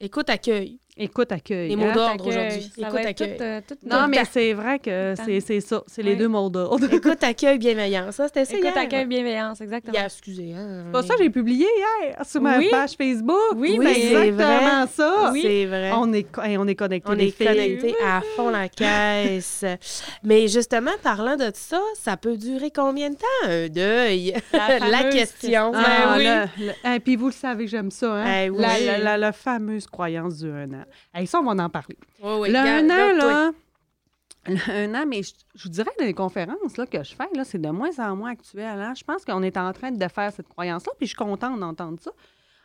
Écoute, 0.00 0.28
accueil. 0.28 0.78
Écoute, 0.96 1.32
accueil. 1.32 1.70
Les 1.70 1.76
mots 1.76 1.86
hein. 1.86 1.92
d'ordre 1.92 2.28
aujourd'hui. 2.28 2.70
Écoute, 2.78 2.94
accueil. 3.04 3.36
tout, 3.36 3.42
euh, 3.42 3.60
tout 3.66 3.74
Non, 3.84 4.06
mais 4.06 4.24
c'est 4.30 4.52
vrai 4.52 4.78
que 4.78 5.14
c'est 5.24 5.40
c'est 5.40 5.60
ça. 5.60 5.82
C'est 5.88 6.02
les 6.04 6.14
deux 6.14 6.28
mots 6.28 6.48
d'ordre. 6.48 6.86
Écoute, 6.92 7.24
accueil, 7.24 7.58
bienveillance. 7.58 8.14
Ça, 8.14 8.28
c'était 8.28 8.44
ça 8.44 8.52
Écoute, 8.56 8.70
hier. 8.74 8.78
accueil, 8.84 9.04
bienveillance, 9.06 9.60
exactement. 9.60 9.98
Excusez. 10.04 10.54
Hein, 10.56 10.84
C'est 10.86 10.92
pas 10.92 11.02
ça 11.02 11.14
j'ai 11.18 11.30
publié 11.30 11.66
hier 11.76 12.24
sur 12.24 12.40
ma 12.40 12.58
Oui. 12.58 12.68
page 12.70 12.92
Facebook. 12.96 13.34
Oui, 13.56 13.76
Oui, 13.76 13.78
mais 13.80 13.94
c'est 13.94 14.28
exactement 14.28 14.86
ça. 14.86 15.30
Oui. 15.32 15.40
C'est 15.42 15.66
vrai. 15.66 15.90
On 15.94 16.12
est, 16.12 16.26
on 16.58 16.68
est 16.68 16.74
connectés. 16.76 17.10
On 17.10 17.14
les 17.14 17.26
est 17.26 17.30
filles. 17.32 17.46
connectés 17.48 17.94
à 18.06 18.20
fond 18.36 18.50
la 18.50 18.68
caisse. 18.68 19.64
Mais 20.22 20.46
justement, 20.46 20.92
parlant 21.02 21.34
de 21.36 21.50
ça, 21.54 21.80
ça 22.00 22.16
peut 22.16 22.36
durer 22.36 22.70
combien 22.70 23.10
de 23.10 23.16
temps, 23.16 23.48
un 23.48 23.68
deuil? 23.68 24.32
La 24.52 25.10
question. 25.10 25.72
Ah, 25.74 26.16
Ben 26.16 26.18
oui. 26.18 26.24
le- 26.64 26.66
le- 26.66 26.72
hey, 26.84 27.00
puis 27.00 27.16
vous 27.16 27.26
le 27.26 27.32
savez, 27.32 27.66
j'aime 27.66 27.90
ça. 27.90 28.12
Hein? 28.12 28.42
Eh 28.44 28.50
oui. 28.50 28.60
la, 28.60 28.78
la- 28.78 28.98
la- 28.98 29.16
la 29.18 29.32
fameuse 29.32 29.86
croyance 29.88 30.38
du 30.38 30.48
un 30.50 30.72
an. 30.72 30.83
Hey, 31.12 31.26
ça, 31.26 31.40
on 31.40 31.44
va 31.54 31.64
en 31.64 31.68
parler. 31.70 31.98
Oui, 32.22 32.50
le 32.50 32.56
un 32.56 32.84
an, 32.90 33.16
là. 33.16 33.52
Un 34.68 34.94
an, 34.94 35.04
mais 35.08 35.22
je, 35.22 35.32
je 35.54 35.62
vous 35.64 35.70
dirais 35.70 35.90
que 35.96 36.00
dans 36.00 36.06
les 36.06 36.12
conférences 36.14 36.76
là, 36.76 36.84
que 36.86 37.02
je 37.02 37.14
fais, 37.14 37.28
là, 37.34 37.44
c'est 37.44 37.58
de 37.60 37.70
moins 37.70 37.98
en 37.98 38.14
moins 38.14 38.32
actuel. 38.32 38.78
hein. 38.78 38.92
Je 38.94 39.02
pense 39.02 39.24
qu'on 39.24 39.42
est 39.42 39.56
en 39.56 39.72
train 39.72 39.90
de 39.90 40.08
faire 40.08 40.32
cette 40.32 40.48
croyance-là, 40.48 40.92
puis 40.98 41.06
je 41.06 41.10
suis 41.10 41.16
contente 41.16 41.58
d'entendre 41.58 41.98
ça. 42.00 42.10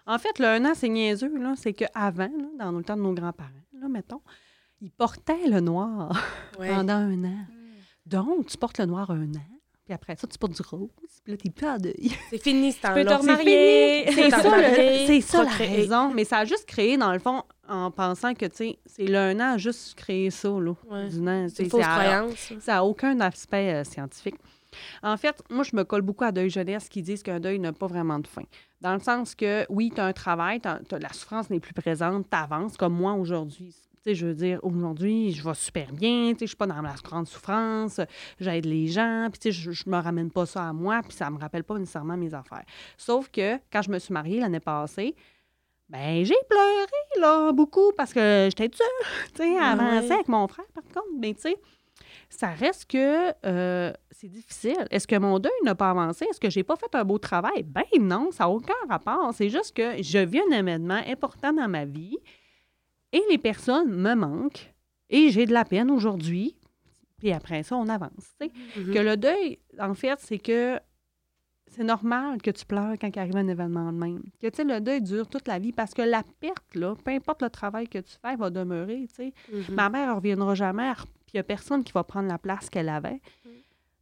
En 0.05 0.17
fait, 0.17 0.39
le 0.39 0.45
un 0.45 0.65
an, 0.65 0.71
c'est 0.75 0.89
niaiseux. 0.89 1.38
là. 1.38 1.53
C'est 1.55 1.71
qu'avant, 1.73 2.23
là, 2.27 2.47
dans 2.65 2.71
le 2.73 2.84
temps 2.84 2.97
de 2.97 3.01
nos 3.01 3.13
grands-parents, 3.13 3.49
là, 3.79 3.88
mettons, 3.88 4.21
ils 4.82 4.91
portaient 4.91 5.47
le 5.47 5.62
noir 5.62 6.12
Ouais. 6.60 6.67
pendant 6.69 6.95
un 6.95 7.23
an. 7.23 7.45
Donc, 8.05 8.47
tu 8.47 8.58
portes 8.58 8.79
le 8.79 8.86
noir 8.86 9.10
un 9.12 9.23
an, 9.36 9.47
puis 9.86 9.93
après 9.93 10.17
ça, 10.17 10.27
tu 10.27 10.38
portes 10.38 10.53
du 10.53 10.62
rose, 10.63 10.89
puis 11.23 11.32
là, 11.32 11.38
t'es 11.38 11.49
plus 11.49 11.67
en 11.67 11.77
deuil. 11.77 12.12
C'est 12.29 12.41
fini 12.43 12.73
ce 12.73 12.82
Tu 12.82 12.88
peux 12.88 13.03
te 13.05 13.10
temps-là. 13.10 13.17
remarier. 13.19 14.05
C'est 14.12 14.29
ça, 14.32 14.41
c'est 15.08 15.21
ça 15.21 15.43
la 15.43 15.49
raison. 15.51 16.12
Mais 16.13 16.25
ça 16.25 16.39
a 16.39 16.45
juste 16.45 16.65
créé, 16.65 16.97
dans 16.97 17.13
le 17.13 17.19
fond, 17.19 17.43
en 17.69 17.91
pensant 17.91 18.34
que, 18.34 18.45
tu 18.45 18.55
sais, 18.55 18.79
c'est 18.86 19.05
le 19.05 19.17
un 19.17 19.36
an 19.39 19.53
a 19.53 19.58
juste 19.58 19.95
créé 19.95 20.29
ça, 20.32 20.49
là. 20.49 20.73
Ouais. 20.89 21.10
Du 21.10 21.19
an, 21.27 21.45
tu 21.47 21.55
C'est 21.55 21.63
une 21.63 21.69
fausse 21.69 21.82
croyance. 21.86 22.53
ça. 22.60 22.73
N'a 22.73 22.84
aucun 22.84 23.19
aspect 23.21 23.73
euh, 23.73 23.84
scientifique. 23.84 24.36
En 25.01 25.17
fait, 25.17 25.41
moi, 25.49 25.63
je 25.63 25.75
me 25.75 25.84
colle 25.84 26.01
beaucoup 26.01 26.23
à 26.23 26.32
Deuil 26.32 26.49
Jeunesse 26.49 26.89
qui 26.89 27.01
disent 27.01 27.23
qu'un 27.23 27.39
deuil 27.39 27.60
n'a 27.60 27.73
pas 27.73 27.88
vraiment 27.88 28.19
de 28.19 28.27
fin. 28.27 28.43
Dans 28.82 28.93
le 28.93 28.99
sens 28.99 29.36
que, 29.36 29.65
oui, 29.69 29.91
tu 29.93 29.99
as 29.99 30.05
un 30.05 30.13
travail, 30.13 30.62
la 30.63 31.13
souffrance 31.13 31.49
n'est 31.49 31.60
plus 31.60 31.73
présente, 31.73 32.29
tu 32.29 32.38
avances, 32.38 32.77
comme 32.77 32.93
moi 32.93 33.13
aujourd'hui. 33.13 33.73
Tu 34.03 34.12
sais, 34.12 34.15
je 34.15 34.27
veux 34.27 34.34
dire, 34.36 34.60
aujourd'hui, 34.63 35.34
je 35.34 35.43
vais 35.43 35.53
super 35.55 35.91
bien, 35.91 36.32
tu 36.32 36.39
sais, 36.39 36.45
je 36.45 36.49
suis 36.49 36.55
pas 36.55 36.67
dans 36.67 36.82
la 36.82 36.93
grande 37.03 37.27
souffrance, 37.27 37.99
j'aide 38.39 38.65
les 38.65 38.88
gens, 38.88 39.27
puis 39.32 39.39
tu 39.39 39.51
sais, 39.51 39.60
je, 39.60 39.71
je 39.71 39.89
me 39.89 39.97
ramène 39.97 40.32
pas 40.32 40.45
ça 40.45 40.69
à 40.69 40.71
moi, 40.71 41.01
puis 41.03 41.12
ça 41.17 41.29
me 41.29 41.38
rappelle 41.38 41.65
pas 41.65 41.77
nécessairement 41.77 42.15
mes 42.15 42.34
affaires. 42.34 42.63
Sauf 42.95 43.29
que, 43.29 43.58
quand 43.73 43.82
je 43.82 43.89
me 43.91 43.99
suis 43.99 44.13
mariée 44.13 44.39
l'année 44.39 44.62
passée, 44.62 45.15
ben 45.89 46.23
j'ai 46.23 46.36
pleuré, 46.47 47.19
là, 47.19 47.52
beaucoup, 47.52 47.91
parce 47.97 48.13
que 48.13 48.47
j'étais 48.49 48.69
seule, 48.75 49.08
tu 49.36 49.43
sais, 49.43 49.58
à 49.58 49.71
avancer 49.71 50.12
avec 50.12 50.28
mon 50.28 50.47
frère, 50.47 50.65
par 50.73 50.84
contre, 50.84 51.08
mais 51.19 51.34
tu 51.34 51.41
sais, 51.41 51.58
ça 52.30 52.49
reste 52.49 52.86
que 52.89 53.34
euh, 53.45 53.91
c'est 54.12 54.30
difficile. 54.30 54.88
Est-ce 54.91 55.08
que 55.08 55.17
mon 55.17 55.39
deuil 55.39 55.52
n'a 55.63 55.75
pas 55.75 55.89
avancé? 55.89 56.25
Est-ce 56.30 56.39
que 56.39 56.49
j'ai 56.49 56.63
pas 56.63 56.75
fait 56.75 56.93
un 56.93 57.04
beau 57.04 57.17
travail? 57.17 57.63
Ben 57.63 57.84
non, 57.99 58.30
ça 58.32 58.43
n'a 58.43 58.49
aucun 58.49 58.73
rapport. 58.88 59.34
C'est 59.34 59.49
juste 59.49 59.75
que 59.75 60.02
je 60.02 60.19
vis 60.19 60.41
un 60.52 60.58
événement 60.58 61.02
important 61.08 61.52
dans 61.54 61.67
ma 61.67 61.86
vie 61.86 62.17
et 63.12 63.21
les 63.30 63.38
personnes 63.38 63.89
me 63.89 64.13
manquent 64.13 64.73
et 65.10 65.30
j'ai 65.30 65.45
de 65.45 65.54
la 65.54 65.65
peine 65.65 65.89
aujourd'hui. 65.89 66.56
Puis 67.17 67.32
après 67.34 67.63
ça, 67.63 67.75
on 67.75 67.88
avance. 67.89 68.36
tu 68.39 68.47
sais. 68.47 68.52
Mhm. 68.80 68.93
Que 68.93 68.99
le 68.99 69.17
deuil, 69.17 69.60
en 69.80 69.93
fait, 69.93 70.19
c'est 70.19 70.38
que 70.38 70.80
c'est 71.69 71.84
normal 71.84 72.41
que 72.41 72.51
tu 72.51 72.65
pleures 72.65 72.95
quand 72.99 73.10
il 73.15 73.19
arrive 73.19 73.38
un 73.38 73.47
événement 73.47 73.91
de 73.91 73.97
même. 73.97 74.23
Que, 74.41 74.47
tu 74.47 74.58
sais, 74.58 74.63
le 74.63 74.79
deuil 74.82 75.01
dure 75.01 75.27
toute 75.27 75.47
la 75.47 75.60
vie 75.60 75.71
parce 75.71 75.93
que 75.93 76.01
la 76.01 76.23
perte, 76.39 76.75
là, 76.75 76.95
peu 77.03 77.12
importe 77.12 77.41
le 77.41 77.49
travail 77.49 77.88
que 77.88 77.99
tu 77.99 78.12
fais, 78.21 78.34
elle 78.34 78.38
va 78.38 78.49
demeurer, 78.49 79.05
tu 79.10 79.15
sais. 79.15 79.34
Mhm. 79.51 79.75
Ma 79.75 79.89
mère 79.89 80.10
ne 80.10 80.15
reviendra 80.15 80.55
jamais, 80.55 80.91
puis 81.25 81.32
il 81.34 81.38
n'y 81.38 81.39
a 81.41 81.43
personne 81.43 81.84
qui 81.84 81.91
va 81.93 82.03
prendre 82.03 82.27
la 82.27 82.38
place 82.38 82.69
qu'elle 82.69 82.89
avait. 82.89 83.21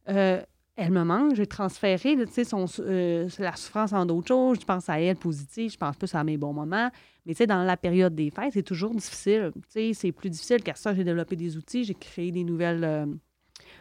Euh, 0.08 0.42
elle 0.76 0.92
me 0.92 1.02
manque, 1.02 1.34
j'ai 1.34 1.46
transféré 1.46 2.16
tu 2.16 2.26
sais, 2.30 2.44
son, 2.44 2.64
euh, 2.80 3.28
la 3.38 3.56
souffrance 3.56 3.92
en 3.92 4.06
d'autres 4.06 4.28
choses. 4.28 4.60
Je 4.60 4.64
pense 4.64 4.88
à 4.88 5.00
elle 5.00 5.16
positive, 5.16 5.72
je 5.72 5.76
pense 5.76 5.96
plus 5.96 6.14
à 6.14 6.22
mes 6.22 6.36
bons 6.36 6.52
moments. 6.52 6.88
Mais 7.26 7.34
tu 7.34 7.38
sais, 7.38 7.46
dans 7.46 7.64
la 7.64 7.76
période 7.76 8.14
des 8.14 8.30
fêtes, 8.30 8.52
c'est 8.54 8.62
toujours 8.62 8.94
difficile. 8.94 9.50
Tu 9.54 9.60
sais, 9.68 9.92
c'est 9.92 10.12
plus 10.12 10.30
difficile 10.30 10.62
car 10.62 10.76
ça, 10.76 10.94
j'ai 10.94 11.04
développé 11.04 11.34
des 11.36 11.56
outils, 11.56 11.84
j'ai 11.84 11.94
créé 11.94 12.30
des 12.30 12.44
nouvelles. 12.44 12.84
euh, 12.84 13.06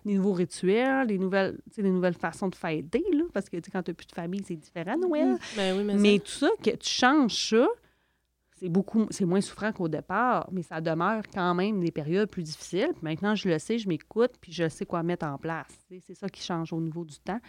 des 0.06 0.16
nouveaux 0.16 0.34
rituels, 0.34 1.08
des 1.08 1.18
nouvelles, 1.18 1.60
des 1.78 1.90
nouvelles 1.90 2.14
façons 2.14 2.48
de 2.50 2.56
fêter, 2.56 3.04
là, 3.14 3.24
parce 3.34 3.50
que 3.50 3.58
quand 3.58 3.84
tu 3.84 3.92
n'as 3.92 3.96
plus 3.96 4.08
de 4.08 4.12
famille, 4.14 4.44
c'est 4.46 4.56
différent, 4.56 4.98
Noël. 4.98 5.38
Ben 5.56 5.76
oui, 5.78 5.84
mais, 5.84 5.96
Mais 5.96 6.18
ça- 6.18 6.24
tout 6.24 6.32
ça, 6.32 6.50
que 6.72 6.76
tu 6.78 6.90
changes 6.90 7.50
ça, 7.50 7.68
c'est 8.60 8.70
beaucoup, 8.70 9.06
c'est 9.12 9.26
moins 9.26 9.42
souffrant 9.42 9.72
qu'au 9.72 9.88
départ, 9.88 10.50
mais 10.52 10.64
ça 10.64 10.82
demeure 10.82 11.22
quand 11.32 11.54
même 11.54 11.80
des 11.80 11.92
périodes 11.92 12.30
plus 12.30 12.42
difficiles. 12.44 12.90
Puis 12.94 13.04
maintenant, 13.04 13.36
je 13.36 13.48
le 13.50 13.60
sais, 13.60 13.78
je 13.78 13.88
m'écoute, 13.88 14.32
puis 14.42 14.52
je 14.52 14.68
sais 14.68 14.86
quoi 14.86 15.04
mettre 15.04 15.26
en 15.28 15.38
place. 15.38 15.68
C'est 16.02 16.16
ça 16.16 16.28
qui 16.28 16.42
change 16.42 16.74
au 16.74 16.82
niveau 16.82 17.06
du 17.06 17.18
temps. 17.20 17.40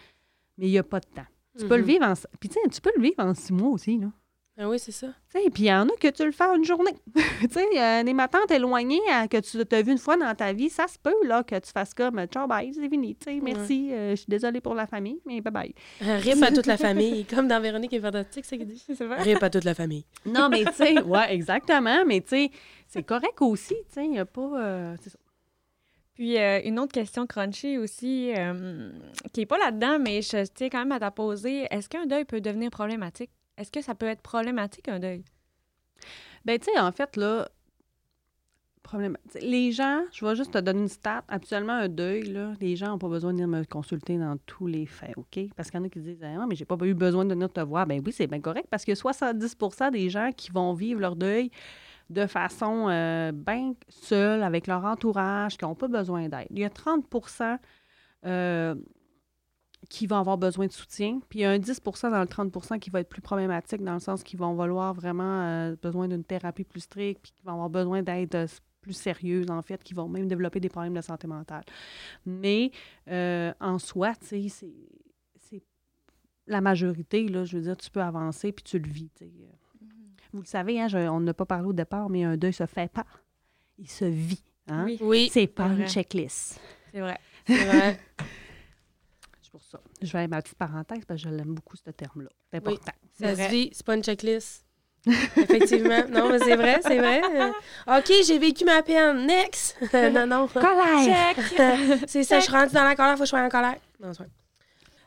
Mais 0.57 0.67
il 0.67 0.71
n'y 0.71 0.77
a 0.77 0.83
pas 0.83 0.99
de 0.99 1.07
temps. 1.07 1.25
Tu 1.57 1.65
peux 1.67 1.77
le 1.77 1.81
Mhm. 1.81 1.87
vivre 1.87 2.05
en... 2.05 2.13
Puis 2.39 2.49
tu 2.49 2.81
peux 2.81 2.91
le 2.95 3.01
vivre 3.01 3.15
en 3.19 3.33
six 3.33 3.51
mois 3.53 3.69
aussi, 3.71 3.97
là. 3.97 4.11
Ben 4.59 4.67
oui, 4.67 4.77
c'est 4.77 4.91
ça. 4.91 5.07
Tu 5.33 5.39
sais, 5.41 5.49
puis 5.49 5.63
il 5.63 5.65
y 5.67 5.71
en 5.71 5.87
a 5.87 5.91
que 5.97 6.09
tu 6.09 6.25
le 6.25 6.33
fais 6.33 6.43
en 6.43 6.55
une 6.55 6.65
journée. 6.65 6.91
tu 7.15 7.47
sais, 7.49 7.65
euh, 7.77 8.03
des 8.03 8.13
matins 8.13 8.39
éloignées 8.49 8.99
à- 9.09 9.29
que 9.29 9.37
tu 9.37 9.57
as 9.73 9.81
vu 9.81 9.93
une 9.93 9.97
fois 9.97 10.17
dans 10.17 10.35
ta 10.35 10.51
vie, 10.51 10.69
ça 10.69 10.85
se 10.89 10.99
peut, 10.99 11.15
là, 11.25 11.43
que 11.43 11.55
tu 11.57 11.71
fasses 11.71 11.93
comme 11.93 12.21
«Ciao, 12.33 12.45
bye, 12.45 12.73
c'est 12.73 12.89
fini.» 12.89 13.15
Tu 13.25 13.31
sais, 13.31 13.39
merci, 13.41 13.93
euh, 13.93 14.09
je 14.11 14.15
suis 14.17 14.25
désolée 14.27 14.59
pour 14.59 14.75
la 14.75 14.85
famille, 14.85 15.21
mais 15.25 15.39
bye-bye. 15.39 15.73
Euh, 16.01 16.17
Rip 16.17 16.43
à 16.43 16.51
toute 16.51 16.65
la 16.65 16.75
famille. 16.87 17.23
Comme 17.23 17.47
dans 17.47 17.61
Véronique 17.61 17.93
est 17.93 18.01
fantastique, 18.01 18.43
c'est 18.43 18.57
dit. 18.57 18.83
C'est 18.85 19.05
vrai. 19.05 19.21
Rip 19.21 19.41
à 19.41 19.49
toute 19.49 19.63
la 19.63 19.73
famille. 19.73 20.03
Non, 20.25 20.49
mais 20.49 20.65
tu 20.65 20.73
sais, 20.73 21.01
ouais, 21.03 21.33
exactement. 21.33 22.03
Mais 22.05 22.19
tu 22.19 22.27
sais, 22.27 22.51
c'est 22.85 23.03
correct 23.03 23.41
aussi. 23.41 23.75
Tu 23.75 23.93
sais, 23.93 24.03
il 24.03 24.11
n'y 24.11 24.19
a 24.19 24.25
pas. 24.25 24.41
euh, 24.61 24.95
c'est 25.01 25.09
ça. 25.11 25.19
Puis 26.15 26.37
euh, 26.37 26.59
une 26.65 26.79
autre 26.79 26.91
question 26.91 27.25
crunchy 27.25 27.77
aussi, 27.77 28.33
euh, 28.35 28.91
qui 29.31 29.39
n'est 29.39 29.45
pas 29.45 29.57
là-dedans, 29.57 29.99
mais 29.99 30.21
je 30.21 30.43
tiens 30.53 30.67
quand 30.67 30.79
même 30.79 30.91
à 30.91 30.99
t'en 30.99 31.11
poser. 31.11 31.65
Est-ce 31.71 31.87
qu'un 31.87 32.05
deuil 32.07 32.25
peut 32.25 32.41
devenir 32.41 32.71
problématique? 32.71 33.29
Est-ce 33.59 33.71
que 33.71 33.81
ça 33.81 33.93
peut 33.93 34.07
être 34.07 34.21
problématique, 34.21 34.87
un 34.87 34.99
deuil? 34.99 35.23
Ben, 36.45 36.57
tu 36.57 36.71
sais, 36.71 36.79
en 36.79 36.91
fait, 36.91 37.17
là, 37.17 37.49
Les 39.41 39.71
gens, 39.71 40.01
je 40.11 40.25
vais 40.25 40.35
juste 40.35 40.53
te 40.53 40.57
donner 40.57 40.81
une 40.81 40.87
stat. 40.87 41.23
Actuellement, 41.27 41.73
un 41.73 41.89
deuil, 41.89 42.23
là, 42.23 42.53
les 42.59 42.75
gens 42.75 42.87
n'ont 42.87 42.97
pas 42.97 43.09
besoin 43.09 43.33
de 43.33 43.37
venir 43.37 43.47
me 43.47 43.63
consulter 43.63 44.17
dans 44.17 44.37
tous 44.47 44.65
les 44.65 44.87
faits, 44.87 45.15
OK? 45.15 45.39
Parce 45.55 45.69
qu'il 45.69 45.79
y 45.79 45.83
en 45.83 45.85
a 45.85 45.89
qui 45.89 45.99
disent 45.99 46.23
Ah, 46.23 46.45
mais 46.47 46.55
j'ai 46.55 46.65
pas 46.65 46.75
eu 46.81 46.95
besoin 46.95 47.25
de 47.25 47.33
venir 47.33 47.51
te 47.51 47.59
voir. 47.59 47.85
Ben 47.85 48.01
oui, 48.03 48.11
c'est 48.11 48.25
bien 48.25 48.39
correct 48.39 48.67
parce 48.71 48.85
que 48.85 48.93
70% 48.93 49.91
des 49.91 50.09
gens 50.09 50.31
qui 50.35 50.49
vont 50.51 50.73
vivre 50.73 51.01
leur 51.01 51.15
deuil 51.15 51.51
de 52.09 52.25
façon 52.25 52.87
euh, 52.89 53.31
bien 53.31 53.73
seule, 53.89 54.41
avec 54.41 54.65
leur 54.65 54.83
entourage, 54.83 55.57
qui 55.57 55.65
n'ont 55.65 55.75
pas 55.75 55.87
besoin 55.87 56.27
d'aide. 56.27 56.47
Il 56.49 56.59
y 56.59 56.65
a 56.65 56.69
30 56.69 57.05
euh, 58.25 58.75
qui 59.87 60.07
vont 60.07 60.17
avoir 60.17 60.37
besoin 60.37 60.67
de 60.67 60.71
soutien, 60.71 61.19
puis 61.29 61.39
il 61.39 61.41
y 61.43 61.45
a 61.45 61.51
un 61.51 61.59
10 61.59 61.81
dans 62.03 62.19
le 62.19 62.27
30 62.27 62.79
qui 62.79 62.89
va 62.89 62.99
être 62.99 63.07
plus 63.09 63.21
problématique, 63.21 63.81
dans 63.83 63.93
le 63.93 63.99
sens 63.99 64.23
qu'ils 64.23 64.37
vont 64.39 64.53
vouloir 64.53 64.93
vraiment 64.93 65.41
euh, 65.43 65.75
besoin 65.81 66.07
d'une 66.07 66.23
thérapie 66.23 66.65
plus 66.65 66.81
stricte, 66.81 67.21
puis 67.23 67.31
qui 67.31 67.41
vont 67.43 67.53
avoir 67.53 67.69
besoin 67.69 68.03
d'aide 68.03 68.35
euh, 68.35 68.47
plus 68.81 68.93
sérieuse, 68.93 69.49
en 69.49 69.61
fait, 69.61 69.81
qui 69.83 69.93
vont 69.93 70.07
même 70.09 70.27
développer 70.27 70.59
des 70.59 70.69
problèmes 70.69 70.93
de 70.93 71.01
santé 71.01 71.27
mentale. 71.27 71.63
Mais 72.25 72.71
euh, 73.09 73.53
en 73.61 73.79
soi, 73.79 74.13
tu 74.15 74.25
sais, 74.27 74.49
c'est- 74.49 74.73
c'est 75.39 75.61
la 76.47 76.61
majorité, 76.61 77.27
là, 77.27 77.45
je 77.45 77.57
veux 77.57 77.63
dire, 77.63 77.77
tu 77.77 77.89
peux 77.89 78.01
avancer, 78.01 78.51
puis 78.51 78.63
tu 78.63 78.79
le 78.79 78.89
vis, 78.89 79.09
tu 79.15 79.25
sais. 79.25 79.31
Vous 80.33 80.41
le 80.41 80.45
savez, 80.47 80.79
hein, 80.79 80.87
je- 80.87 80.97
on 81.09 81.19
n'a 81.21 81.33
pas 81.33 81.45
parlé 81.45 81.67
au 81.67 81.73
départ, 81.73 82.09
mais 82.09 82.23
un 82.23 82.37
deuil 82.37 82.53
se 82.53 82.65
fait 82.67 82.91
pas. 82.91 83.05
Il 83.77 83.89
se 83.89 84.05
vit. 84.05 84.43
Hein? 84.67 84.83
Oui, 84.85 84.97
Oui, 85.01 85.29
C'est 85.31 85.47
pas 85.47 85.69
c'est 85.75 85.81
une 85.81 85.87
checklist. 85.87 86.59
c'est 86.91 86.99
vrai. 86.99 87.17
c'est 87.47 87.65
vrai. 87.65 87.99
C'est 89.49 89.57
pour 89.57 89.63
ça. 89.63 89.79
Je 89.99 90.11
vais 90.11 90.19
aller 90.19 90.27
ma 90.27 90.43
petite 90.43 90.57
parenthèse 90.59 91.05
parce 91.07 91.23
que 91.23 91.27
je 91.27 91.33
l'aime 91.33 91.55
beaucoup, 91.55 91.75
ce 91.75 91.89
terme-là. 91.89 92.29
C'est 92.51 92.57
important. 92.57 92.91
Ça 93.19 93.33
vrai. 93.33 93.47
se 93.47 93.51
vit, 93.51 93.69
c'est 93.73 93.85
pas 93.85 93.95
une 93.95 94.03
checklist. 94.03 94.63
Effectivement. 95.07 96.03
Non, 96.07 96.29
mais 96.29 96.37
c'est 96.37 96.55
vrai, 96.55 96.79
c'est 96.83 96.99
vrai. 96.99 97.21
Euh, 97.23 97.51
OK, 97.97 98.11
j'ai 98.27 98.37
vécu 98.37 98.63
ma 98.63 98.83
peine. 98.83 99.25
Next! 99.25 99.75
Non, 99.93 100.27
non. 100.27 100.47
Colère! 100.47 101.35
c'est 102.05 102.23
ça, 102.23 102.39
je 102.39 102.43
suis 102.43 102.51
rendue 102.51 102.73
dans 102.73 102.83
la 102.83 102.95
colère, 102.95 103.13
faut 103.13 103.21
que 103.21 103.25
je 103.25 103.29
sois 103.29 103.41
en 103.41 103.49
colère. 103.49 103.77
Non, 103.99 104.13
c'est 104.13 104.19
vrai. 104.19 104.29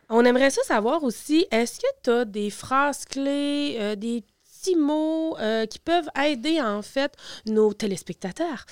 On 0.09 0.25
aimerait 0.25 0.51
ça 0.51 0.63
savoir 0.65 1.05
aussi, 1.05 1.47
est-ce 1.53 1.79
que 1.79 1.87
tu 2.03 2.11
as 2.11 2.25
des 2.25 2.51
phrases 2.51 3.05
clés, 3.05 3.77
euh, 3.79 3.95
des 3.95 4.25
petits 4.45 4.75
mots 4.75 5.37
euh, 5.39 5.67
qui 5.67 5.79
peuvent 5.79 6.09
aider, 6.21 6.61
en 6.61 6.83
fait, 6.83 7.15
nos 7.47 7.73
téléspectateurs? 7.73 8.67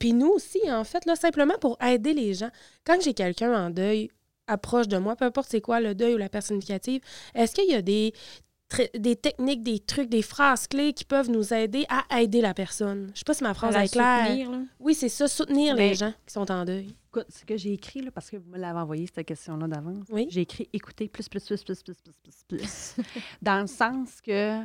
Puis 0.00 0.14
nous 0.14 0.28
aussi, 0.28 0.60
en 0.70 0.84
fait, 0.84 1.04
là, 1.04 1.14
simplement 1.14 1.58
pour 1.60 1.76
aider 1.82 2.14
les 2.14 2.32
gens. 2.32 2.50
Quand 2.86 3.02
j'ai 3.02 3.12
quelqu'un 3.12 3.66
en 3.66 3.68
deuil 3.68 4.10
approche 4.46 4.88
de 4.88 4.98
moi, 4.98 5.16
peu 5.16 5.24
importe 5.24 5.48
c'est 5.50 5.60
quoi 5.60 5.80
le 5.80 5.94
deuil 5.94 6.14
ou 6.14 6.18
la 6.18 6.28
personnificative, 6.28 7.00
est-ce 7.34 7.54
qu'il 7.54 7.70
y 7.70 7.74
a 7.74 7.82
des, 7.82 8.12
des 8.98 9.16
techniques, 9.16 9.62
des 9.62 9.78
trucs, 9.78 10.08
des 10.08 10.22
phrases 10.22 10.66
clés 10.66 10.92
qui 10.92 11.04
peuvent 11.04 11.30
nous 11.30 11.52
aider 11.54 11.86
à 11.88 12.20
aider 12.20 12.40
la 12.40 12.54
personne? 12.54 13.10
Je 13.14 13.18
sais 13.20 13.24
pas 13.24 13.34
si 13.34 13.42
ma 13.44 13.54
phrase 13.54 13.74
est 13.76 13.92
claire. 13.92 14.26
soutenir, 14.26 14.50
là. 14.50 14.58
Oui, 14.80 14.94
c'est 14.94 15.08
ça, 15.08 15.28
soutenir 15.28 15.74
Mais- 15.76 15.90
les 15.90 15.94
gens 15.94 16.12
qui 16.26 16.32
sont 16.32 16.50
en 16.50 16.64
deuil. 16.64 16.94
Écoute, 17.08 17.26
ce 17.30 17.44
que 17.44 17.56
j'ai 17.56 17.72
écrit, 17.72 18.02
là, 18.02 18.10
parce 18.10 18.28
que 18.30 18.36
vous 18.36 18.50
me 18.50 18.58
l'avez 18.58 18.78
envoyé, 18.78 19.06
cette 19.12 19.26
question-là 19.26 19.66
d'avance, 19.68 20.04
Oui. 20.10 20.26
j'ai 20.30 20.42
écrit 20.42 20.68
écouter 20.72 21.08
plus, 21.08 21.28
plus, 21.28 21.44
plus, 21.44 21.62
plus, 21.64 21.82
plus, 21.82 21.94
plus, 21.94 22.12
plus, 22.22 22.44
plus. 22.58 23.04
Dans 23.40 23.60
le 23.60 23.66
sens 23.66 24.20
que 24.20 24.60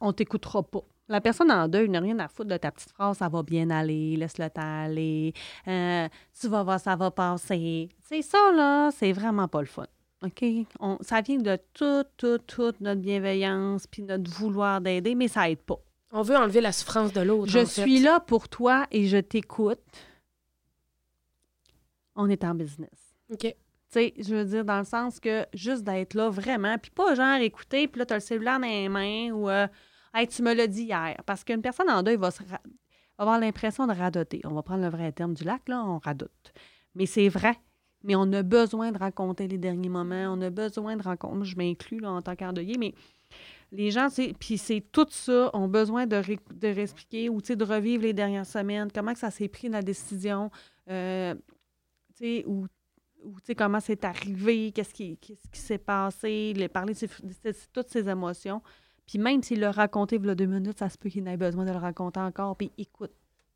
on 0.00 0.12
t'écoutera 0.12 0.62
pas. 0.64 0.82
La 1.08 1.20
personne 1.20 1.50
en 1.50 1.68
deuil 1.68 1.88
n'a 1.88 2.00
rien 2.00 2.18
à 2.20 2.28
foutre 2.28 2.48
de 2.50 2.56
ta 2.56 2.70
petite 2.70 2.90
phrase, 2.92 3.18
ça 3.18 3.28
va 3.28 3.42
bien 3.42 3.68
aller, 3.70 4.16
laisse-le 4.16 4.48
aller, 4.54 5.32
euh, 5.68 6.08
tu 6.40 6.48
vas 6.48 6.62
voir, 6.62 6.80
ça 6.80 6.96
va 6.96 7.10
passer. 7.10 7.88
C'est 8.00 8.22
ça, 8.22 8.38
là, 8.52 8.90
c'est 8.92 9.12
vraiment 9.12 9.48
pas 9.48 9.60
le 9.60 9.66
fun. 9.66 9.86
OK? 10.24 10.44
On- 10.78 10.98
ça 11.00 11.20
vient 11.20 11.38
de 11.38 11.58
toute, 11.74 12.08
toute, 12.16 12.46
toute 12.46 12.80
notre 12.80 13.00
bienveillance 13.00 13.86
puis 13.88 14.02
notre 14.02 14.30
vouloir 14.30 14.80
d'aider, 14.80 15.14
mais 15.14 15.28
ça 15.28 15.50
aide 15.50 15.58
pas. 15.62 15.78
On 16.12 16.22
veut 16.22 16.36
enlever 16.36 16.60
la 16.60 16.72
souffrance 16.72 17.12
de 17.12 17.20
l'autre. 17.20 17.50
Je 17.50 17.58
en 17.60 17.66
fait. 17.66 17.82
suis 17.82 17.98
là 18.00 18.20
pour 18.20 18.48
toi 18.48 18.86
et 18.92 19.06
je 19.08 19.16
t'écoute. 19.16 19.80
On 22.14 22.28
est 22.28 22.44
en 22.44 22.54
business. 22.54 23.14
OK. 23.32 23.40
Tu 23.40 23.54
sais, 23.88 24.14
je 24.18 24.34
veux 24.34 24.44
dire, 24.44 24.64
dans 24.64 24.78
le 24.78 24.84
sens 24.84 25.18
que 25.20 25.46
juste 25.52 25.82
d'être 25.82 26.14
là 26.14 26.28
vraiment, 26.30 26.76
puis 26.78 26.90
pas 26.90 27.14
genre 27.14 27.36
écouter, 27.40 27.88
puis 27.88 27.98
là, 27.98 28.06
tu 28.06 28.12
as 28.12 28.16
le 28.16 28.20
cellulaire 28.20 28.60
dans 28.60 28.66
les 28.66 28.88
mains 28.88 29.30
ou 29.32 29.50
euh, 29.50 29.66
Hey, 30.14 30.28
tu 30.28 30.42
me 30.42 30.54
l'as 30.54 30.66
dit 30.66 30.82
hier. 30.82 31.16
Parce 31.26 31.44
qu'une 31.44 31.62
personne 31.62 31.90
en 31.90 32.02
deuil 32.02 32.16
va, 32.16 32.30
se 32.30 32.42
avoir 33.18 33.38
l'impression 33.38 33.86
de 33.86 33.92
radoter. 33.92 34.40
On 34.44 34.54
va 34.54 34.62
prendre 34.62 34.82
le 34.82 34.88
vrai 34.88 35.12
terme 35.12 35.34
du 35.34 35.44
lac, 35.44 35.68
là, 35.68 35.84
on 35.84 35.98
radote. 35.98 36.52
Mais 36.94 37.06
c'est 37.06 37.28
vrai. 37.28 37.56
Mais 38.04 38.14
on 38.16 38.32
a 38.32 38.42
besoin 38.42 38.90
de 38.90 38.98
raconter 38.98 39.48
les 39.48 39.58
derniers 39.58 39.88
moments. 39.88 40.34
On 40.36 40.40
a 40.42 40.50
besoin 40.50 40.96
de 40.96 41.02
raconter. 41.02 41.44
Je 41.44 41.56
m'inclus 41.56 42.00
là, 42.00 42.10
en 42.10 42.22
tant 42.22 42.36
qu'endeuillé, 42.36 42.76
mais 42.78 42.94
les 43.70 43.90
gens, 43.90 44.08
puis 44.38 44.58
c'est 44.58 44.84
tout 44.92 45.06
ça, 45.08 45.50
ont 45.54 45.68
besoin 45.68 46.06
de, 46.06 46.20
de 46.54 46.68
réexpliquer 46.68 47.30
ou 47.30 47.40
de 47.40 47.64
revivre 47.64 48.02
les 48.02 48.12
dernières 48.12 48.44
semaines, 48.44 48.90
comment 48.92 49.14
que 49.14 49.18
ça 49.18 49.30
s'est 49.30 49.48
pris 49.48 49.68
la 49.68 49.80
décision, 49.80 50.50
euh, 50.90 51.34
ou 52.46 52.66
ou 53.24 53.36
comment 53.56 53.80
c'est 53.80 54.04
arrivé, 54.04 54.72
qu'est-ce 54.72 54.92
qui, 54.92 55.18
s'est 55.52 55.78
passé, 55.78 56.54
parler 56.72 56.94
de, 56.94 57.52
toutes 57.72 57.88
ces 57.88 58.08
émotions. 58.08 58.62
Puis 59.12 59.18
même 59.18 59.42
s'il 59.42 59.60
l'a 59.60 59.70
raconté 59.72 60.16
il 60.16 60.24
y 60.24 60.30
a 60.30 60.34
deux 60.34 60.46
minutes, 60.46 60.78
ça 60.78 60.88
se 60.88 60.96
peut 60.96 61.10
qu'il 61.10 61.22
n'ait 61.24 61.36
besoin 61.36 61.66
de 61.66 61.70
le 61.70 61.76
raconter 61.76 62.18
encore. 62.18 62.56
Puis 62.56 62.72
écoute, 62.78 63.10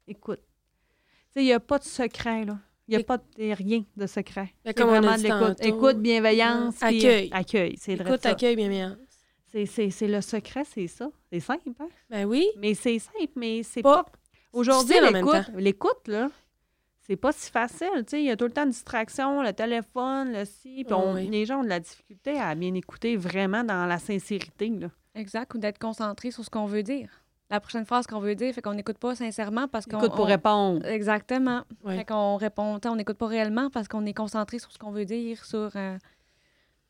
écoute. 0.06 0.40
Tu 0.42 1.32
sais, 1.32 1.40
il 1.40 1.46
n'y 1.46 1.52
a 1.54 1.60
pas 1.60 1.78
de 1.78 1.84
secret, 1.84 2.44
là. 2.44 2.58
Il 2.86 2.94
n'y 2.94 3.02
a 3.02 3.04
pas 3.06 3.16
de, 3.16 3.54
rien 3.54 3.82
de 3.96 4.06
secret. 4.06 4.52
C'est 4.66 4.78
vraiment 4.78 5.16
de 5.16 5.22
l'écoute. 5.22 5.64
Écoute, 5.64 5.96
bienveillance. 5.96 6.74
Ouais. 6.82 6.88
puis, 6.88 7.06
Accueil. 7.06 7.30
euh, 7.32 7.36
Accueil, 7.38 7.74
c'est 7.78 7.94
Écoute, 7.94 8.22
ça. 8.22 8.28
accueil, 8.32 8.54
bienveillance. 8.54 8.98
C'est, 9.46 10.06
le 10.06 10.20
secret, 10.20 10.64
c'est 10.64 10.88
ça. 10.88 11.10
C'est 11.32 11.40
simple, 11.40 11.70
hein? 11.80 11.88
Ben 12.10 12.26
oui. 12.26 12.46
Mais 12.58 12.74
c'est 12.74 12.98
simple, 12.98 13.32
mais 13.34 13.62
c'est 13.62 13.80
pas... 13.80 14.04
Pas. 14.04 14.12
Aujourd'hui, 14.52 14.96
l'écoute, 15.56 16.06
là, 16.08 16.30
c'est 17.00 17.16
pas 17.16 17.32
si 17.32 17.50
facile. 17.50 17.88
Tu 18.00 18.04
sais, 18.08 18.20
il 18.20 18.26
y 18.26 18.30
a 18.30 18.36
tout 18.36 18.44
le 18.44 18.52
temps 18.52 18.66
de 18.66 18.72
distraction, 18.72 19.42
le 19.42 19.54
téléphone, 19.54 20.34
le 20.34 20.44
ci. 20.44 20.84
Puis 20.84 20.94
Oui. 21.14 21.28
les 21.28 21.46
gens 21.46 21.60
ont 21.60 21.64
de 21.64 21.70
la 21.70 21.80
difficulté 21.80 22.38
à 22.38 22.54
bien 22.54 22.74
écouter 22.74 23.16
vraiment 23.16 23.64
dans 23.64 23.86
la 23.86 23.98
sincérité. 23.98 24.68
Là. 24.68 24.88
Exact, 25.16 25.52
ou 25.54 25.58
d'être 25.58 25.78
concentré 25.78 26.30
sur 26.30 26.44
ce 26.44 26.50
qu'on 26.50 26.66
veut 26.66 26.82
dire. 26.82 27.08
La 27.50 27.60
prochaine 27.60 27.84
phrase 27.84 28.06
qu'on 28.06 28.18
veut 28.20 28.34
dire, 28.34 28.52
fait 28.54 28.60
qu'on 28.62 28.74
n'écoute 28.74 28.98
pas 28.98 29.14
sincèrement 29.14 29.68
parce 29.68 29.86
qu'on... 29.86 29.98
Écoute 29.98 30.14
pour 30.16 30.24
on- 30.24 30.28
répondre. 30.28 30.84
Exactement. 30.86 31.62
Ouais. 31.84 31.98
Fait 31.98 32.04
qu'on 32.04 32.36
répond, 32.36 32.80
on 32.84 32.96
n'écoute 32.96 33.16
pas 33.18 33.28
réellement 33.28 33.70
parce 33.70 33.86
qu'on 33.88 34.04
est 34.04 34.14
concentré 34.14 34.58
sur 34.58 34.72
ce 34.72 34.78
qu'on 34.78 34.90
veut 34.90 35.04
dire, 35.04 35.44
sur... 35.44 35.70
euh, 35.76 35.96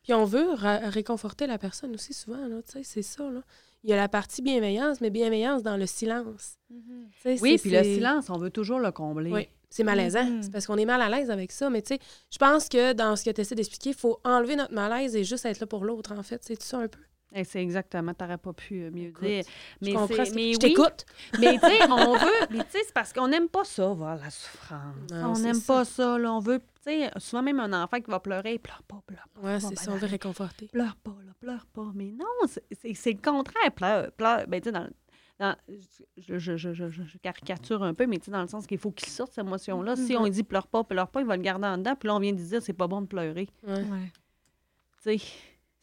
Puis 0.01 0.13
on 0.13 0.25
veut 0.25 0.47
réconforter 0.53 1.45
la 1.47 1.57
personne 1.59 1.93
aussi 1.93 2.13
souvent, 2.13 2.47
là, 2.47 2.61
tu 2.63 2.71
sais, 2.71 2.83
c'est 2.83 3.01
ça, 3.03 3.29
là. 3.29 3.41
Il 3.83 3.91
y 3.91 3.93
a 3.93 3.95
la 3.97 4.09
partie 4.09 4.41
bienveillance, 4.41 4.99
mais 4.99 5.11
bienveillance 5.11 5.61
dans 5.61 5.77
le 5.77 5.85
silence. 5.85 6.57
Tu 6.69 6.75
sais, 7.21 7.37
Oui, 7.41 7.57
puis 7.59 7.69
le 7.69 7.83
silence, 7.83 8.29
on 8.31 8.37
veut 8.37 8.49
toujours 8.49 8.79
le 8.79 8.91
combler. 8.91 9.31
Oui, 9.31 9.47
c'est 9.69 9.83
malaisant. 9.83 10.25
Mhm. 10.25 10.41
C'est 10.41 10.51
parce 10.51 10.65
qu'on 10.65 10.77
est 10.77 10.85
mal 10.85 10.99
à 11.01 11.07
l'aise 11.09 11.29
avec 11.29 11.51
ça. 11.51 11.69
Mais 11.69 11.83
tu 11.83 11.93
sais, 11.93 11.99
je 12.31 12.37
pense 12.39 12.67
que 12.67 12.93
dans 12.93 13.15
ce 13.15 13.23
que 13.23 13.29
tu 13.29 13.41
essaies 13.41 13.53
d'expliquer, 13.55 13.91
il 13.91 13.95
faut 13.95 14.19
enlever 14.23 14.55
notre 14.55 14.73
malaise 14.73 15.15
et 15.15 15.23
juste 15.23 15.45
être 15.45 15.59
là 15.59 15.67
pour 15.67 15.85
l'autre, 15.85 16.11
en 16.13 16.23
fait. 16.23 16.43
C'est 16.43 16.57
tout 16.57 16.65
ça 16.65 16.79
un 16.79 16.87
peu? 16.87 16.99
Et 17.33 17.43
c'est 17.43 17.61
exactement, 17.61 18.13
t'aurais 18.13 18.37
pas 18.37 18.53
pu 18.53 18.83
euh, 18.83 18.89
mieux 18.91 19.09
Écoute, 19.09 19.23
dire. 19.25 19.43
Je 19.81 19.85
Mais, 19.87 19.93
comprends. 19.93 20.23
je 20.25 20.33
oui, 20.33 20.57
t'écoute. 20.57 21.05
mais 21.39 21.53
tu 21.55 21.59
sais, 21.59 21.91
on 21.91 22.13
veut, 22.17 22.47
mais 22.51 22.63
tu 22.63 22.71
sais, 22.71 22.79
c'est 22.85 22.93
parce 22.93 23.11
qu'on 23.11 23.27
n'aime 23.27 23.49
pas 23.49 23.65
ça, 23.65 23.87
voir 23.89 24.15
la 24.15 24.29
souffrance. 24.29 24.95
Non, 25.11 25.33
on 25.35 25.39
n'aime 25.39 25.61
pas 25.61 25.83
ça, 25.83 26.17
là. 26.17 26.31
On 26.33 26.39
veut, 26.39 26.59
tu 26.59 26.65
sais, 26.83 27.11
souvent 27.17 27.43
même 27.43 27.59
un 27.59 27.83
enfant 27.83 27.99
qui 27.99 28.09
va 28.09 28.21
pleurer, 28.21 28.53
il 28.53 28.59
pleure 28.59 28.81
pas, 28.83 29.01
pleure 29.05 29.27
pas. 29.33 29.41
Ouais, 29.41 29.59
c'est 29.59 29.77
ça, 29.77 29.91
on 29.91 29.97
veut 29.97 30.07
réconforter. 30.07 30.67
pleure 30.69 30.95
pas, 30.95 31.15
là, 31.25 31.33
pleure 31.39 31.65
pas. 31.73 31.91
Mais 31.93 32.11
non, 32.11 32.25
c'est- 32.47 32.63
le 33.11 33.21
contraire, 33.21 33.71
pleure, 33.75 34.11
pleure. 34.13 34.47
Ben, 34.47 34.61
tu 34.61 34.69
sais, 34.69 34.71
dans, 34.71 34.87
dans- 35.37 35.55
je, 36.17 36.39
je, 36.39 36.55
je, 36.55 36.73
je, 36.73 36.89
je 36.89 37.17
caricature 37.17 37.83
un 37.83 37.93
peu, 37.93 38.07
mais 38.07 38.19
tu 38.19 38.25
sais, 38.25 38.31
dans 38.31 38.41
le 38.41 38.47
sens 38.47 38.65
qu'il 38.65 38.77
faut 38.79 38.91
qu'il 38.91 39.09
sorte 39.09 39.33
cette 39.33 39.45
émotion-là. 39.45 39.97
Si 39.97 40.13
Mhm. 40.15 40.21
on 40.21 40.27
dit 40.29 40.43
pleure 40.43 40.67
pas, 40.67 40.85
pleure 40.85 41.09
pas, 41.09 41.19
il 41.19 41.27
va 41.27 41.35
le 41.35 41.43
garder 41.43 41.67
en 41.67 41.77
dedans, 41.77 41.95
puis 41.95 42.07
là, 42.07 42.15
on 42.15 42.19
vient 42.19 42.31
de 42.33 42.41
dire 42.41 42.61
c'est 42.61 42.71
pas 42.71 42.87
bon 42.87 43.01
de 43.01 43.07
pleurer. 43.07 43.49
Ouais, 43.67 43.73
ouais. 43.81 44.11
Tu 45.03 45.19
sais, 45.19 45.25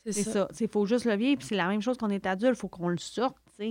c'est 0.05 0.23
ça. 0.23 0.49
Il 0.61 0.69
faut 0.69 0.87
juste 0.87 1.05
le 1.05 1.15
vivre, 1.15 1.39
puis 1.39 1.47
c'est 1.47 1.57
la 1.57 1.69
même 1.69 1.83
chose 1.83 1.97
qu'on 1.97 2.11
est 2.11 2.27
adulte, 2.27 2.57
il 2.57 2.61
faut 2.61 2.69
qu'on 2.69 2.89
le 2.89 2.99
sorte, 2.99 3.37
tu 3.57 3.71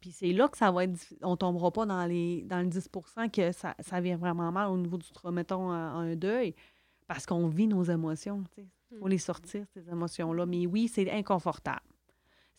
Puis 0.00 0.10
c'est 0.10 0.32
là 0.32 0.48
que 0.48 0.56
ça 0.56 0.70
va 0.72 0.84
être. 0.84 0.98
On 1.22 1.36
tombera 1.36 1.70
pas 1.70 1.86
dans, 1.86 2.04
les, 2.06 2.42
dans 2.42 2.58
le 2.58 2.66
10 2.66 2.88
que 3.32 3.52
ça, 3.52 3.74
ça 3.78 4.00
vient 4.00 4.16
vraiment 4.16 4.50
mal 4.50 4.68
au 4.68 4.76
niveau 4.76 4.98
du, 4.98 5.06
mettons, 5.30 5.70
un, 5.70 6.10
un 6.10 6.16
deuil, 6.16 6.54
parce 7.06 7.24
qu'on 7.24 7.46
vit 7.46 7.68
nos 7.68 7.84
émotions, 7.84 8.42
tu 8.54 8.62
sais. 8.62 8.68
Il 8.90 8.98
faut 8.98 9.08
les 9.08 9.18
sortir, 9.18 9.64
ces 9.72 9.88
émotions-là. 9.88 10.44
Mais 10.44 10.66
oui, 10.66 10.86
c'est 10.86 11.10
inconfortable. 11.10 11.80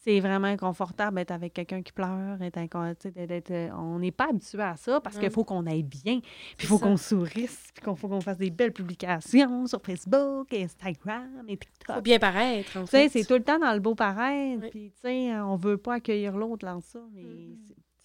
C'est 0.06 0.20
vraiment 0.20 0.48
inconfortable 0.48 1.16
d'être 1.16 1.32
avec 1.32 1.54
quelqu'un 1.54 1.82
qui 1.82 1.94
pleure. 1.94 2.42
Être 2.42 3.08
d'être- 3.26 3.52
euh, 3.52 3.70
on 3.78 4.00
n'est 4.00 4.12
pas 4.12 4.28
habitué 4.30 4.62
à 4.62 4.76
ça 4.76 5.00
parce 5.00 5.18
qu'il 5.18 5.30
faut 5.32 5.46
qu'on 5.46 5.66
aille 5.66 5.84
bien. 5.84 6.20
Puis 6.58 6.58
il 6.64 6.66
faut 6.68 6.78
qu'on 6.78 6.98
sourisse. 6.98 7.70
Puis 7.74 7.84
qu'il 7.86 7.96
faut 7.96 8.10
qu'on 8.10 8.20
fasse 8.20 8.38
des 8.38 8.50
belles 8.50 8.74
publications 8.74 9.66
sur 9.66 9.82
Facebook, 9.82 10.54
Instagram 10.54 11.46
et 11.48 11.56
TikTok. 11.56 11.96
Faut 11.96 12.02
bien 12.02 12.20
paraître, 12.20 12.76
en 12.78 12.82
Tu 12.84 12.88
sais, 12.92 13.08
fait. 13.08 13.20
c'est 13.22 13.26
tout 13.28 13.36
le 13.36 13.44
temps 13.44 13.60
dans 13.60 13.74
le 13.74 13.80
beau 13.80 13.96
pareil. 13.96 14.58
Oui. 14.62 14.68
Puis, 14.72 14.92
tu 14.92 15.00
sais, 15.08 15.40
on 15.40 15.56
veut 15.56 15.78
pas 15.78 15.94
accueillir 15.96 16.36
l'autre 16.36 16.66
dans 16.66 16.82
ça. 16.82 17.00
Mais 17.14 17.24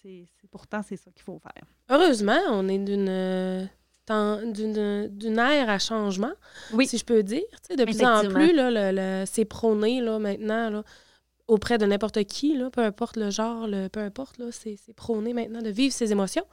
c'est- 0.01 0.25
pourtant, 0.49 0.81
c'est 0.81 0.95
ça 0.95 1.11
qu'il 1.11 1.23
faut 1.23 1.39
faire. 1.39 1.63
Heureusement, 1.89 2.39
on 2.49 2.67
est 2.69 2.79
d'une 2.79 3.09
euh, 3.09 3.65
d'une 4.07 5.37
ère 5.37 5.69
à 5.69 5.77
changement, 5.77 6.31
Oui. 6.73 6.87
si 6.87 6.97
je 6.97 7.05
peux 7.05 7.21
dire. 7.21 7.43
De 7.69 7.83
plus 7.83 8.03
en 8.03 8.21
plus, 8.27 8.53
là, 8.53 8.71
le- 8.71 8.95
le- 8.95 9.25
c'est 9.27 9.45
prôné 9.45 10.01
là, 10.01 10.17
maintenant. 10.17 10.69
Là. 10.71 10.83
Auprès 11.49 11.77
de 11.77 11.85
n'importe 11.85 12.23
qui, 12.23 12.55
là, 12.55 12.69
peu 12.69 12.81
importe 12.81 13.17
le 13.17 13.29
genre, 13.29 13.67
le, 13.67 13.87
peu 13.87 13.99
importe, 13.99 14.37
là, 14.37 14.45
c'est, 14.51 14.77
c'est 14.85 14.93
prôné 14.93 15.33
maintenant 15.33 15.61
de 15.61 15.69
vivre 15.69 15.93
ses 15.93 16.11
émotions 16.11 16.45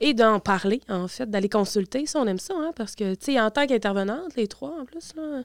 et 0.00 0.14
d'en 0.14 0.40
parler, 0.40 0.80
en 0.88 1.08
fait, 1.08 1.28
d'aller 1.28 1.48
consulter. 1.48 2.06
Ça, 2.06 2.20
on 2.20 2.26
aime 2.26 2.38
ça, 2.38 2.54
hein, 2.56 2.72
parce 2.74 2.94
que, 2.94 3.14
tu 3.14 3.32
sais, 3.32 3.40
en 3.40 3.50
tant 3.50 3.66
qu'intervenante, 3.66 4.36
les 4.36 4.46
trois, 4.46 4.80
en 4.80 4.84
plus, 4.84 5.14
là, 5.16 5.42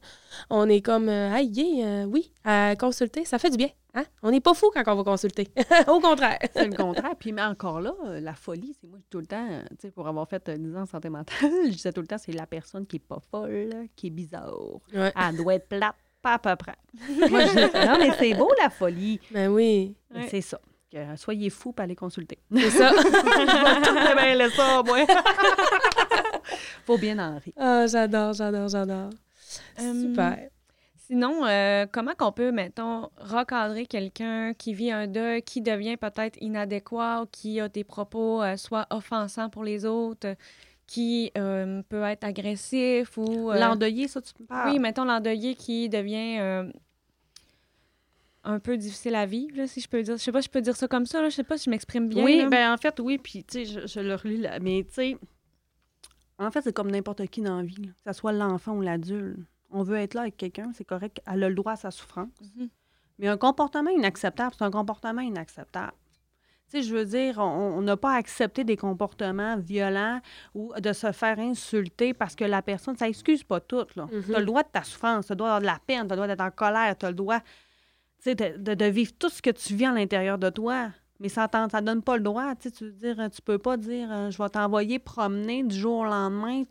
on 0.49 0.69
est 0.69 0.81
comme, 0.81 1.09
euh, 1.09 1.33
aïe, 1.33 1.49
yeah, 1.49 1.85
euh, 1.85 2.05
oui, 2.05 2.31
à 2.45 2.75
consulter, 2.75 3.25
ça 3.25 3.39
fait 3.39 3.49
du 3.49 3.57
bien. 3.57 3.69
Hein? 3.95 4.05
On 4.21 4.29
n'est 4.29 4.41
pas 4.41 4.53
fou 4.53 4.69
quand 4.73 4.83
on 4.85 4.95
va 4.95 5.03
consulter. 5.03 5.47
Au 5.87 5.99
contraire. 5.99 6.37
C'est 6.53 6.67
le 6.67 6.75
contraire. 6.75 7.15
Puis, 7.17 7.31
mais 7.31 7.41
encore 7.41 7.81
là, 7.81 7.93
euh, 8.05 8.19
la 8.19 8.33
folie, 8.33 8.75
c'est 8.79 8.87
moi, 8.87 8.99
tout 9.09 9.19
le 9.19 9.25
temps, 9.25 9.47
euh, 9.49 9.63
tu 9.71 9.87
sais, 9.87 9.91
pour 9.91 10.07
avoir 10.07 10.27
fait 10.29 10.47
euh, 10.49 10.57
10 10.57 10.75
ans 10.75 10.81
en 10.81 10.85
santé 10.85 11.09
mentale, 11.09 11.35
je 11.41 11.71
disais 11.71 11.91
tout 11.91 12.01
le 12.01 12.07
temps, 12.07 12.17
c'est 12.19 12.31
la 12.31 12.45
personne 12.45 12.85
qui 12.85 12.97
est 12.97 12.99
pas 12.99 13.19
folle, 13.31 13.87
qui 13.95 14.07
est 14.07 14.11
bizarre. 14.11 14.53
Ouais. 14.93 15.11
Elle 15.15 15.37
doit 15.37 15.55
être 15.55 15.67
plate, 15.67 15.95
pas 16.21 16.33
à 16.33 16.39
peu 16.39 16.55
près. 16.55 16.75
moi, 17.29 17.45
je 17.45 17.53
dis, 17.53 17.87
non, 17.87 17.97
mais 17.99 18.11
c'est 18.17 18.33
beau, 18.33 18.51
la 18.61 18.69
folie. 18.69 19.19
Ben 19.31 19.49
oui, 19.49 19.95
Ouais. 20.13 20.27
C'est 20.29 20.41
ça. 20.41 20.59
Que, 20.91 21.15
soyez 21.17 21.51
fous 21.51 21.71
pour 21.71 21.83
aller 21.83 21.95
consulter. 21.95 22.39
c'est 22.51 22.69
ça. 22.71 22.91
Je 22.97 24.37
vais 24.37 24.49
tout 24.49 24.55
ça, 24.55 24.81
moi. 24.83 25.05
Faut 26.85 26.97
bien 26.97 27.19
en 27.19 27.37
rire. 27.37 27.53
Ah, 27.57 27.85
j'adore, 27.85 28.33
j'adore, 28.33 28.69
j'adore. 28.69 29.11
Euh, 29.79 30.01
Super. 30.01 30.49
Sinon, 30.97 31.45
euh, 31.45 31.85
comment 31.91 32.13
qu'on 32.17 32.31
peut, 32.31 32.51
mettons, 32.51 33.09
recadrer 33.17 33.85
quelqu'un 33.85 34.53
qui 34.53 34.73
vit 34.73 34.91
un 34.91 35.07
deuil, 35.07 35.43
qui 35.43 35.61
devient 35.61 35.97
peut-être 35.97 36.37
inadéquat 36.41 37.21
ou 37.21 37.25
qui 37.31 37.59
a 37.59 37.69
des 37.69 37.83
propos 37.83 38.41
euh, 38.41 38.57
soit 38.57 38.87
offensants 38.89 39.49
pour 39.49 39.63
les 39.63 39.85
autres, 39.85 40.35
qui 40.89 41.31
euh, 41.37 41.83
peut 41.87 42.01
être 42.03 42.23
agressif 42.23 43.15
ou... 43.17 43.51
euh, 43.51 43.59
L'endeuillé, 43.59 44.07
ça, 44.07 44.21
tu 44.21 44.33
me 44.39 44.47
parles? 44.47 44.71
oui, 44.71 44.79
mettons 44.79 45.05
l'endeuillé 45.05 45.53
qui 45.53 45.87
devient 45.87 46.39
euh, 46.39 46.71
un 48.43 48.59
peu 48.59 48.75
difficile 48.75 49.13
à 49.15 49.25
vivre, 49.27 49.55
là, 49.57 49.67
si 49.67 49.81
je 49.81 49.87
peux 49.87 50.01
dire. 50.01 50.17
Je 50.17 50.23
sais 50.23 50.31
pas 50.31 50.41
si 50.41 50.47
je 50.47 50.51
peux 50.51 50.61
dire 50.61 50.75
ça 50.75 50.87
comme 50.87 51.05
ça, 51.05 51.21
là. 51.21 51.29
je 51.29 51.35
sais 51.35 51.43
pas 51.43 51.57
si 51.57 51.65
je 51.65 51.69
m'exprime 51.69 52.09
bien. 52.09 52.23
oui, 52.23 52.37
là. 52.39 52.49
ben 52.49 52.73
en 52.73 52.77
fait, 52.77 52.99
oui, 52.99 53.19
puis 53.19 53.43
tu 53.43 53.65
sais, 53.65 53.65
je, 53.65 53.85
je 53.87 53.99
le 53.99 54.15
relis 54.15 54.37
là. 54.37 54.59
Mais 54.59 54.83
tu 54.87 54.93
sais, 54.95 55.17
en 56.39 56.49
fait, 56.51 56.61
c'est 56.63 56.73
comme 56.73 56.89
n'importe 56.89 57.25
qui 57.27 57.41
dans 57.41 57.57
la 57.57 57.63
vie, 57.63 57.75
là, 57.83 57.89
que 58.03 58.11
ce 58.11 58.17
soit 58.19 58.31
l'enfant 58.31 58.73
ou 58.73 58.81
l'adulte. 58.81 59.37
On 59.71 59.83
veut 59.83 59.97
être 59.97 60.15
là 60.15 60.21
avec 60.21 60.37
quelqu'un, 60.37 60.71
c'est 60.73 60.85
correct, 60.85 61.21
elle 61.27 61.43
a 61.43 61.49
le 61.49 61.53
droit 61.55 61.73
à 61.73 61.75
sa 61.75 61.91
souffrance. 61.91 62.29
Mhm. 62.57 62.69
Mais 63.19 63.27
un 63.27 63.37
comportement 63.37 63.91
inacceptable, 63.91 64.55
c'est 64.57 64.63
un 64.63 64.71
comportement 64.71 65.21
inacceptable. 65.21 65.91
Sais, 66.69 66.83
je 66.83 66.95
veux 66.95 67.05
dire, 67.05 67.39
on 67.39 67.81
n'a 67.81 67.97
pas 67.97 68.13
accepté 68.13 68.63
des 68.63 68.77
comportements 68.77 69.57
violents 69.57 70.21
ou 70.53 70.71
de 70.79 70.93
se 70.93 71.11
faire 71.11 71.39
insulter 71.39 72.13
parce 72.13 72.35
que 72.35 72.43
la 72.45 72.61
personne, 72.61 72.95
ça 72.95 73.09
excuse 73.09 73.43
pas 73.43 73.59
tout, 73.59 73.85
là. 73.95 74.07
Mhm. 74.11 74.23
Tu 74.23 74.35
as 74.35 74.39
le 74.39 74.45
droit 74.45 74.61
de 74.63 74.69
ta 74.71 74.83
souffrance, 74.83 75.25
tu 75.25 75.31
as 75.31 75.35
le 75.35 75.37
droit 75.37 75.47
d'avoir 75.49 75.61
de 75.61 75.65
la 75.65 75.79
peine, 75.85 76.05
tu 76.07 76.13
as 76.13 76.15
le 76.15 76.21
droit 76.21 76.27
d'être 76.27 76.41
en 76.41 76.51
colère, 76.51 76.95
tu 76.97 77.05
as 77.07 77.09
le 77.09 77.15
droit, 77.15 77.39
de, 78.25 78.57
de- 78.57 78.73
de 78.75 78.85
vivre 78.85 79.11
tout 79.17 79.29
ce 79.29 79.41
que 79.41 79.49
tu 79.49 79.73
vis 79.75 79.85
à 79.85 79.91
l'intérieur 79.91 80.37
de 80.37 80.49
toi. 80.49 80.89
Mais 81.19 81.27
ça 81.29 81.49
ne 81.53 81.81
donne 81.81 82.01
pas 82.03 82.15
le 82.17 82.23
droit, 82.23 82.53
tu 82.55 82.69
veux 82.81 82.91
dire, 82.91 83.29
tu 83.31 83.41
peux 83.41 83.57
pas 83.57 83.75
dire, 83.75 84.07
euh, 84.11 84.29
je 84.31 84.37
vais 84.41 84.49
t'envoyer 84.49 84.99
promener 84.99 85.63
du 85.63 85.75
jour 85.75 85.99
au 85.99 86.05
lendemain 86.05 86.63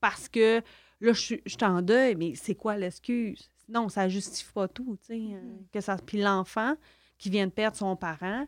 parce 0.00 0.28
que 0.28 0.62
là, 1.00 1.12
je 1.12 1.20
suis 1.20 1.42
je 1.44 1.50
suis 1.52 1.64
en 1.64 1.80
deuil, 1.82 2.16
mais 2.16 2.34
c'est 2.34 2.54
quoi 2.54 2.76
l'excuse? 2.76 3.48
Non, 3.68 3.88
ça 3.88 4.08
justifie 4.08 4.52
pas 4.52 4.68
tout, 4.68 4.96
tu 5.00 5.06
sais. 5.06 5.20
euh, 5.34 5.40
que 5.72 5.80
ça... 5.80 5.96
Puis 6.04 6.20
l'enfant 6.20 6.74
qui 7.18 7.30
vient 7.30 7.46
de 7.46 7.52
perdre 7.52 7.76
son 7.76 7.94
parent, 7.94 8.46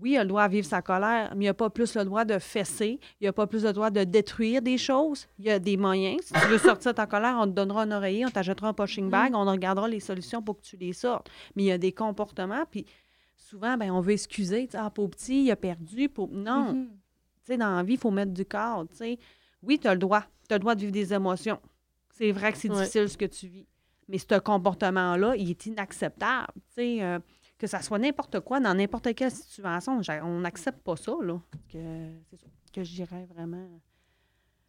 oui, 0.00 0.12
il 0.12 0.16
a 0.16 0.22
le 0.24 0.28
droit 0.28 0.42
à 0.42 0.48
vivre 0.48 0.66
sa 0.66 0.82
colère, 0.82 1.32
mais 1.36 1.44
il 1.44 1.48
n'a 1.48 1.54
pas 1.54 1.70
plus 1.70 1.94
le 1.94 2.04
droit 2.04 2.24
de 2.24 2.38
fesser, 2.38 2.98
il 3.20 3.26
n'a 3.26 3.32
pas 3.32 3.46
plus 3.46 3.64
le 3.64 3.72
droit 3.72 3.90
de 3.90 4.04
détruire 4.04 4.62
des 4.62 4.78
choses. 4.78 5.26
Il 5.38 5.44
y 5.44 5.50
a 5.50 5.58
des 5.58 5.76
moyens. 5.76 6.22
Si 6.24 6.32
tu 6.32 6.46
veux 6.48 6.58
sortir 6.58 6.94
ta 6.94 7.06
colère, 7.06 7.36
on 7.38 7.46
te 7.46 7.52
donnera 7.52 7.82
un 7.82 7.90
oreiller, 7.92 8.24
on 8.26 8.30
t'achètera 8.30 8.68
un 8.68 8.72
punching 8.72 9.10
bag, 9.10 9.34
on 9.34 9.44
regardera 9.44 9.88
les 9.88 10.00
solutions 10.00 10.42
pour 10.42 10.56
que 10.56 10.62
tu 10.62 10.76
les 10.76 10.92
sortes. 10.92 11.28
Mais 11.56 11.64
il 11.64 11.66
y 11.66 11.72
a 11.72 11.78
des 11.78 11.92
comportements, 11.92 12.64
puis 12.70 12.86
souvent, 13.36 13.76
ben, 13.76 13.90
on 13.90 14.00
veut 14.00 14.12
excuser. 14.12 14.68
Ah, 14.74 14.90
pauvre 14.90 15.10
petit, 15.10 15.44
il 15.44 15.50
a 15.50 15.56
perdu. 15.56 16.08
pauvre- 16.08 16.32
Non, 16.34 16.72
Mhm. 16.72 16.86
tu 16.88 16.92
sais, 17.44 17.56
dans 17.56 17.74
la 17.76 17.82
vie, 17.82 17.94
il 17.94 17.98
faut 17.98 18.10
mettre 18.10 18.32
du 18.32 18.44
cadre. 18.44 18.88
Oui, 19.62 19.78
tu 19.78 19.86
as 19.88 19.94
le 19.94 19.98
droit. 20.00 20.22
Tu 20.48 20.54
as 20.54 20.56
le 20.56 20.60
droit 20.60 20.74
de 20.74 20.80
vivre 20.80 20.92
des 20.92 21.12
émotions. 21.12 21.60
C'est 22.12 22.32
vrai 22.32 22.52
que 22.52 22.58
c'est 22.58 22.70
Ouais. 22.70 22.76
difficile 22.78 23.08
ce 23.08 23.16
que 23.16 23.24
tu 23.26 23.46
vis. 23.48 23.66
Mais 24.08 24.18
ce 24.18 24.38
comportement-là, 24.38 25.36
il 25.36 25.50
est 25.50 25.66
inacceptable. 25.66 26.48
Tu 26.54 26.60
sais, 26.74 27.02
euh, 27.02 27.18
que 27.60 27.66
ça 27.66 27.82
soit 27.82 27.98
n'importe 27.98 28.40
quoi, 28.40 28.58
dans 28.58 28.74
n'importe 28.74 29.14
quelle 29.14 29.30
situation, 29.30 30.00
on 30.24 30.40
n'accepte 30.40 30.82
pas 30.82 30.96
ça, 30.96 31.12
là. 31.22 31.38
Que, 31.72 31.78
c'est 32.30 32.36
ça, 32.40 32.46
que 32.72 32.82
je 32.82 32.92
dirais 32.94 33.26
vraiment. 33.34 33.68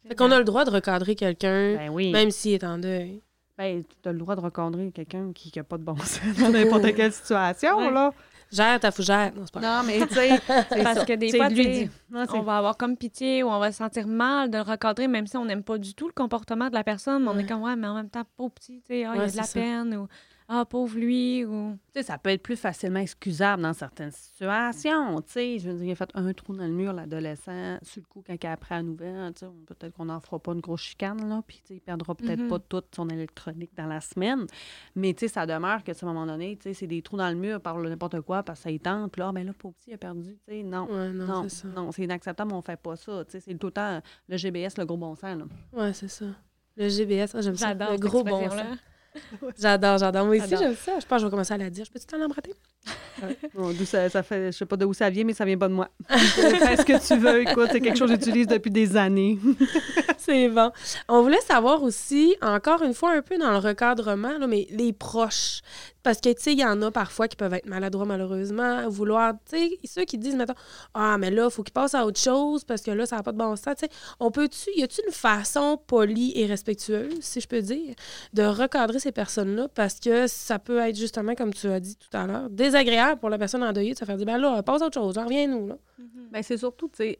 Fait 0.06 0.14
qu'on 0.14 0.30
a 0.30 0.38
le 0.38 0.44
droit 0.44 0.64
de 0.64 0.70
recadrer 0.70 1.14
quelqu'un, 1.14 1.76
Ben 1.76 1.88
oui. 1.90 2.10
même 2.12 2.30
s'il 2.30 2.52
est 2.52 2.64
en 2.64 2.76
deuil. 2.78 3.22
Ben, 3.56 3.82
tu 4.02 4.08
as 4.08 4.12
le 4.12 4.18
droit 4.18 4.34
de 4.36 4.40
recadrer 4.40 4.90
quelqu'un 4.92 5.32
qui 5.32 5.52
n'a 5.56 5.62
pas 5.64 5.78
de 5.78 5.84
bon 5.84 5.96
sens 6.04 6.36
dans 6.38 6.50
n'importe 6.50 6.94
quelle 6.94 7.12
situation, 7.12 7.78
Ouais. 7.78 7.90
là. 7.90 8.12
Gère 8.50 8.78
ta 8.80 8.90
fougère. 8.90 9.32
Non, 9.34 9.44
c'est 9.46 9.54
pas. 9.54 9.60
Non, 9.60 9.86
mais 9.86 10.06
tu 10.06 10.12
sais, 10.14 10.28
c'est 10.68 10.82
Parce 10.82 10.98
ça. 10.98 11.04
que 11.06 11.14
des 11.14 11.34
fois, 11.34 11.48
lui 11.48 11.88
Non, 12.10 12.26
on 12.34 12.42
va 12.42 12.58
avoir 12.58 12.76
comme 12.76 12.98
pitié 12.98 13.42
ou 13.42 13.46
on 13.48 13.58
va 13.58 13.72
se 13.72 13.78
sentir 13.78 14.06
mal 14.06 14.50
de 14.50 14.58
le 14.58 14.62
recadrer, 14.62 15.08
même 15.08 15.26
si 15.26 15.38
on 15.38 15.46
n'aime 15.46 15.62
pas 15.62 15.78
du 15.78 15.94
tout 15.94 16.06
le 16.06 16.12
comportement 16.12 16.68
de 16.68 16.74
la 16.74 16.84
personne. 16.84 17.22
mais 17.22 17.30
On 17.30 17.34
Ouais. 17.34 17.44
est 17.44 17.46
comme, 17.46 17.62
ouais, 17.62 17.76
mais 17.76 17.86
en 17.86 17.94
même 17.94 18.10
temps, 18.10 18.24
pauvre 18.36 18.52
petit, 18.52 18.82
tu 18.82 18.88
sais, 18.88 19.04
ah, 19.06 19.12
il 19.14 19.18
Ouais, 19.20 19.24
a 19.24 19.30
de 19.30 19.36
la 19.38 19.42
ça. 19.44 19.54
peine 19.58 19.96
ou 19.96 20.06
ah, 20.48 20.64
pauvre 20.64 20.96
lui. 20.96 21.44
Ou... 21.44 21.72
Tu 21.94 22.00
sais, 22.00 22.02
ça 22.02 22.18
peut 22.18 22.30
être 22.30 22.42
plus 22.42 22.56
facilement 22.56 23.00
excusable 23.00 23.62
dans 23.62 23.72
certaines 23.72 24.10
situations. 24.10 25.20
Tu 25.22 25.32
sais, 25.32 25.58
je 25.58 25.70
veux 25.70 25.76
dire, 25.76 25.86
il 25.86 25.92
a 25.92 25.94
fait 25.94 26.10
un 26.14 26.32
trou 26.32 26.54
dans 26.54 26.64
le 26.66 26.72
mur, 26.72 26.92
l'adolescent, 26.92 27.78
sur 27.82 28.00
le 28.02 28.06
coup, 28.06 28.22
quand 28.26 28.34
il 28.40 28.46
a 28.46 28.52
appris 28.52 28.74
la 28.74 28.82
nouvelle, 28.82 29.32
tu 29.34 29.40
sais, 29.40 29.52
peut-être 29.66 29.94
qu'on 29.94 30.06
n'en 30.06 30.20
fera 30.20 30.38
pas 30.38 30.52
une 30.52 30.60
grosse 30.60 30.80
chicane, 30.82 31.28
là, 31.28 31.42
puis 31.46 31.58
tu 31.58 31.68
sais, 31.68 31.74
il 31.76 31.80
perdra 31.80 32.14
peut-être 32.14 32.40
Mhm. 32.40 32.48
pas 32.48 32.58
toute 32.58 32.94
son 32.94 33.08
électronique 33.08 33.70
dans 33.76 33.86
la 33.86 34.00
semaine. 34.00 34.46
Mais 34.94 35.12
tu 35.14 35.20
sais, 35.20 35.28
ça 35.28 35.46
demeure 35.46 35.82
que, 35.84 35.92
à 35.92 35.94
un 36.02 36.06
moment 36.06 36.26
donné, 36.26 36.56
tu 36.56 36.64
sais, 36.64 36.74
c'est 36.74 36.86
des 36.86 37.02
trous 37.02 37.16
dans 37.16 37.28
le 37.30 37.36
mur 37.36 37.60
par 37.60 37.78
le 37.78 37.88
n'importe 37.88 38.20
quoi, 38.22 38.42
parce 38.42 38.60
que 38.60 38.62
ça 38.64 38.70
y 38.70 38.80
tente, 38.80 39.12
puis 39.12 39.20
là, 39.20 39.28
Ah, 39.28 39.32
ben 39.32 39.46
là, 39.46 39.52
pauvre 39.56 39.74
petit, 39.74 39.90
il 39.90 39.94
a 39.94 39.98
perdu, 39.98 40.36
tu 40.46 40.52
sais, 40.52 40.62
non. 40.62 40.84
Ouais, 40.90 41.10
non, 41.12 41.26
Non, 41.26 41.42
c'est 41.48 41.56
ça. 41.62 41.68
non, 41.68 41.92
c'est 41.92 42.02
inacceptable, 42.02 42.52
on 42.52 42.60
fait 42.62 42.76
pas 42.80 42.96
ça. 42.96 43.24
Tu 43.24 43.32
sais, 43.32 43.40
c'est 43.40 43.54
tout 43.54 43.68
le 43.68 43.72
temps 43.72 44.00
le 44.28 44.36
GBS, 44.36 44.76
le 44.78 44.84
gros 44.84 44.96
bon 44.96 45.14
sens. 45.14 45.38
Là. 45.38 45.44
Ouais, 45.72 45.92
c'est 45.92 46.08
ça. 46.08 46.26
Le 46.76 46.88
GBS, 46.88 47.34
ah, 47.34 47.40
j'aime 47.42 47.56
ça. 47.56 47.68
J'adore 47.68 47.92
Le 47.92 47.98
gros 47.98 48.24
bon 48.24 48.48
sens. 48.48 48.78
J'adore, 49.58 49.98
j'adore. 49.98 50.26
Moi 50.26 50.36
aussi, 50.36 50.56
j'aime 50.56 50.76
ça. 50.76 50.98
Je 50.98 51.06
pense 51.06 51.18
que 51.18 51.20
je 51.20 51.24
vais 51.26 51.30
commencer 51.30 51.54
à 51.54 51.58
la 51.58 51.70
dire. 51.70 51.84
Je 51.84 51.90
peux-tu 51.90 52.06
t'en 52.06 52.20
emprunter? 53.16 53.48
Bon, 53.54 53.74
ça, 53.84 54.08
ça 54.08 54.22
fait, 54.22 54.52
je 54.52 54.58
sais 54.58 54.66
pas 54.66 54.76
d'où 54.76 54.92
ça 54.92 55.10
vient, 55.10 55.24
mais 55.24 55.34
ça 55.34 55.44
vient 55.44 55.58
pas 55.58 55.68
de 55.68 55.74
moi. 55.74 55.88
Fais 56.08 56.76
ce 56.76 56.84
que 56.84 57.06
tu 57.06 57.20
veux. 57.20 57.42
Écoute, 57.42 57.68
c'est 57.72 57.80
quelque 57.80 57.98
chose 57.98 58.10
que 58.10 58.16
j'utilise 58.16 58.46
depuis 58.46 58.70
des 58.70 58.96
années. 58.96 59.38
C'est 60.18 60.48
bon. 60.48 60.70
On 61.08 61.22
voulait 61.22 61.40
savoir 61.40 61.82
aussi, 61.82 62.36
encore 62.40 62.82
une 62.82 62.94
fois, 62.94 63.12
un 63.12 63.22
peu 63.22 63.38
dans 63.38 63.50
le 63.50 63.58
recadrement, 63.58 64.38
là, 64.38 64.46
mais 64.46 64.68
les 64.70 64.92
proches. 64.92 65.62
Parce 66.02 66.20
que, 66.20 66.32
tu 66.32 66.42
sais, 66.42 66.52
il 66.52 66.58
y 66.58 66.64
en 66.64 66.80
a 66.82 66.90
parfois 66.90 67.28
qui 67.28 67.36
peuvent 67.36 67.54
être 67.54 67.66
maladroits, 67.66 68.06
malheureusement, 68.06 68.88
vouloir, 68.88 69.34
tu 69.48 69.56
sais, 69.56 69.78
ceux 69.84 70.04
qui 70.04 70.18
disent, 70.18 70.34
mettons, 70.34 70.54
ah, 70.94 71.16
mais 71.18 71.30
là, 71.30 71.46
il 71.48 71.50
faut 71.50 71.62
qu'ils 71.62 71.72
passent 71.72 71.94
à 71.94 72.04
autre 72.04 72.20
chose 72.20 72.64
parce 72.64 72.82
que 72.82 72.90
là, 72.90 73.06
ça 73.06 73.16
n'a 73.16 73.22
pas 73.22 73.32
de 73.32 73.38
bon 73.38 73.54
sens. 73.56 73.74
Tu 73.76 73.86
sais, 73.86 73.90
on 74.18 74.30
peut-tu, 74.30 74.70
y 74.76 74.82
a-tu 74.82 75.00
une 75.06 75.12
façon 75.12 75.80
polie 75.86 76.32
et 76.36 76.46
respectueuse, 76.46 77.14
si 77.20 77.40
je 77.40 77.48
peux 77.48 77.62
dire, 77.62 77.94
de 78.32 78.42
recadrer 78.42 78.98
ces 78.98 79.12
personnes-là? 79.12 79.68
Parce 79.74 80.00
que 80.00 80.26
ça 80.26 80.58
peut 80.58 80.78
être 80.78 80.96
justement, 80.96 81.34
comme 81.34 81.52
tu 81.52 81.68
as 81.68 81.80
dit 81.80 81.96
tout 81.96 82.16
à 82.16 82.26
l'heure, 82.26 82.50
désagréable 82.72 83.20
pour 83.20 83.30
la 83.30 83.38
personne 83.38 83.62
endeuillée 83.62 83.92
de 83.92 83.98
se 83.98 84.04
faire 84.04 84.16
dire, 84.16 84.26
ben 84.26 84.38
là, 84.38 84.62
passe 84.62 84.82
à 84.82 84.86
autre 84.86 84.94
chose, 85.00 85.16
reviens-nous, 85.18 85.68
là. 85.68 85.78
Ben, 86.30 86.42
c'est 86.42 86.56
surtout, 86.56 86.88
tu 86.88 86.96
sais, 86.96 87.18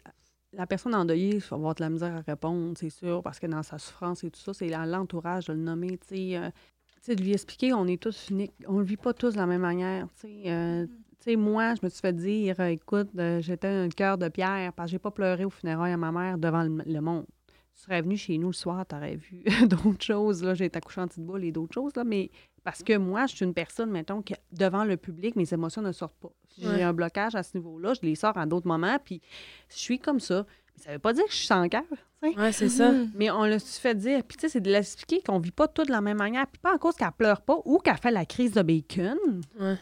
la 0.52 0.66
personne 0.66 0.94
endeuillée, 0.94 1.34
il 1.36 1.40
va 1.40 1.56
avoir 1.56 1.74
de 1.74 1.82
la 1.82 1.90
misère 1.90 2.14
à 2.16 2.20
répondre, 2.20 2.74
c'est 2.78 2.90
sûr, 2.90 3.22
parce 3.22 3.38
que 3.38 3.46
dans 3.46 3.62
sa 3.62 3.78
souffrance 3.78 4.24
et 4.24 4.30
tout 4.30 4.40
ça, 4.40 4.52
c'est 4.54 4.68
dans 4.68 4.84
l'entourage 4.84 5.46
de 5.46 5.52
le 5.52 5.60
nommer, 5.60 5.98
tu 5.98 6.16
sais. 6.16 6.36
euh, 6.36 6.50
tu 6.96 7.06
sais, 7.10 7.16
de 7.16 7.22
lui 7.22 7.32
expliquer 7.32 7.72
on 7.72 7.86
est 7.86 8.00
tous 8.00 8.28
uniques. 8.30 8.52
On 8.68 8.74
ne 8.74 8.84
vit 8.84 8.96
pas 8.96 9.12
tous 9.12 9.32
de 9.32 9.38
la 9.38 9.46
même 9.46 9.62
manière, 9.62 10.06
tu 10.14 10.28
sais. 10.28 10.42
euh, 10.46 10.86
tu 10.86 11.30
sais, 11.30 11.36
moi, 11.36 11.74
je 11.74 11.80
me 11.84 11.88
suis 11.88 12.00
fait 12.00 12.12
dire, 12.12 12.56
euh, 12.58 12.66
écoute, 12.68 13.08
euh, 13.18 13.40
j'étais 13.40 13.68
un 13.68 13.88
cœur 13.88 14.18
de 14.18 14.28
pierre 14.28 14.72
parce 14.72 14.88
que 14.88 14.92
j'ai 14.92 14.98
pas 14.98 15.10
pleuré 15.10 15.44
au 15.44 15.50
funérailles 15.50 15.92
à 15.92 15.96
ma 15.96 16.10
mère 16.12 16.36
devant 16.38 16.62
le, 16.64 16.82
le 16.84 17.00
monde. 17.00 17.26
Tu 17.74 17.82
serais 17.84 18.02
venu 18.02 18.16
chez 18.16 18.36
nous 18.38 18.48
le 18.48 18.52
soir, 18.52 18.84
tu 18.86 18.94
aurais 18.94 19.16
vu 19.16 19.42
d'autres 19.68 20.02
choses. 20.04 20.42
Là, 20.44 20.54
j'ai 20.54 20.66
été 20.66 20.76
accouchée 20.76 21.00
en 21.00 21.06
petite 21.08 21.24
boule 21.24 21.44
et 21.44 21.52
d'autres 21.52 21.74
choses, 21.74 21.92
là, 21.96 22.04
mais 22.04 22.30
parce 22.64 22.82
que 22.82 22.96
moi, 22.96 23.26
je 23.26 23.36
suis 23.36 23.44
une 23.44 23.54
personne, 23.54 23.90
mettons, 23.90 24.22
que 24.22 24.34
devant 24.52 24.84
le 24.84 24.96
public, 24.96 25.36
mes 25.36 25.52
émotions 25.52 25.82
ne 25.82 25.92
sortent 25.92 26.18
pas. 26.20 26.30
Si 26.48 26.66
Ouais. 26.66 26.76
J'ai 26.76 26.82
un 26.82 26.92
blocage 26.92 27.34
à 27.34 27.42
ce 27.42 27.56
niveau-là, 27.56 27.94
je 27.94 28.00
les 28.02 28.14
sors 28.14 28.36
à 28.36 28.46
d'autres 28.46 28.68
moments, 28.68 28.98
puis 29.04 29.20
je 29.68 29.76
suis 29.78 29.98
comme 29.98 30.20
ça. 30.20 30.46
Mais 30.76 30.82
ça 30.82 30.92
veut 30.92 30.98
pas 30.98 31.12
dire 31.12 31.24
que 31.24 31.30
je 31.32 31.36
suis 31.36 31.46
sans 31.46 31.68
cœur. 31.68 31.82
Ouais, 32.22 32.52
c'est 32.52 32.68
ça. 32.68 32.92
Mhm. 32.92 33.10
Mais 33.16 33.30
on 33.30 33.44
l'a 33.44 33.58
fait 33.58 33.94
dire. 33.96 34.22
Puis, 34.22 34.36
tu 34.36 34.42
sais, 34.42 34.48
c'est 34.48 34.60
de 34.60 34.70
l'expliquer 34.70 35.20
qu'on 35.22 35.38
vit 35.40 35.50
pas 35.50 35.66
tous 35.66 35.84
de 35.84 35.90
la 35.90 36.00
même 36.00 36.18
manière. 36.18 36.46
Puis, 36.46 36.60
pas 36.60 36.72
en 36.74 36.78
cause 36.78 36.94
qu'elle 36.94 37.10
pleure 37.12 37.40
pas 37.42 37.58
ou 37.64 37.78
qu'elle 37.78 37.96
fait 37.98 38.10
la 38.12 38.24
crise 38.24 38.52
de 38.52 38.62
bacon, 38.62 39.18
Ouais. 39.58 39.76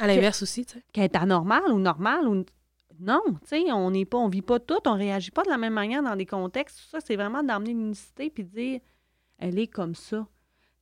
À 0.00 0.06
l'inverse 0.06 0.42
aussi, 0.42 0.64
tu 0.64 0.74
sais. 0.74 0.84
qu'elle 0.92 1.04
est 1.04 1.16
anormale 1.16 1.72
ou 1.72 1.78
normale 1.78 2.28
ou. 2.28 2.44
Non, 3.00 3.22
tu 3.26 3.36
sais, 3.46 3.72
on 3.72 3.90
n'est 3.92 4.04
pas, 4.04 4.18
on 4.18 4.28
vit 4.28 4.42
pas 4.42 4.58
tout, 4.60 4.78
on 4.86 4.94
réagit 4.94 5.30
pas 5.30 5.44
de 5.44 5.48
la 5.48 5.56
même 5.56 5.72
manière 5.72 6.02
dans 6.02 6.14
des 6.16 6.26
contextes. 6.26 6.78
Tout 6.78 6.88
ça, 6.90 6.98
c'est 7.00 7.14
vraiment 7.16 7.42
d'emmener 7.44 7.72
l'unicité 7.72 8.28
puis 8.28 8.42
de 8.44 8.48
dire, 8.50 8.80
elle 9.38 9.58
est 9.58 9.68
comme 9.68 9.94
ça. 9.94 10.26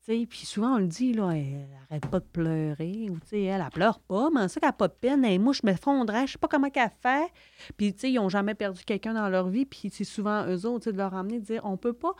Puis 0.06 0.46
souvent, 0.46 0.76
on 0.76 0.78
le 0.78 0.86
dit, 0.86 1.12
là, 1.12 1.30
elle 1.30 1.66
arrête 1.90 2.06
pas 2.06 2.20
de 2.20 2.24
pleurer, 2.24 3.08
ou 3.10 3.18
sais, 3.24 3.42
elle, 3.42 3.60
elle 3.60 3.70
pleure 3.70 3.98
pas, 3.98 4.30
mais 4.30 4.46
ça 4.46 4.60
qu'elle 4.60 4.68
a 4.68 4.72
pas 4.72 4.86
de 4.86 4.92
peine, 4.92 5.24
elle, 5.24 5.40
moi, 5.40 5.52
je 5.52 5.62
m'effondrais, 5.64 6.28
je 6.28 6.32
sais 6.32 6.38
pas 6.38 6.46
comment 6.46 6.70
qu'elle 6.70 6.92
fait. 7.02 7.28
Puis, 7.76 7.92
tu 7.92 8.00
sais, 8.00 8.12
ils 8.12 8.18
ont 8.20 8.28
jamais 8.28 8.54
perdu 8.54 8.84
quelqu'un 8.84 9.14
dans 9.14 9.28
leur 9.28 9.48
vie, 9.48 9.66
puis 9.66 9.90
c'est 9.92 10.04
souvent 10.04 10.46
eux 10.46 10.64
autres, 10.64 10.92
de 10.92 10.96
leur 10.96 11.14
amener, 11.14 11.40
de 11.40 11.44
dire, 11.44 11.62
on 11.64 11.76
peut 11.76 11.92
pas 11.92 12.14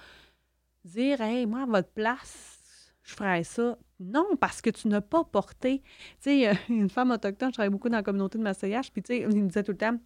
dire, 0.84 1.20
hey, 1.20 1.46
moi, 1.46 1.62
à 1.62 1.66
votre 1.66 1.90
place, 1.90 2.92
je 3.04 3.14
ferais 3.14 3.44
ça, 3.44 3.78
Non, 4.00 4.36
parce 4.40 4.60
que 4.60 4.70
tu 4.70 4.88
n'as 4.88 5.00
pas 5.00 5.22
porté. 5.24 5.80
Tu 5.80 5.84
sais, 6.20 6.48
euh, 6.48 6.54
une 6.68 6.90
femme 6.90 7.12
autochtone, 7.12 7.50
je 7.50 7.54
travaille 7.54 7.70
beaucoup 7.70 7.88
dans 7.88 7.98
la 7.98 8.02
communauté 8.02 8.36
de 8.36 8.42
massage, 8.42 8.92
puis 8.92 9.02
tu 9.02 9.14
sais, 9.14 9.20
il 9.20 9.42
me 9.42 9.48
disait 9.48 9.62
tout 9.62 9.72
le 9.72 9.78
temps, 9.78 9.96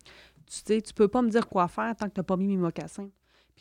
tu 0.47 0.61
sais, 0.66 0.83
tu 0.83 0.93
peux 0.93 1.09
pas 1.09 1.22
me 1.22 1.31
dire 1.31 1.49
quoi 1.49 1.66
faire 1.66 1.97
tant 1.97 2.09
que 2.09 2.14
tu 2.14 2.20
n'as 2.20 2.24
pas 2.24 2.37
mis 2.37 2.47
mes 2.47 2.57
mocassins. 2.59 3.09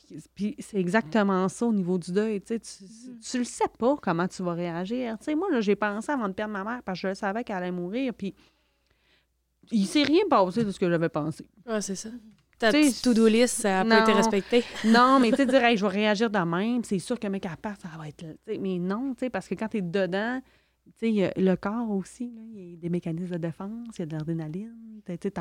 Puis, 0.08 0.24
puis 0.36 0.56
c'est 0.60 0.78
exactement 0.80 1.47
ça 1.50 1.66
au 1.66 1.74
niveau 1.74 1.97
du 1.97 2.12
deuil. 2.12 2.41
Tu, 2.41 2.47
sais, 2.47 2.60
tu, 2.60 3.20
tu 3.22 3.38
le 3.39 3.43
sais 3.43 3.68
pas 3.78 3.95
comment 4.02 4.28
tu 4.28 4.41
vas 4.43 4.54
réagir. 4.54 5.18
Tu 5.20 5.26
sais, 5.26 5.36
moi, 5.36 5.50
là, 5.52 5.62
j'ai 5.62 5.76
pensé 5.76 6.12
avant 6.12 6.28
de 6.28 6.34
perdre 6.34 6.54
ma 6.54 6.64
mère 6.64 6.82
parce 6.84 7.02
que 7.02 7.10
je 7.10 7.14
savais 7.14 7.43
qu'elle 7.43 7.58
allait 7.58 7.72
mourir. 7.72 8.14
Puis 8.14 8.34
il 9.72 9.86
s'est 9.86 10.04
rien 10.04 10.22
passé 10.30 10.64
de 10.64 10.72
ce 10.72 10.80
que 10.80 10.89
j'avais 10.89 11.10
pensé. 11.10 11.45
Ouais, 11.68 11.82
c'est 11.82 11.95
ça. 11.95 12.10
Ta 12.58 12.72
Tu 12.72 12.84
sais, 12.84 12.89
petite 12.89 13.04
to-do 13.04 13.28
list, 13.28 13.62
ça 13.62 13.82
a 13.82 13.86
pas 13.86 14.02
été 14.02 14.12
respecté. 14.12 14.64
Non, 14.84 15.20
mais 15.22 15.30
tu 15.30 15.38
sais, 15.38 15.45
dire, 15.45 15.64
Hey, 15.64 15.78
je 15.78 15.86
vais 15.86 15.91
réagir 15.91 16.30
de 16.30 16.39
même, 16.39 16.84
c'est 16.84 17.00
sûr 17.00 17.18
que 17.20 17.28
mec 17.28 17.45
à 17.45 17.56
part, 17.56 17.76
ça 17.82 17.88
va 17.97 18.08
être. 18.10 18.22
là. 18.22 18.30
Tu 18.45 18.54
sais, 18.54 18.58
Mais 18.60 18.78
non, 18.80 19.14
tu 19.14 19.20
sais, 19.20 19.30
parce 19.30 19.47
que 19.47 19.56
quand 19.56 19.70
tu 19.70 19.78
es 19.78 19.82
dedans, 19.82 20.41
le 21.01 21.55
corps 21.55 21.89
aussi, 21.91 22.31
là, 22.31 22.41
il 22.53 22.71
y 22.71 22.73
a 22.73 22.77
des 22.77 22.89
mécanismes 22.89 23.33
de 23.33 23.37
défense, 23.37 23.97
il 23.97 23.99
y 23.99 24.03
a 24.03 24.05
de 24.05 24.15
l'adrénaline, 24.15 25.01
tu 25.05 25.31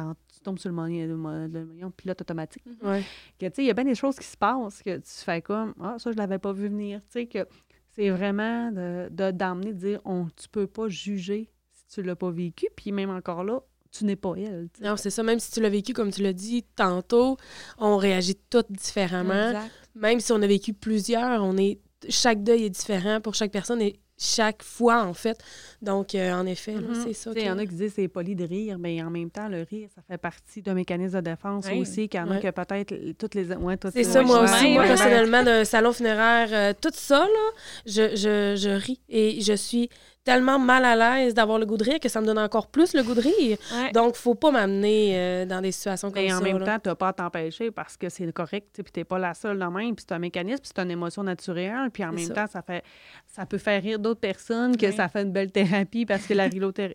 tombes 0.42 0.58
sur 0.58 0.68
le 0.70 0.74
moyen, 0.74 1.06
le 1.06 1.16
mo- 1.16 1.46
le 1.46 1.64
moyen 1.66 1.90
pilote 1.90 2.20
automatique. 2.20 2.64
Ouais. 2.82 3.02
Que, 3.38 3.46
tu 3.46 3.52
sais, 3.56 3.62
il 3.64 3.66
y 3.66 3.70
a 3.70 3.74
bien 3.74 3.84
des 3.84 3.94
choses 3.94 4.16
qui 4.18 4.26
se 4.26 4.36
passent 4.36 4.82
que 4.82 4.96
tu 4.96 5.10
fais 5.24 5.42
comme, 5.42 5.74
ah, 5.80 5.96
ça, 5.98 6.10
je 6.12 6.16
l'avais 6.16 6.38
pas 6.38 6.52
vu 6.52 6.68
venir. 6.68 7.00
Tu 7.02 7.06
sais, 7.10 7.26
que 7.26 7.46
c'est 7.92 8.10
vraiment 8.10 8.70
de 8.72 9.08
de- 9.10 9.30
d'emmener, 9.30 9.72
de, 9.72 9.78
dire, 9.78 10.00
on, 10.04 10.26
tu 10.36 10.48
peux 10.48 10.66
pas 10.66 10.88
juger 10.88 11.50
si 11.72 11.86
tu 11.86 12.02
l'as 12.02 12.16
pas 12.16 12.30
vécu, 12.30 12.66
puis 12.76 12.92
même 12.92 13.10
encore 13.10 13.44
là, 13.44 13.60
tu 13.90 14.04
n'es 14.04 14.16
pas 14.16 14.34
elle. 14.36 14.68
Non, 14.82 14.96
c'est 14.96 15.10
ça. 15.10 15.22
Même 15.22 15.38
si 15.40 15.50
tu 15.50 15.60
l'as 15.60 15.70
vécu, 15.70 15.92
comme 15.94 16.10
tu 16.12 16.22
l'as 16.22 16.32
dit 16.34 16.62
tantôt, 16.76 17.36
on 17.78 17.96
réagit 17.96 18.36
toutes 18.50 18.70
différemment. 18.70 19.48
Exact. 19.48 19.70
Même 19.94 20.20
si 20.20 20.30
on 20.32 20.40
a 20.42 20.46
vécu 20.46 20.72
plusieurs, 20.74 21.42
on 21.42 21.56
est 21.56 21.80
chaque 22.08 22.42
deuil 22.44 22.64
est 22.64 22.70
différent 22.70 23.20
pour 23.20 23.34
chaque 23.34 23.50
personne 23.50 23.80
et 23.82 23.98
chaque 24.18 24.62
fois, 24.62 25.04
en 25.04 25.14
fait. 25.14 25.38
Donc, 25.80 26.14
euh, 26.14 26.32
en 26.32 26.44
effet, 26.46 26.72
là, 26.74 26.80
Mhm. 26.88 27.02
c'est 27.04 27.12
ça. 27.12 27.30
Il 27.36 27.42
y 27.42 27.50
en 27.50 27.58
a 27.58 27.64
qui 27.64 27.74
disent 27.74 27.92
c'est 27.94 28.08
poli 28.08 28.34
de 28.34 28.44
rire, 28.44 28.76
mais 28.78 29.00
en 29.02 29.10
même 29.10 29.30
temps, 29.30 29.48
le 29.48 29.62
rire, 29.62 29.88
ça 29.94 30.02
fait 30.02 30.18
partie 30.18 30.60
d'un 30.60 30.74
mécanisme 30.74 31.16
de 31.16 31.30
défense 31.30 31.66
aussi. 31.70 32.08
Qu'il 32.08 32.18
y 32.20 32.22
en 32.22 32.30
a 32.30 32.34
Ouais. 32.34 32.40
que 32.40 32.50
peut-être 32.50 33.16
toutes 33.18 33.34
les. 33.34 33.52
Ouais, 33.54 33.76
C'est 33.92 34.04
ça, 34.04 34.22
moi 34.22 34.42
aussi. 34.42 34.72
moi, 34.72 34.84
personnellement, 34.84 35.42
d'un 35.44 35.64
salon 35.64 35.92
funéraire, 35.92 36.48
euh, 36.52 36.72
tout 36.80 36.90
ça, 36.92 37.20
là, 37.20 37.50
je, 37.86 38.16
je, 38.16 38.56
je 38.60 38.70
ris. 38.70 39.00
Et 39.08 39.40
je 39.40 39.52
suis 39.52 39.88
tellement 40.28 40.58
mal 40.58 40.84
à 40.84 40.94
l'aise 41.18 41.34
d'avoir 41.34 41.58
le 41.58 41.66
goût 41.66 41.76
de 41.76 41.84
rire 41.84 42.00
que 42.00 42.08
ça 42.08 42.20
me 42.20 42.26
donne 42.26 42.38
encore 42.38 42.66
plus 42.68 42.94
le 42.94 43.02
goût 43.02 43.14
de 43.14 43.20
rire. 43.20 43.58
Ouais. 43.74 43.92
Donc, 43.92 44.14
faut 44.14 44.34
pas 44.34 44.50
m'amener 44.50 45.12
euh, 45.18 45.46
dans 45.46 45.60
des 45.60 45.72
situations 45.72 46.10
comme 46.10 46.28
ça. 46.28 46.38
en 46.38 46.40
même 46.42 46.58
là. 46.58 46.66
temps, 46.66 46.78
tu 46.82 46.88
n'as 46.88 46.94
pas 46.94 47.08
à 47.08 47.12
t'empêcher 47.12 47.70
parce 47.70 47.96
que 47.96 48.08
c'est 48.08 48.30
correct, 48.32 48.68
tu 48.74 48.82
n'es 48.96 49.04
pas 49.04 49.18
la 49.18 49.34
seule 49.34 49.58
de 49.58 49.64
même, 49.64 49.94
puis 49.94 50.04
c'est 50.08 50.14
un 50.14 50.18
mécanisme, 50.18 50.60
puis 50.62 50.70
c'est 50.74 50.82
une 50.82 50.90
émotion 50.90 51.22
naturelle, 51.22 51.90
puis 51.92 52.04
en 52.04 52.12
même 52.12 52.18
ça. 52.26 52.34
temps, 52.34 52.46
ça 52.46 52.62
fait 52.62 52.84
ça 53.26 53.46
peut 53.46 53.58
faire 53.58 53.82
rire 53.82 53.98
d'autres 53.98 54.20
personnes, 54.20 54.76
que 54.76 54.90
ça 54.92 55.08
fait 55.08 55.22
une 55.22 55.32
belle 55.32 55.50
thérapie 55.50 56.06
parce 56.06 56.26
que 56.26 56.34
la, 56.34 56.48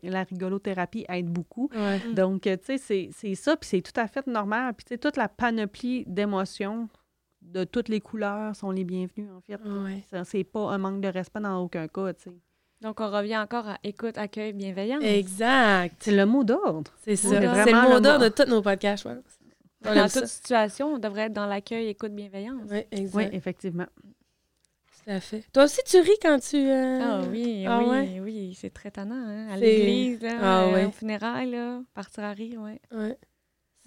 la 0.03 0.23
rigolothérapie 0.23 1.05
aide 1.09 1.27
beaucoup. 1.27 1.69
Ouais. 1.75 1.99
Mm. 1.99 2.13
Donc, 2.13 2.47
euh, 2.47 2.57
tu 2.57 2.77
sais, 2.77 3.09
c'est- 3.11 3.35
ça, 3.35 3.57
puis 3.57 3.67
c'est 3.69 3.81
tout 3.81 3.99
à 3.99 4.07
fait 4.07 4.25
normal. 4.27 4.73
Puis, 4.75 4.85
tu 4.85 4.93
sais, 4.93 4.97
toute 4.97 5.17
la 5.17 5.27
panoplie 5.27 6.03
d'émotions 6.07 6.87
de 7.41 7.63
toutes 7.65 7.89
les 7.89 7.99
couleurs 7.99 8.55
sont 8.55 8.71
les 8.71 8.83
bienvenues, 8.83 9.29
en 9.31 9.41
fait. 9.41 9.59
C'est 10.23 10.43
pas 10.43 10.71
un 10.71 10.77
manque 10.77 11.01
de 11.01 11.07
respect 11.07 11.41
dans 11.41 11.59
aucun 11.61 11.87
cas, 11.87 12.13
tu 12.13 12.23
sais. 12.23 12.31
Donc, 12.83 12.99
on 12.99 13.09
revient 13.09 13.37
encore 13.37 13.67
à 13.67 13.77
écoute, 13.83 14.17
accueil, 14.17 14.53
bienveillance. 14.53 15.03
Exact. 15.03 15.95
C'est 15.99 16.11
le 16.15 16.25
mot 16.25 16.43
d'ordre. 16.43 16.91
C'est 17.03 17.15
ça. 17.15 17.29
C'est 17.29 17.39
C'est 17.39 17.47
vraiment 17.47 17.83
le 17.83 17.89
mot 17.95 17.99
d'ordre 18.01 18.25
de 18.25 18.29
tous 18.29 18.49
nos 18.49 18.61
podcasts, 18.61 19.03
je 19.03 19.09
pense. 19.15 19.23
On 19.85 19.95
Dans 19.95 20.07
toute 20.09 20.27
situation, 20.27 20.93
on 20.93 20.97
devrait 20.99 21.23
être 21.23 21.33
dans 21.33 21.45
l'accueil, 21.47 21.87
écoute, 21.87 22.11
bienveillance. 22.13 22.67
Oui, 22.69 22.83
exact. 22.91 23.15
Oui, 23.15 23.29
effectivement. 23.37 23.85
Tout 25.05 25.09
à 25.11 25.19
fait. 25.19 25.43
Toi 25.53 25.63
aussi, 25.65 25.81
tu 25.85 25.97
ris 25.99 26.17
quand 26.21 26.39
tu. 26.39 26.55
euh, 26.57 26.99
Ah 27.01 27.21
oui, 27.29 27.65
Ah 27.67 27.79
oui, 27.79 27.89
ouais? 27.89 28.19
oui, 28.21 28.57
c'est 28.59 28.69
très 28.73 28.91
tannant. 28.91 29.15
Hein? 29.15 29.47
À 29.49 29.55
C'est- 29.55 29.61
l'église, 29.61 30.21
là, 30.21 30.37
Ah 30.41 30.63
euh, 30.63 30.73
ouais. 30.73 30.85
au 30.85 30.91
funérailles, 30.91 31.51
là, 31.51 31.81
partir 31.93 32.23
à 32.23 32.31
rire, 32.31 32.61
ouais. 32.61 32.79
Ouais. 32.97 33.17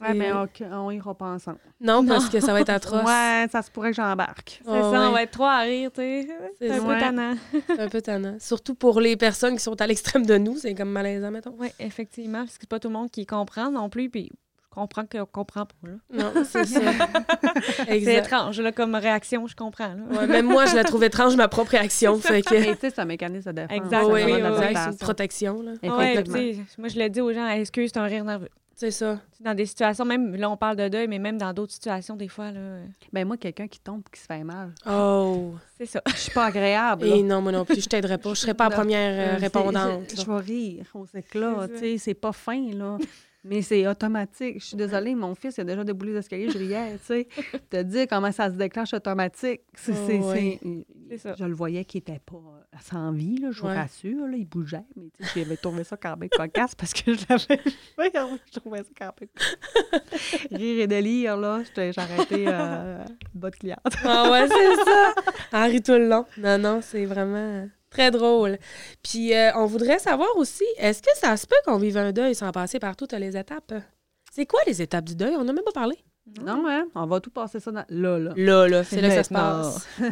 Ouais, 0.00 0.12
mais 0.14 0.30
OK, 0.32 0.62
on 0.70 0.90
ira 0.90 1.14
pas 1.14 1.26
ensemble. 1.26 1.58
Non, 1.80 2.04
parce 2.04 2.28
que 2.28 2.38
ça 2.40 2.52
va 2.52 2.60
être 2.60 2.68
atroce. 2.70 3.02
Ouais, 3.02 3.46
ça 3.50 3.62
se 3.62 3.70
pourrait 3.70 3.90
que 3.90 3.96
j'embarque. 3.96 4.60
C'est 4.62 4.70
ça, 4.70 4.90
ouais. 4.90 4.98
on 4.98 5.12
va 5.12 5.22
être 5.22 5.30
trois 5.30 5.52
à 5.52 5.60
rire, 5.62 5.90
tu 5.90 6.00
sais. 6.02 6.26
C'est 6.58 6.68
C'est 6.68 6.70
un 6.74 6.80
ça. 6.80 6.86
peu 6.86 6.98
tannant. 7.00 7.34
C'est 7.66 7.80
un 7.80 7.88
peu 7.88 8.02
tannant. 8.02 8.36
Surtout 8.38 8.74
pour 8.74 9.00
les 9.00 9.16
personnes 9.16 9.54
qui 9.56 9.62
sont 9.62 9.80
à 9.80 9.86
l'extrême 9.86 10.26
de 10.26 10.36
nous, 10.36 10.58
c'est 10.58 10.74
comme 10.74 10.90
malaisant, 10.90 11.30
mettons. 11.30 11.54
Oui, 11.58 11.68
effectivement, 11.78 12.40
parce 12.40 12.52
que 12.54 12.58
c'est 12.62 12.68
pas 12.68 12.78
tout 12.78 12.88
le 12.88 12.94
monde 12.94 13.10
qui 13.10 13.24
comprend 13.24 13.70
non 13.70 13.88
plus, 13.88 14.10
puis 14.10 14.30
je 14.62 14.68
comprends 14.74 15.06
qu'on 15.06 15.24
comprend 15.24 15.64
pas, 15.64 15.88
là. 15.88 15.94
Non, 16.12 16.44
c'est 16.44 16.66
ça. 16.66 16.80
C'est 17.88 18.14
étrange, 18.16 18.60
là, 18.60 18.72
comme 18.72 18.94
réaction, 18.94 19.46
je 19.46 19.56
comprends, 19.56 19.94
là. 19.94 20.18
Ouais, 20.18 20.26
même 20.26 20.44
moi, 20.46 20.66
je 20.66 20.76
la 20.76 20.84
trouve 20.84 21.04
étrange, 21.04 21.36
ma 21.36 21.48
propre 21.48 21.70
réaction. 21.70 22.18
Fait 22.20 22.42
que. 22.42 22.54
Mais 22.54 22.74
tu 22.74 22.80
sais, 22.82 22.90
c'est 22.90 22.98
un 23.00 23.06
mécanisme 23.06 23.50
de 23.52 23.62
défense. 23.62 23.76
Exact, 23.78 24.02
ça 24.02 24.90
oui, 24.90 24.96
protection, 25.00 25.62
là. 25.62 25.72
Ouais, 25.82 26.12
Effectivement. 26.12 26.64
moi, 26.76 26.88
je 26.88 26.98
le 26.98 27.08
dis 27.08 27.20
aux 27.22 27.32
gens, 27.32 27.48
excuse, 27.48 27.90
c'est 27.94 27.98
un 27.98 28.04
rire 28.04 28.24
nerveux. 28.24 28.50
C'est 28.78 28.90
ça. 28.90 29.18
Dans 29.40 29.54
des 29.54 29.64
situations, 29.64 30.04
même 30.04 30.36
là, 30.36 30.50
on 30.50 30.56
parle 30.58 30.76
de 30.76 30.88
deuil, 30.88 31.08
mais 31.08 31.18
même 31.18 31.38
dans 31.38 31.50
d'autres 31.54 31.72
situations, 31.72 32.14
des 32.14 32.28
fois, 32.28 32.50
là, 32.50 32.60
euh, 32.60 32.86
Ben 33.10 33.26
moi, 33.26 33.38
quelqu'un 33.38 33.68
qui 33.68 33.80
tombe 33.80 34.02
qui 34.12 34.20
se 34.20 34.26
fait 34.26 34.44
mal, 34.44 34.74
Oh. 34.86 35.54
c'est 35.78 35.86
ça. 35.86 36.02
je 36.08 36.16
suis 36.16 36.30
pas 36.30 36.44
agréable. 36.44 37.06
Et 37.06 37.22
non, 37.22 37.40
moi 37.40 37.52
non 37.52 37.64
plus, 37.64 37.80
je 37.80 37.88
t'aiderais 37.88 38.18
pas. 38.18 38.34
Je 38.34 38.40
serais 38.40 38.52
pas 38.52 38.68
la 38.68 38.76
première 38.76 39.36
euh, 39.36 39.38
répondante. 39.38 40.12
Je, 40.14 40.30
vais 40.30 40.40
rire 40.40 40.86
aux 40.92 41.06
éclats, 41.14 41.68
c'est 41.96 42.14
pas 42.14 42.32
fin, 42.32 42.70
là. 42.72 42.98
Mais 43.48 43.62
c'est 43.62 43.86
automatique. 43.86 44.60
Je 44.60 44.64
suis 44.66 44.76
désolée, 44.76 45.14
mon 45.14 45.34
fils 45.34 45.56
il 45.56 45.60
a 45.62 45.64
déjà 45.64 45.84
déboulé 45.84 46.12
les 46.12 46.18
escaliers, 46.18 46.50
je 46.50 46.58
riais, 46.58 46.92
tu 46.98 47.04
sais. 47.04 47.28
Te 47.70 47.82
dire 47.82 48.06
comment 48.08 48.32
ça 48.32 48.50
se 48.50 48.56
déclenche 48.56 48.92
automatique, 48.94 49.60
c'est... 49.74 49.92
Oh, 49.92 50.06
c'est- 50.06 50.18
ouais. 50.20 51.18
ça. 51.18 51.34
Je 51.38 51.44
le 51.44 51.54
voyais 51.54 51.84
qu'il 51.84 51.98
était 52.00 52.18
pas 52.24 52.40
sans 52.82 53.12
vie, 53.12 53.38
là, 53.38 53.50
je 53.52 53.60
vous 53.60 53.68
Ouais. 53.68 53.74
rassure, 53.76 54.26
là, 54.26 54.36
il 54.36 54.46
bougeait, 54.46 54.84
mais 54.96 55.08
tu 55.18 55.24
sais, 55.24 55.42
j'avais 55.44 55.56
trouvé 55.56 55.84
ça 55.84 55.96
quand 55.96 56.16
même 56.16 56.28
cocasse 56.30 56.74
parce 56.74 56.92
que 56.92 57.12
je 57.14 57.24
l'avais... 57.28 57.60
Je 58.52 58.58
trouvais 58.58 58.78
ça 58.78 58.90
quand 58.98 59.12
même... 59.20 59.28
Rire 60.50 60.80
et 60.82 60.86
délire, 60.86 61.36
là, 61.36 61.62
j'étais- 61.64 61.92
j'ai 61.92 62.00
arrêté 62.00 62.44
euh, 62.48 63.04
bas 63.34 63.50
de 63.50 63.56
cliente. 63.56 63.78
Ah 64.04 64.30
ouais, 64.30 64.46
c'est 64.48 64.84
ça. 64.84 65.62
Rit 65.64 65.82
tout 65.82 65.92
le 65.92 66.08
long. 66.08 66.24
Non, 66.38 66.58
non, 66.58 66.80
c'est 66.82 67.04
vraiment 67.04 67.68
très 67.96 68.10
drôle. 68.10 68.58
Puis, 69.02 69.34
euh, 69.34 69.50
on 69.54 69.66
voudrait 69.66 69.98
savoir 69.98 70.28
aussi, 70.36 70.64
est-ce 70.76 71.00
que 71.02 71.16
ça 71.16 71.36
se 71.36 71.46
peut 71.46 71.56
qu'on 71.64 71.78
vive 71.78 71.96
un 71.96 72.12
deuil 72.12 72.34
sans 72.34 72.52
passer 72.52 72.78
par 72.78 72.94
toutes 72.94 73.12
les 73.12 73.36
étapes? 73.36 73.72
C'est 74.32 74.44
quoi 74.46 74.60
les 74.66 74.82
étapes 74.82 75.06
du 75.06 75.16
deuil? 75.16 75.34
On 75.36 75.44
n'a 75.44 75.52
même 75.52 75.64
pas 75.64 75.72
parlé. 75.72 75.96
Non, 76.42 76.64
hein, 76.68 76.86
on 76.94 77.06
va 77.06 77.20
tout 77.20 77.30
passer 77.30 77.60
ça 77.60 77.70
dans... 77.70 77.84
là, 77.88 78.18
là. 78.18 78.32
Là, 78.36 78.68
là, 78.68 78.84
c'est 78.84 79.00
là 79.00 79.08
que 79.08 79.14
ça 79.14 79.24
se 79.24 79.32
passe. 79.32 79.88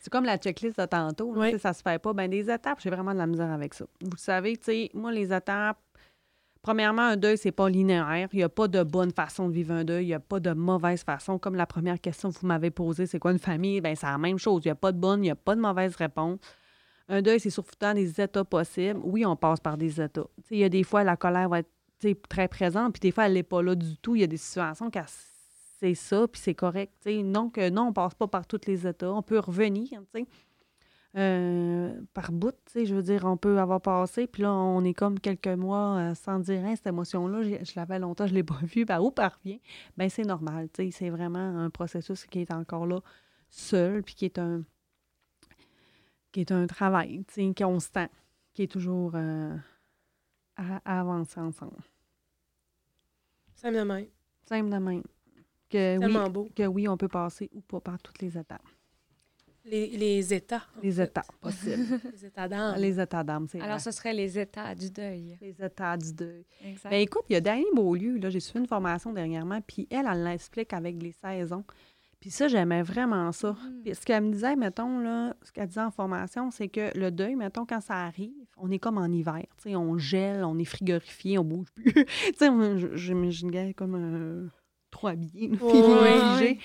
C'est 0.00 0.10
comme 0.10 0.24
la 0.24 0.38
checklist 0.38 0.80
de 0.80 0.86
tantôt. 0.86 1.34
là, 1.34 1.40
Oui. 1.40 1.58
Ça 1.58 1.74
se 1.74 1.82
fait 1.82 1.98
pas. 1.98 2.12
Ben, 2.14 2.30
des 2.30 2.50
étapes, 2.50 2.78
j'ai 2.80 2.88
vraiment 2.88 3.12
de 3.12 3.18
la 3.18 3.26
misère 3.26 3.50
avec 3.50 3.74
ça. 3.74 3.84
Vous 4.00 4.12
le 4.12 4.18
savez, 4.18 4.56
tu 4.56 4.64
sais, 4.64 4.90
moi, 4.94 5.12
les 5.12 5.34
étapes, 5.34 5.78
premièrement, 6.64 7.02
un 7.02 7.16
deuil, 7.16 7.38
c'est 7.38 7.52
pas 7.52 7.68
linéaire. 7.68 8.28
Il 8.32 8.36
n'y 8.38 8.42
a 8.42 8.48
pas 8.48 8.66
de 8.66 8.82
bonne 8.82 9.12
façon 9.12 9.48
de 9.48 9.52
vivre 9.52 9.72
un 9.72 9.84
deuil. 9.84 10.06
Il 10.06 10.08
n'y 10.08 10.14
a 10.14 10.20
pas 10.20 10.40
de 10.40 10.52
mauvaise 10.52 11.04
façon. 11.04 11.38
Comme 11.38 11.54
la 11.54 11.66
première 11.66 12.00
question 12.00 12.32
que 12.32 12.38
vous 12.40 12.46
m'avez 12.46 12.70
posée, 12.70 13.06
c'est 13.06 13.18
quoi 13.18 13.32
une 13.32 13.38
famille? 13.38 13.80
Ben, 13.80 13.94
c'est 13.94 14.06
la 14.06 14.18
même 14.18 14.38
chose. 14.38 14.62
Il 14.64 14.68
n'y 14.68 14.72
a 14.72 14.74
pas 14.74 14.90
de 14.90 14.98
bonne, 14.98 15.20
il 15.20 15.28
n'y 15.28 15.30
a 15.30 15.36
pas 15.36 15.54
de 15.54 15.60
mauvaise 15.60 15.94
réponse. 15.94 16.40
Un 17.08 17.20
deuil, 17.20 17.38
c'est 17.38 17.50
surtout 17.50 17.76
des 17.94 18.20
états 18.20 18.44
possibles. 18.44 18.98
Oui, 19.04 19.26
on 19.26 19.36
passe 19.36 19.60
par 19.60 19.76
des 19.76 20.00
états. 20.00 20.26
Il 20.50 20.58
y 20.58 20.64
a 20.64 20.70
des 20.70 20.82
fois, 20.82 21.04
la 21.04 21.16
colère 21.16 21.50
va 21.50 21.58
être 21.60 21.70
très 22.28 22.48
présente, 22.48 22.94
puis 22.94 23.00
des 23.00 23.10
fois, 23.12 23.26
elle 23.26 23.34
n'est 23.34 23.42
pas 23.42 23.62
là 23.62 23.74
du 23.74 23.96
tout. 23.98 24.16
Il 24.16 24.22
y 24.22 24.24
a 24.24 24.26
des 24.26 24.38
situations 24.38 24.90
qu'elle 24.90 25.04
c'est 25.80 25.94
ça, 25.94 26.26
puis 26.26 26.40
c'est 26.42 26.54
correct. 26.54 26.94
sais. 27.02 27.22
Non, 27.22 27.50
on 27.54 27.92
passe 27.92 28.14
pas 28.14 28.26
par 28.26 28.46
tous 28.46 28.62
les 28.66 28.86
états. 28.86 29.12
On 29.12 29.22
peut 29.22 29.38
revenir, 29.38 30.00
euh, 31.16 32.00
par 32.12 32.32
bout, 32.32 32.52
tu 32.66 32.72
sais, 32.72 32.86
je 32.86 32.94
veux 32.94 33.02
dire, 33.02 33.24
on 33.24 33.36
peut 33.36 33.58
avoir 33.58 33.80
passé, 33.80 34.26
puis 34.26 34.42
là, 34.42 34.52
on 34.52 34.82
est 34.84 34.94
comme 34.94 35.20
quelques 35.20 35.46
mois 35.46 35.96
euh, 35.96 36.14
sans 36.14 36.40
dire, 36.40 36.64
Hein, 36.64 36.74
cette 36.76 36.88
émotion-là, 36.88 37.42
je, 37.42 37.64
je 37.64 37.72
l'avais 37.76 37.98
longtemps, 37.98 38.26
je 38.26 38.34
l'ai 38.34 38.42
pas 38.42 38.58
vue, 38.62 38.84
par 38.84 39.04
où 39.04 39.12
elle 39.18 39.26
revient? 39.26 39.60
Ben 39.96 40.08
c'est 40.08 40.24
normal, 40.24 40.68
tu 40.72 40.84
sais, 40.84 40.90
c'est 40.90 41.10
vraiment 41.10 41.38
un 41.38 41.70
processus 41.70 42.26
qui 42.26 42.40
est 42.40 42.52
encore 42.52 42.86
là 42.86 43.00
seul, 43.48 44.02
puis 44.02 44.14
qui 44.14 44.24
est 44.24 44.38
un 44.38 44.64
qui 46.32 46.40
est 46.40 46.50
un 46.50 46.66
travail, 46.66 47.24
tu 47.28 47.46
sais, 47.46 47.54
constant, 47.54 48.08
qui 48.54 48.64
est 48.64 48.72
toujours 48.72 49.12
euh, 49.14 49.56
à, 50.56 50.80
à 50.84 51.00
avancer 51.00 51.38
ensemble. 51.38 51.76
Ça 53.54 53.70
me 53.70 53.84
même. 53.84 54.06
Simple 54.44 54.68
de 54.68 54.76
même. 54.76 55.02
Que 55.70 55.96
oui, 55.98 56.30
beau. 56.30 56.48
que 56.54 56.66
oui, 56.66 56.88
on 56.88 56.96
peut 56.96 57.08
passer 57.08 57.48
ou 57.52 57.60
pas 57.60 57.80
par 57.80 58.02
toutes 58.02 58.20
les 58.20 58.36
étapes. 58.36 58.66
Les, 59.64 59.86
les 59.96 60.34
états. 60.34 60.62
Les 60.82 60.92
fait. 60.92 61.04
étapes 61.04 61.32
possibles. 61.40 61.98
Les 62.12 62.26
états 62.26 62.48
d'âme. 62.48 62.76
les 62.78 63.00
états 63.00 63.24
d'âme, 63.24 63.46
c'est 63.50 63.58
Alors, 63.60 63.76
vrai. 63.76 63.78
ce 63.80 63.90
serait 63.92 64.12
les 64.12 64.38
états 64.38 64.74
du 64.74 64.90
deuil. 64.90 65.38
Les 65.40 65.54
états 65.64 65.96
du 65.96 66.12
deuil. 66.12 66.44
Exact. 66.64 66.90
Ben 66.90 67.00
écoute, 67.00 67.22
il 67.30 67.32
y 67.32 67.36
a 67.36 67.40
Dani 67.40 67.64
Beaulieu, 67.74 68.18
là, 68.18 68.28
j'ai 68.28 68.40
suivi 68.40 68.58
une 68.60 68.66
formation 68.66 69.12
dernièrement, 69.12 69.60
puis 69.66 69.86
elle, 69.90 70.06
elle 70.10 70.22
l'explique 70.24 70.72
avec 70.74 71.02
les 71.02 71.12
saisons. 71.12 71.64
Puis 72.20 72.30
ça, 72.30 72.48
j'aimais 72.48 72.82
vraiment 72.82 73.32
ça. 73.32 73.52
Mhm. 73.52 73.82
Puis 73.84 73.94
ce 73.94 74.00
qu'elle 74.00 74.22
me 74.24 74.32
disait, 74.32 74.56
mettons, 74.56 74.98
là, 74.98 75.34
ce 75.42 75.52
qu'elle 75.52 75.66
disait 75.68 75.80
en 75.82 75.90
formation, 75.90 76.50
c'est 76.50 76.68
que 76.68 76.96
le 76.98 77.10
deuil, 77.10 77.34
mettons, 77.34 77.64
quand 77.66 77.80
ça 77.80 77.96
arrive, 78.04 78.32
on 78.56 78.70
est 78.70 78.78
comme 78.78 78.98
en 78.98 79.06
hiver. 79.06 79.44
Tu 79.56 79.70
sais, 79.70 79.76
on 79.76 79.96
gèle, 79.98 80.44
on 80.44 80.58
est 80.58 80.64
frigorifié, 80.64 81.38
on 81.38 81.44
bouge 81.44 81.68
plus. 81.74 81.92
tu 81.94 82.06
sais, 82.38 82.48
j'imagine 82.96 83.72
comme 83.74 83.94
un 83.94 84.48
trop 84.90 85.08
habillé, 85.08 85.48
puis 85.48 85.58
Ouais. 85.58 86.58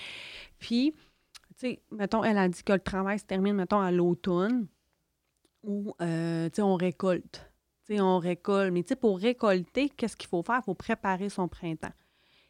Sais, 1.60 1.82
mettons, 1.92 2.24
elle 2.24 2.38
a 2.38 2.48
dit 2.48 2.64
que 2.64 2.74
le 2.74 2.80
travail 2.80 3.20
se 3.20 3.26
termine, 3.26 3.54
mettons, 3.54 3.80
à 3.80 3.92
l'automne. 3.92 4.68
où, 5.64 5.94
euh, 6.02 6.50
tu 6.50 6.56
sais, 6.56 6.62
on 6.62 6.76
récolte. 6.76 7.52
Tu 7.86 7.96
sais, 7.96 8.02
on 8.02 8.18
récolte. 8.18 8.72
Mais 8.72 8.84
tu 8.84 8.90
sais, 8.90 8.96
pour 8.96 9.20
récolter, 9.20 9.90
qu'est-ce 9.90 10.16
qu'il 10.16 10.30
faut 10.30 10.44
faire? 10.44 10.60
Il 10.62 10.66
faut 10.66 10.74
préparer 10.74 11.30
son 11.30 11.48
printemps. 11.48 11.92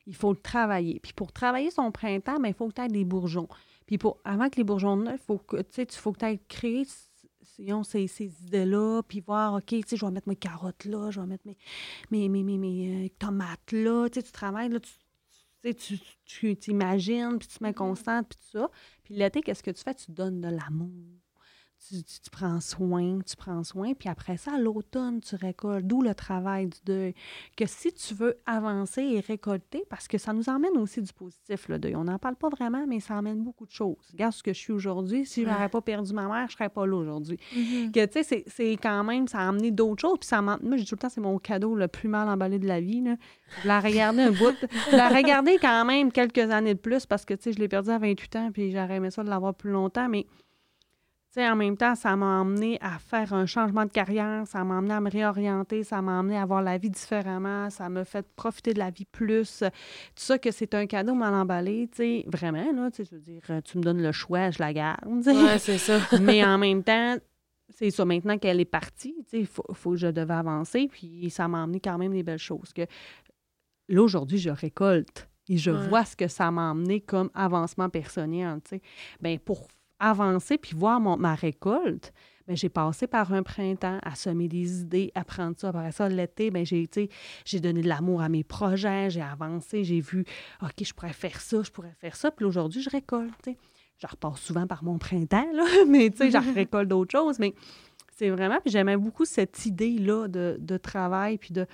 Il 0.05 0.15
faut 0.15 0.31
le 0.31 0.39
travailler. 0.39 0.99
Puis 0.99 1.13
pour 1.13 1.31
travailler 1.31 1.71
son 1.71 1.91
printemps, 1.91 2.39
ben, 2.39 2.49
il 2.49 2.53
faut 2.53 2.67
que 2.67 2.73
tu 2.73 2.81
aies 2.81 2.87
des 2.87 3.05
bourgeons. 3.05 3.47
Puis 3.85 3.97
pour, 3.97 4.19
avant 4.23 4.49
que 4.49 4.57
les 4.57 4.63
bourgeons 4.63 5.03
il 5.11 5.17
faut 5.17 5.39
que, 5.39 5.61
tu 5.61 5.85
faut 5.91 6.11
que 6.13 6.19
tu 6.19 6.39
créé 6.47 6.85
sinon, 7.41 7.83
ces, 7.83 8.07
ces 8.07 8.31
idées-là, 8.43 9.01
puis 9.07 9.21
voir, 9.21 9.55
OK, 9.55 9.65
tu 9.65 9.81
sais, 9.85 9.97
je 9.97 10.05
vais 10.05 10.11
mettre 10.11 10.29
mes 10.29 10.35
carottes 10.35 10.85
là, 10.85 11.11
je 11.11 11.19
vais 11.19 11.27
mettre 11.27 11.45
mes, 12.11 13.05
euh, 13.05 13.07
tomates 13.17 13.71
là. 13.71 14.07
Tu 14.09 14.21
travailles, 14.23 14.69
là, 14.69 14.79
tu 15.61 15.73
tu 15.73 15.99
tu 16.25 16.55
t'imagines, 16.57 17.37
puis 17.39 17.47
tu 17.47 17.57
mets 17.63 17.73
constant, 17.73 18.23
puis 18.23 18.37
tout 18.37 18.59
ça. 18.59 18.69
Puis 19.03 19.15
l'été, 19.15 19.41
qu'est-ce 19.41 19.63
que 19.63 19.71
tu 19.71 19.83
fais? 19.83 19.95
Tu 19.95 20.11
donnes 20.11 20.41
de 20.41 20.49
l'amour. 20.49 20.89
Tu, 21.87 22.03
tu, 22.03 22.19
tu 22.19 22.29
prends 22.29 22.59
soin, 22.59 23.19
tu 23.25 23.37
prends 23.37 23.63
soin, 23.63 23.93
puis 23.93 24.09
après 24.09 24.35
ça, 24.35 24.55
à 24.55 24.57
l'automne, 24.57 25.21
tu 25.21 25.35
récoltes. 25.35 25.87
D'où 25.87 26.01
le 26.01 26.13
travail 26.13 26.67
du 26.67 26.77
deuil. 26.85 27.13
Que 27.55 27.65
si 27.65 27.93
tu 27.93 28.13
veux 28.13 28.37
avancer 28.45 29.01
et 29.01 29.19
récolter, 29.21 29.83
parce 29.89 30.07
que 30.09 30.17
ça 30.17 30.33
nous 30.33 30.49
emmène 30.49 30.77
aussi 30.77 31.01
du 31.01 31.13
positif, 31.13 31.69
le 31.69 31.79
deuil. 31.79 31.95
On 31.95 32.03
n'en 32.03 32.19
parle 32.19 32.35
pas 32.35 32.49
vraiment, 32.49 32.85
mais 32.85 32.99
ça 32.99 33.15
emmène 33.15 33.41
beaucoup 33.43 33.65
de 33.65 33.71
choses. 33.71 33.95
Regarde 34.11 34.33
ce 34.33 34.43
que 34.43 34.51
je 34.51 34.59
suis 34.59 34.73
aujourd'hui. 34.73 35.25
Si 35.25 35.41
je 35.41 35.45
Ouais. 35.47 35.53
n'aurais 35.53 35.69
pas 35.69 35.79
perdu 35.81 36.13
ma 36.13 36.27
mère, 36.27 36.47
je 36.49 36.53
ne 36.53 36.57
serais 36.57 36.69
pas 36.69 36.85
là 36.85 36.95
aujourd'hui. 36.97 37.39
Mhm. 37.55 37.91
Que, 37.93 38.05
tu 38.05 38.11
sais, 38.11 38.23
c'est- 38.23 38.43
c'est 38.47 38.71
quand 38.73 39.03
même, 39.05 39.27
ça 39.29 39.39
a 39.39 39.47
amené 39.47 39.71
d'autres 39.71 40.01
choses. 40.01 40.17
Puis 40.19 40.27
ça 40.27 40.41
m'a- 40.41 40.59
moi, 40.61 40.75
je 40.75 40.83
dis 40.83 40.89
tout 40.89 40.95
le 40.95 40.99
temps, 40.99 41.09
c'est 41.09 41.21
mon 41.21 41.39
cadeau 41.39 41.75
le 41.75 41.87
plus 41.87 42.09
mal 42.09 42.27
emballé 42.27 42.59
de 42.59 42.67
la 42.67 42.81
vie. 42.81 43.01
Là. 43.01 43.15
Je 43.63 43.67
l'ai 43.69 43.79
regardé 43.79 44.21
un 44.23 44.31
bout. 44.31 44.53
Je 44.91 44.95
l'ai 44.97 45.15
regardé 45.15 45.57
quand 45.61 45.85
même 45.85 46.11
quelques 46.11 46.37
années 46.51 46.73
de 46.73 46.79
plus 46.79 47.05
parce 47.05 47.23
que, 47.23 47.33
tu 47.35 47.43
sais, 47.43 47.53
je 47.53 47.59
l'ai 47.59 47.69
perdu 47.69 47.89
à 47.89 47.97
28 47.97 48.35
ans, 48.35 48.51
puis 48.51 48.69
j'aurais 48.71 48.97
aimé 48.97 49.11
ça 49.11 49.23
de 49.23 49.29
l'avoir 49.29 49.55
plus 49.55 49.71
longtemps. 49.71 50.09
Mais, 50.09 50.27
en 51.47 51.55
même 51.55 51.77
temps, 51.77 51.95
ça 51.95 52.15
m'a 52.15 52.41
amené 52.41 52.77
à 52.81 52.97
faire 52.99 53.33
un 53.33 53.45
changement 53.45 53.85
de 53.85 53.91
carrière, 53.91 54.47
ça 54.47 54.63
m'a 54.63 54.77
amené 54.79 54.93
à 54.93 55.01
me 55.01 55.09
réorienter, 55.09 55.83
ça 55.83 56.01
m'a 56.01 56.19
amené 56.19 56.37
à 56.37 56.45
voir 56.45 56.61
la 56.61 56.77
vie 56.77 56.89
différemment, 56.89 57.69
ça 57.69 57.87
m'a 57.89 58.03
fait 58.05 58.25
profiter 58.35 58.73
de 58.73 58.79
la 58.79 58.89
vie 58.89 59.05
plus. 59.05 59.59
Tout 59.59 59.69
ça, 60.15 60.37
que 60.39 60.51
c'est 60.51 60.73
un 60.73 60.85
cadeau 60.87 61.13
mal 61.13 61.33
emballé, 61.33 61.87
tu 61.91 61.97
sais, 61.97 62.25
vraiment, 62.27 62.71
là, 62.71 62.89
tu 62.91 63.03
sais, 63.03 63.09
je 63.11 63.15
veux 63.15 63.21
dire, 63.21 63.41
tu 63.63 63.77
me 63.77 63.83
donnes 63.83 64.01
le 64.01 64.11
choix, 64.11 64.49
je 64.51 64.59
la 64.59 64.73
garde. 64.73 64.99
Ouais, 65.27 65.59
c'est 65.59 65.77
ça. 65.77 65.99
Mais 66.21 66.43
en 66.43 66.57
même 66.57 66.83
temps, 66.83 67.17
c'est 67.69 67.91
ça, 67.91 68.03
maintenant 68.05 68.37
qu'elle 68.37 68.59
est 68.59 68.65
partie, 68.65 69.15
tu 69.25 69.29
sais, 69.29 69.39
il 69.41 69.45
faut, 69.45 69.63
faut 69.73 69.91
que 69.91 69.97
je 69.97 70.07
devais 70.07 70.33
avancer, 70.33 70.87
puis 70.91 71.29
ça 71.29 71.47
m'a 71.47 71.63
amené 71.63 71.79
quand 71.79 71.97
même 71.97 72.13
des 72.13 72.23
belles 72.23 72.37
choses. 72.39 72.73
Que 72.73 72.81
là, 73.87 74.01
aujourd'hui, 74.01 74.37
je 74.37 74.49
récolte 74.49 75.29
et 75.47 75.57
je 75.57 75.71
Ouais. 75.71 75.77
vois 75.77 76.05
ce 76.05 76.15
que 76.15 76.27
ça 76.27 76.51
m'a 76.51 76.69
amené 76.71 77.01
comme 77.01 77.29
avancement 77.33 77.89
personnel, 77.89 78.59
tu 78.63 78.75
sais. 78.77 78.81
Bien, 79.21 79.37
pour 79.37 79.67
avancer 79.99 80.57
puis 80.57 80.75
voir 80.75 80.99
mon- 80.99 81.17
ma 81.17 81.35
récolte, 81.35 82.13
ben 82.47 82.57
j'ai 82.57 82.69
passé 82.69 83.05
par 83.05 83.31
un 83.31 83.43
printemps 83.43 83.99
à 84.01 84.15
semer 84.15 84.47
des 84.47 84.81
idées, 84.81 85.11
à 85.13 85.23
prendre 85.23 85.55
ça. 85.59 85.69
Après 85.69 85.91
ça, 85.91 86.09
l'été, 86.09 86.49
ben 86.49 86.65
j'ai, 86.65 86.89
j'ai 87.45 87.59
donné 87.59 87.81
de 87.81 87.87
l'amour 87.87 88.21
à 88.21 88.29
mes 88.29 88.43
projets, 88.43 89.11
j'ai 89.11 89.21
avancé, 89.21 89.83
j'ai 89.83 89.99
vu, 89.99 90.25
OK, 90.63 90.83
je 90.83 90.93
pourrais 90.93 91.13
faire 91.13 91.39
ça, 91.39 91.61
je 91.61 91.69
pourrais 91.69 91.93
faire 91.99 92.15
ça. 92.15 92.31
Puis 92.31 92.45
aujourd'hui, 92.45 92.81
je 92.81 92.89
récolte. 92.89 93.49
Je 93.99 94.07
repasse 94.07 94.39
souvent 94.39 94.65
par 94.65 94.83
mon 94.83 94.97
printemps, 94.97 95.47
là, 95.53 95.65
mais 95.87 96.09
tu 96.09 96.17
sais, 96.17 96.31
je 96.31 96.37
récolte 96.55 96.87
d'autres 96.87 97.11
choses. 97.11 97.37
Mais 97.37 97.53
c'est 98.15 98.29
vraiment, 98.29 98.59
puis 98.61 98.71
j'aimais 98.71 98.97
beaucoup 98.97 99.25
cette 99.25 99.65
idée-là 99.65 100.27
de, 100.27 100.57
de 100.59 100.77
travail, 100.77 101.37
puis 101.37 101.53
de, 101.53 101.67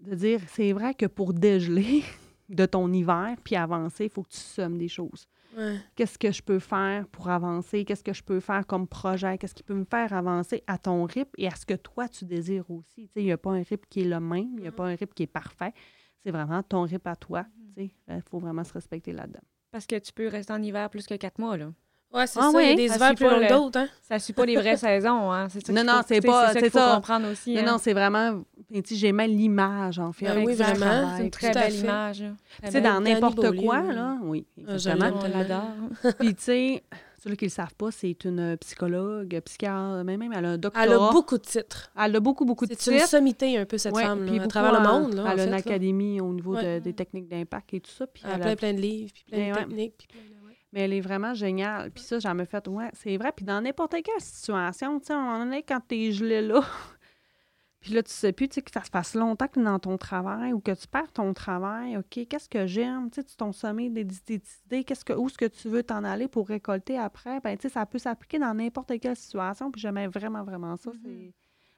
de 0.00 0.14
dire, 0.14 0.40
c'est 0.46 0.72
vrai 0.72 0.94
que 0.94 1.06
pour 1.06 1.34
dégeler 1.34 2.02
de 2.48 2.64
ton 2.64 2.90
hiver, 2.92 3.36
puis 3.44 3.56
avancer, 3.56 4.04
il 4.04 4.10
faut 4.10 4.22
que 4.22 4.30
tu 4.30 4.38
semes 4.38 4.78
des 4.78 4.88
choses 4.88 5.26
Ouais. 5.56 5.76
qu'est-ce 5.96 6.18
que 6.18 6.32
je 6.32 6.42
peux 6.42 6.58
faire 6.58 7.06
pour 7.08 7.28
avancer, 7.28 7.84
qu'est-ce 7.84 8.02
que 8.04 8.12
je 8.12 8.22
peux 8.22 8.40
faire 8.40 8.66
comme 8.66 8.86
projet, 8.88 9.36
qu'est-ce 9.38 9.54
qui 9.54 9.62
peut 9.62 9.74
me 9.74 9.84
faire 9.84 10.12
avancer 10.12 10.62
à 10.66 10.78
ton 10.78 11.04
rythme 11.04 11.30
et 11.38 11.46
à 11.46 11.54
ce 11.54 11.66
que 11.66 11.74
toi, 11.74 12.08
tu 12.08 12.24
désires 12.24 12.70
aussi? 12.70 13.08
Tu 13.08 13.12
sais, 13.14 13.20
Il 13.22 13.24
n'y 13.26 13.32
a 13.32 13.38
pas 13.38 13.50
un 13.50 13.62
rythme 13.62 13.84
qui 13.90 14.00
est 14.00 14.04
le 14.08 14.20
même, 14.20 14.54
il 14.56 14.62
n'y 14.62 14.68
a 14.68 14.72
pas 14.72 14.84
un 14.84 14.94
rythme 14.94 15.12
qui 15.14 15.24
est 15.24 15.26
parfait. 15.26 15.72
C'est 16.20 16.30
vraiment 16.30 16.62
ton 16.62 16.82
rythme 16.82 17.08
à 17.08 17.16
toi. 17.16 17.44
Il 17.76 17.90
faut 18.30 18.38
vraiment 18.38 18.64
se 18.64 18.72
respecter 18.72 19.12
là-dedans. 19.12 19.40
Parce 19.70 19.86
que 19.86 19.98
tu 19.98 20.12
peux 20.12 20.28
rester 20.28 20.52
en 20.52 20.62
hiver 20.62 20.88
plus 20.90 21.06
que 21.06 21.14
quatre 21.14 21.38
mois, 21.38 21.56
là. 21.56 21.72
Ouais, 22.14 22.26
c'est 22.26 22.38
Ah 22.42 22.50
ça. 22.52 22.62
Il 22.62 22.66
y 22.66 22.68
a 22.68 22.70
oui, 22.72 22.76
des 22.76 22.88
ça 22.88 22.96
hivers 22.96 23.14
plus 23.14 23.24
longs 23.26 23.38
le- 23.38 23.46
que 23.46 23.52
d'autres, 23.52 23.78
hein? 23.78 23.88
Ça 24.02 24.18
suit 24.18 24.32
pas 24.34 24.44
les 24.44 24.56
vraies 24.56 24.76
saisons, 24.76 25.32
hein. 25.32 25.48
C'est 25.48 25.66
ça 25.66 25.72
Non, 25.72 25.82
non, 25.84 26.00
c'est 26.06 26.20
pas- 26.20 26.48
ça 26.48 26.52
c'est 26.52 26.60
qu'il 26.62 26.70
faut 26.70 26.78
ça. 26.78 26.92
comprendre 26.96 27.30
aussi. 27.32 27.54
Non, 27.54 27.60
hein. 27.60 27.64
non, 27.72 27.78
c'est 27.78 27.92
vraiment. 27.94 28.42
Tu 28.72 28.82
sais, 28.84 28.94
j'aimais 28.96 29.28
l'image, 29.28 29.98
en 29.98 30.12
fait. 30.12 30.26
Ben 30.26 30.44
oui, 30.44 30.54
vraiment. 30.54 31.16
C'est 31.16 31.24
une 31.24 31.30
très 31.30 31.52
belle 31.52 31.74
image. 31.74 32.24
Tu 32.64 32.70
sais, 32.70 32.80
dans 32.80 33.00
n'importe 33.00 33.56
quoi, 33.56 33.80
là. 33.82 34.18
oui, 34.22 34.46
Ah, 34.58 34.62
je 34.68 34.72
exactement. 34.90 35.20
On 35.24 35.28
l'adore. 35.38 36.14
Puis, 36.18 36.34
tu 36.34 36.42
sais, 36.42 36.82
ceux 37.22 37.34
qui 37.34 37.44
ne 37.44 37.48
le 37.50 37.52
savent 37.54 37.74
pas, 37.76 37.90
c'est 37.90 38.24
une 38.24 38.56
psychologue, 38.58 39.40
psychiatre, 39.44 40.04
même, 40.04 40.18
même 40.20 40.32
elle 40.34 40.44
a 40.44 40.48
un 40.50 40.58
doctorat. 40.58 40.84
Elle 40.86 40.92
a 40.92 41.10
beaucoup 41.12 41.38
de 41.38 41.42
titres. 41.44 41.90
Elle 41.98 42.16
a 42.16 42.20
beaucoup, 42.20 42.44
beaucoup 42.44 42.66
de 42.66 42.74
C'est 42.76 42.90
une 42.90 42.96
titres. 42.98 43.08
sommité 43.10 43.56
un 43.58 43.64
peu, 43.64 43.78
cette 43.78 43.94
Ouais, 43.94 44.02
femme, 44.02 44.26
puis 44.26 44.38
là, 44.38 44.44
à 44.44 44.46
travers 44.48 44.72
le 44.80 44.86
monde. 44.86 45.14
Là, 45.14 45.22
elle 45.26 45.32
a 45.32 45.36
fait, 45.36 45.44
une 45.44 45.50
là. 45.50 45.56
académie 45.56 46.20
au 46.20 46.32
niveau 46.32 46.54
de- 46.56 46.60
Ouais. 46.60 46.80
des 46.80 46.92
techniques 46.92 47.28
d'impact 47.28 47.72
et 47.74 47.80
tout 47.80 47.90
ça. 47.90 48.06
Puis 48.06 48.22
Elle 48.26 48.30
a 48.32 48.34
elle 48.34 48.40
plein, 48.42 48.50
a- 48.52 48.56
plein 48.56 48.74
de 48.74 48.80
livres, 48.80 49.12
puis 49.14 49.24
plein 49.30 49.38
Ben 49.38 49.52
de 49.52 49.58
ouais. 49.58 49.64
techniques. 49.66 49.94
Puis 49.98 50.08
plein 50.08 50.20
de... 50.38 50.41
Mais 50.72 50.80
elle 50.80 50.94
est 50.94 51.00
vraiment 51.00 51.34
géniale. 51.34 51.90
Puis 51.90 52.02
ça, 52.02 52.18
j'en 52.18 52.34
me 52.34 52.44
fait, 52.44 52.66
ouais, 52.66 52.90
c'est 52.94 53.16
vrai. 53.16 53.32
Puis 53.34 53.44
dans 53.44 53.60
n'importe 53.60 53.94
quelle 54.02 54.20
situation, 54.20 54.98
tu 55.00 55.06
sais, 55.06 55.12
à 55.12 55.18
un 55.18 55.22
moment 55.22 55.44
donné, 55.44 55.62
quand 55.62 55.80
t'es 55.86 56.12
gelé 56.12 56.40
là, 56.40 56.62
puis 57.80 57.92
là, 57.92 58.02
tu 58.02 58.10
sais 58.10 58.32
plus, 58.32 58.48
tu 58.48 58.54
sais, 58.54 58.62
que 58.62 58.70
ça 58.70 58.82
se 58.82 58.90
passe 58.90 59.14
longtemps 59.14 59.48
que 59.48 59.60
dans 59.60 59.78
ton 59.78 59.98
travail 59.98 60.54
ou 60.54 60.60
que 60.60 60.72
tu 60.72 60.88
perds 60.88 61.12
ton 61.12 61.34
travail, 61.34 61.98
OK, 61.98 62.26
qu'est-ce 62.26 62.48
que 62.48 62.66
j'aime? 62.66 63.10
Tu 63.10 63.20
sais, 63.20 63.26
tu 63.26 63.36
t'en 63.36 63.52
sommet 63.52 63.90
des, 63.90 64.04
des 64.04 64.40
idées, 64.64 64.84
qu'est-ce 64.84 65.04
que, 65.04 65.12
où 65.12 65.26
est-ce 65.26 65.36
que 65.36 65.44
tu 65.44 65.68
veux 65.68 65.82
t'en 65.82 66.04
aller 66.04 66.26
pour 66.26 66.48
récolter 66.48 66.98
après? 66.98 67.40
Ben, 67.40 67.56
tu 67.58 67.68
sais, 67.68 67.74
ça 67.74 67.84
peut 67.84 67.98
s'appliquer 67.98 68.38
dans 68.38 68.54
n'importe 68.54 68.98
quelle 68.98 69.16
situation. 69.16 69.70
Puis 69.70 69.82
j'aimais 69.82 70.06
vraiment, 70.06 70.42
vraiment 70.42 70.76
ça. 70.76 70.90
C'est 71.02 71.34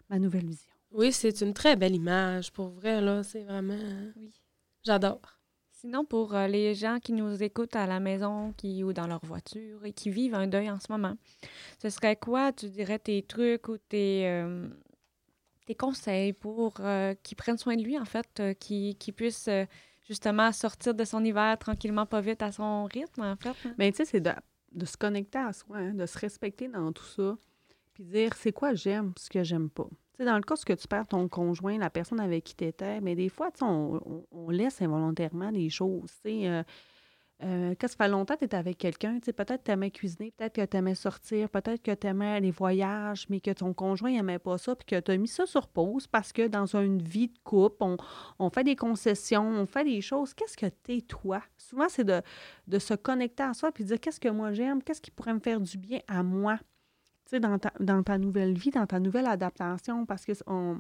ma 0.09 0.21
nouvelle 0.21 0.47
vision. 0.47 0.71
Oui, 0.93 1.11
c'est 1.11 1.41
une 1.41 1.53
très 1.53 1.75
belle 1.75 1.97
image, 1.97 2.53
pour 2.53 2.69
vrai, 2.69 3.01
là. 3.01 3.25
C'est 3.25 3.43
vraiment... 3.43 3.75
Oui. 4.17 4.33
J'adore. 4.85 5.41
Sinon, 5.85 6.07
pour 6.07 6.35
euh, 6.35 6.47
les 6.47 6.75
gens 6.75 6.99
qui 6.99 7.13
nous 7.13 7.43
écoutent 7.43 7.77
à 7.77 7.87
la 7.87 8.01
maison 8.01 8.55
qui, 8.57 8.83
ou 8.83 8.95
dans 8.95 9.07
leur 9.07 9.23
voiture 9.23 9.85
et 9.85 9.93
qui 9.93 10.09
vivent 10.09 10.35
un 10.35 10.47
deuil 10.47 10.71
en 10.71 10.81
ce 10.81 10.91
moment, 10.91 11.15
ce 11.79 11.91
serait 11.91 12.17
quoi, 12.17 12.55
tu 12.55 12.71
dirais, 12.71 12.99
tes 12.99 13.23
trucs 13.23 13.69
ou 13.69 13.77
tes, 13.77 14.27
euh, 14.27 14.67
tes 15.67 15.75
conseils 15.75 16.33
pour 16.33 16.77
euh, 16.81 17.13
qu'ils 17.23 17.37
prennent 17.37 17.59
soin 17.59 17.77
de 17.77 17.83
lui, 17.83 17.99
en 17.99 18.07
fait, 18.07 18.43
qu'ils 18.59 18.97
puissent 19.15 19.51
justement 20.09 20.51
sortir 20.53 20.95
de 20.95 21.05
son 21.05 21.23
hiver 21.23 21.59
tranquillement, 21.59 22.07
pas 22.07 22.23
vite, 22.23 22.41
à 22.41 22.51
son 22.51 22.87
rythme, 22.87 23.21
en 23.21 23.37
fait? 23.37 23.55
hein? 23.69 23.75
Mais 23.77 23.91
tu 23.93 23.99
sais, 23.99 24.05
c'est 24.07 24.21
de, 24.21 24.33
de 24.73 24.87
se 24.87 24.97
connecter 24.97 25.37
à 25.39 25.53
soi, 25.53 25.77
hein, 25.77 25.93
de 25.93 26.07
se 26.07 26.19
respecter 26.19 26.69
dans 26.69 26.93
tout 26.93 27.05
ça, 27.05 27.37
puis 27.95 28.05
dire 28.05 28.35
c'est 28.35 28.53
quoi 28.53 28.75
j'aime, 28.75 29.13
ce 29.17 29.31
que 29.31 29.43
j'aime 29.43 29.71
pas. 29.71 29.89
Tu 30.17 30.25
dans 30.25 30.37
le 30.37 30.43
cas 30.43 30.55
où 30.55 30.75
tu 30.77 30.89
perds 30.89 31.09
ton 31.09 31.29
conjoint, 31.29 31.79
la 31.79 31.91
personne 31.91 32.21
avec 32.21 32.45
qui 32.45 32.55
tu 32.55 32.65
étais, 32.65 33.01
mais 33.01 33.17
des 33.17 33.29
fois, 33.29 33.51
tu 33.51 33.65
on, 33.65 34.51
laisse 34.51 34.81
involontairement 34.81 35.51
des 35.51 35.71
choses. 35.71 36.11
Tu 36.25 36.47
euh, 36.47 36.63
euh, 37.43 37.75
quand 37.81 37.89
ça 37.89 37.97
fait 37.97 38.09
longtemps 38.09 38.37
que 38.37 38.45
tu 38.45 38.53
es 38.53 38.55
avec 38.55 38.79
quelqu'un, 38.79 39.19
tu 39.19 39.33
peut-être 39.33 39.63
que 39.63 39.67
tu 39.67 39.71
aimais 39.73 39.91
cuisiner, 39.91 40.33
peut-être 40.37 40.55
que 40.55 40.65
tu 40.65 40.77
aimais 40.77 40.95
sortir, 40.95 41.51
peut-être 41.51 41.83
que 41.83 41.93
tu 41.93 42.07
aimais 42.07 42.41
les 42.41 42.53
voyages, 42.53 43.27
mais 43.29 43.41
que 43.41 43.51
ton 43.51 43.75
conjoint 43.75 44.13
n'aimait 44.13 44.39
pas 44.39 44.57
ça, 44.57 44.77
puis 44.77 44.87
que 44.87 45.01
tu 45.01 45.11
as 45.11 45.17
mis 45.17 45.27
ça 45.27 45.45
sur 45.45 45.67
pause 45.67 46.07
parce 46.07 46.33
que 46.33 46.47
dans 46.47 46.77
une 46.77 47.03
vie 47.03 47.29
de 47.29 47.39
couple, 47.43 47.77
on, 47.81 47.97
on 48.39 48.51
fait 48.51 48.63
des 48.63 48.77
concessions, 48.77 49.49
on 49.49 49.67
fait 49.67 49.85
des 49.85 50.01
choses. 50.01 50.33
Qu'est-ce 50.33 50.57
que 50.57 50.67
t'es, 50.67 51.01
toi? 51.01 51.43
Souvent, 51.57 51.89
c'est 51.89 52.05
de, 52.05 52.23
de 52.69 52.79
se 52.79 52.95
connecter 52.95 53.43
à 53.43 53.53
soi 53.53 53.73
puis 53.73 53.85
dire 53.85 54.01
qu'est-ce 54.01 54.21
que 54.21 54.29
moi 54.29 54.53
j'aime, 54.53 54.81
qu'est-ce 54.83 55.01
qui 55.01 55.11
pourrait 55.11 55.35
me 55.35 55.41
faire 55.41 55.61
du 55.61 55.77
bien 55.77 56.01
à 56.07 56.23
moi, 56.23 56.59
tu 57.29 57.41
dans 57.41 57.59
ta, 57.59 58.19
nouvelle 58.19 58.57
vie, 58.57 58.71
dans 58.71 58.87
ta 58.87 59.01
nouvelle 59.01 59.27
adaptation, 59.27 60.07
parce 60.07 60.25
que 60.25 60.33
on 60.47 60.79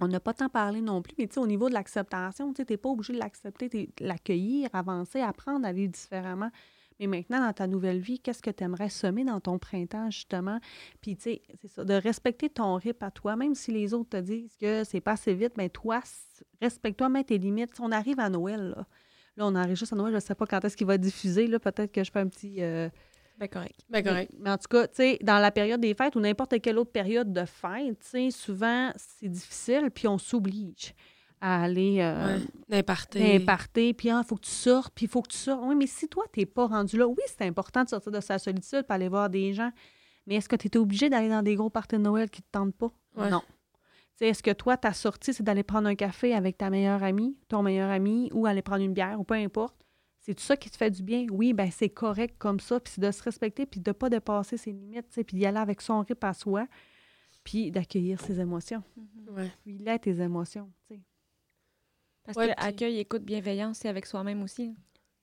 on 0.00 0.08
n'a 0.08 0.20
pas 0.20 0.32
tant 0.32 0.48
parlé 0.48 0.80
non 0.80 1.02
plus, 1.02 1.14
mais 1.18 1.28
au 1.38 1.46
niveau 1.46 1.68
de 1.68 1.74
l'acceptation, 1.74 2.52
tu 2.52 2.64
n'es 2.68 2.76
pas 2.76 2.88
obligé 2.88 3.12
de 3.12 3.18
l'accepter, 3.18 3.90
l'accueillir, 4.00 4.70
avancer, 4.72 5.20
apprendre 5.20 5.66
à 5.66 5.72
vivre 5.72 5.92
différemment. 5.92 6.50
Mais 6.98 7.06
maintenant, 7.06 7.40
dans 7.40 7.52
ta 7.52 7.66
nouvelle 7.66 8.00
vie, 8.00 8.18
qu'est-ce 8.18 8.42
que 8.42 8.50
tu 8.50 8.64
aimerais 8.64 8.88
semer 8.88 9.24
dans 9.24 9.40
ton 9.40 9.58
printemps, 9.58 10.10
justement? 10.10 10.60
Puis, 11.00 11.16
tu 11.16 11.22
sais, 11.22 11.42
c'est 11.60 11.68
ça, 11.68 11.84
de 11.84 11.94
respecter 11.94 12.48
ton 12.48 12.76
rythme 12.76 13.04
à 13.04 13.10
toi, 13.10 13.36
même 13.36 13.54
si 13.54 13.72
les 13.72 13.92
autres 13.92 14.10
te 14.10 14.16
disent 14.18 14.56
que 14.56 14.84
c'est 14.84 15.00
pas 15.00 15.12
assez 15.12 15.34
vite, 15.34 15.56
mais 15.56 15.68
toi, 15.68 16.00
respecte-toi, 16.60 17.08
mets 17.08 17.24
tes 17.24 17.38
limites. 17.38 17.78
On 17.80 17.92
arrive 17.92 18.20
à 18.20 18.30
Noël, 18.30 18.74
là. 18.76 18.86
Là, 19.36 19.46
on 19.46 19.54
arrive 19.54 19.76
juste 19.76 19.94
à 19.94 19.96
Noël, 19.96 20.12
je 20.12 20.16
ne 20.16 20.20
sais 20.20 20.34
pas 20.34 20.46
quand 20.46 20.62
est-ce 20.64 20.76
qu'il 20.76 20.86
va 20.86 20.98
diffuser, 20.98 21.46
là. 21.46 21.58
Peut-être 21.58 21.92
que 21.92 22.04
je 22.04 22.10
fais 22.10 22.20
un 22.20 22.28
petit... 22.28 22.62
euh, 22.62 22.88
Ben, 23.42 23.48
correct. 23.48 23.80
Ben 23.90 24.04
correct. 24.04 24.30
mais, 24.34 24.38
mais 24.44 24.50
en 24.50 24.56
tout 24.56 24.68
cas, 24.70 24.86
tu 24.86 24.94
sais, 24.94 25.18
dans 25.20 25.40
la 25.40 25.50
période 25.50 25.80
des 25.80 25.94
fêtes 25.94 26.14
ou 26.14 26.20
n'importe 26.20 26.60
quelle 26.60 26.78
autre 26.78 26.92
période 26.92 27.32
de 27.32 27.44
fête, 27.44 27.98
tu 27.98 28.08
sais, 28.08 28.30
souvent, 28.30 28.92
c'est 28.96 29.28
difficile, 29.28 29.90
puis 29.92 30.06
on 30.06 30.16
s'oblige 30.16 30.94
à 31.40 31.64
aller 31.64 31.98
euh, 32.00 32.38
Ouais. 32.68 33.40
Party, 33.40 33.94
puis 33.94 34.10
il 34.10 34.22
faut 34.24 34.36
que 34.36 34.46
tu 34.46 34.50
sortes, 34.52 34.92
puis 34.94 35.06
il 35.06 35.08
faut 35.08 35.22
que 35.22 35.32
tu 35.32 35.36
sortes. 35.38 35.60
Oui, 35.64 35.74
mais 35.74 35.88
si 35.88 36.06
toi, 36.06 36.24
tu 36.32 36.38
n'es 36.38 36.46
pas 36.46 36.68
rendu 36.68 36.96
là, 36.96 37.08
oui, 37.08 37.22
c'est 37.26 37.44
important 37.44 37.82
de 37.82 37.88
sortir 37.88 38.12
de 38.12 38.20
sa 38.20 38.38
solitude 38.38 38.82
pour 38.82 38.92
aller 38.94 39.08
voir 39.08 39.28
des 39.28 39.52
gens, 39.52 39.72
mais 40.28 40.36
est-ce 40.36 40.48
que 40.48 40.54
tu 40.54 40.68
es 40.68 40.76
obligé 40.76 41.10
d'aller 41.10 41.28
dans 41.28 41.42
des 41.42 41.56
gros 41.56 41.68
parties 41.68 41.96
de 41.96 42.02
Noël 42.02 42.30
qui 42.30 42.42
ne 42.42 42.44
te 42.44 42.50
tentent 42.52 42.76
pas? 42.76 42.92
Ouais. 43.16 43.28
Non. 43.28 43.40
Tu 43.40 44.18
sais, 44.18 44.28
Est-ce 44.28 44.42
que 44.44 44.52
toi, 44.52 44.76
ta 44.76 44.92
sortie, 44.92 45.34
c'est 45.34 45.42
d'aller 45.42 45.64
prendre 45.64 45.88
un 45.88 45.96
café 45.96 46.32
avec 46.32 46.58
ta 46.58 46.70
meilleure 46.70 47.02
amie, 47.02 47.36
ton 47.48 47.62
meilleur 47.62 47.90
ami, 47.90 48.30
ou 48.32 48.46
aller 48.46 48.62
prendre 48.62 48.84
une 48.84 48.92
bière, 48.92 49.18
ou 49.18 49.24
peu 49.24 49.34
importe? 49.34 49.74
C'est 50.24 50.34
tout 50.34 50.42
ça 50.42 50.56
qui 50.56 50.70
te 50.70 50.76
fait 50.76 50.90
du 50.90 51.02
bien? 51.02 51.26
Oui, 51.30 51.52
ben 51.52 51.68
c'est 51.70 51.88
correct 51.88 52.36
comme 52.38 52.60
ça, 52.60 52.78
puis 52.80 52.92
c'est 52.94 53.00
de 53.00 53.10
se 53.10 53.22
respecter, 53.22 53.66
puis 53.66 53.80
de 53.80 53.90
ne 53.90 53.92
pas 53.92 54.08
dépasser 54.08 54.56
ses 54.56 54.70
limites, 54.72 55.06
puis 55.10 55.36
d'y 55.36 55.44
aller 55.46 55.58
avec 55.58 55.80
son 55.82 56.00
rythme 56.00 56.24
à 56.26 56.32
soi. 56.32 56.66
puis 57.44 57.72
d'accueillir 57.72 58.20
ses 58.20 58.38
émotions. 58.38 58.84
Puis 59.64 59.78
là, 59.78 59.98
tes 59.98 60.20
émotions, 60.20 60.70
tu 60.88 60.94
sais. 60.94 61.00
Parce 62.22 62.38
Ouais, 62.38 62.48
que 62.50 62.54
puis- 62.54 62.64
accueil, 62.68 62.98
écoute, 63.00 63.22
bienveillance, 63.24 63.78
c'est 63.78 63.88
avec 63.88 64.06
soi-même 64.06 64.44
aussi. 64.44 64.72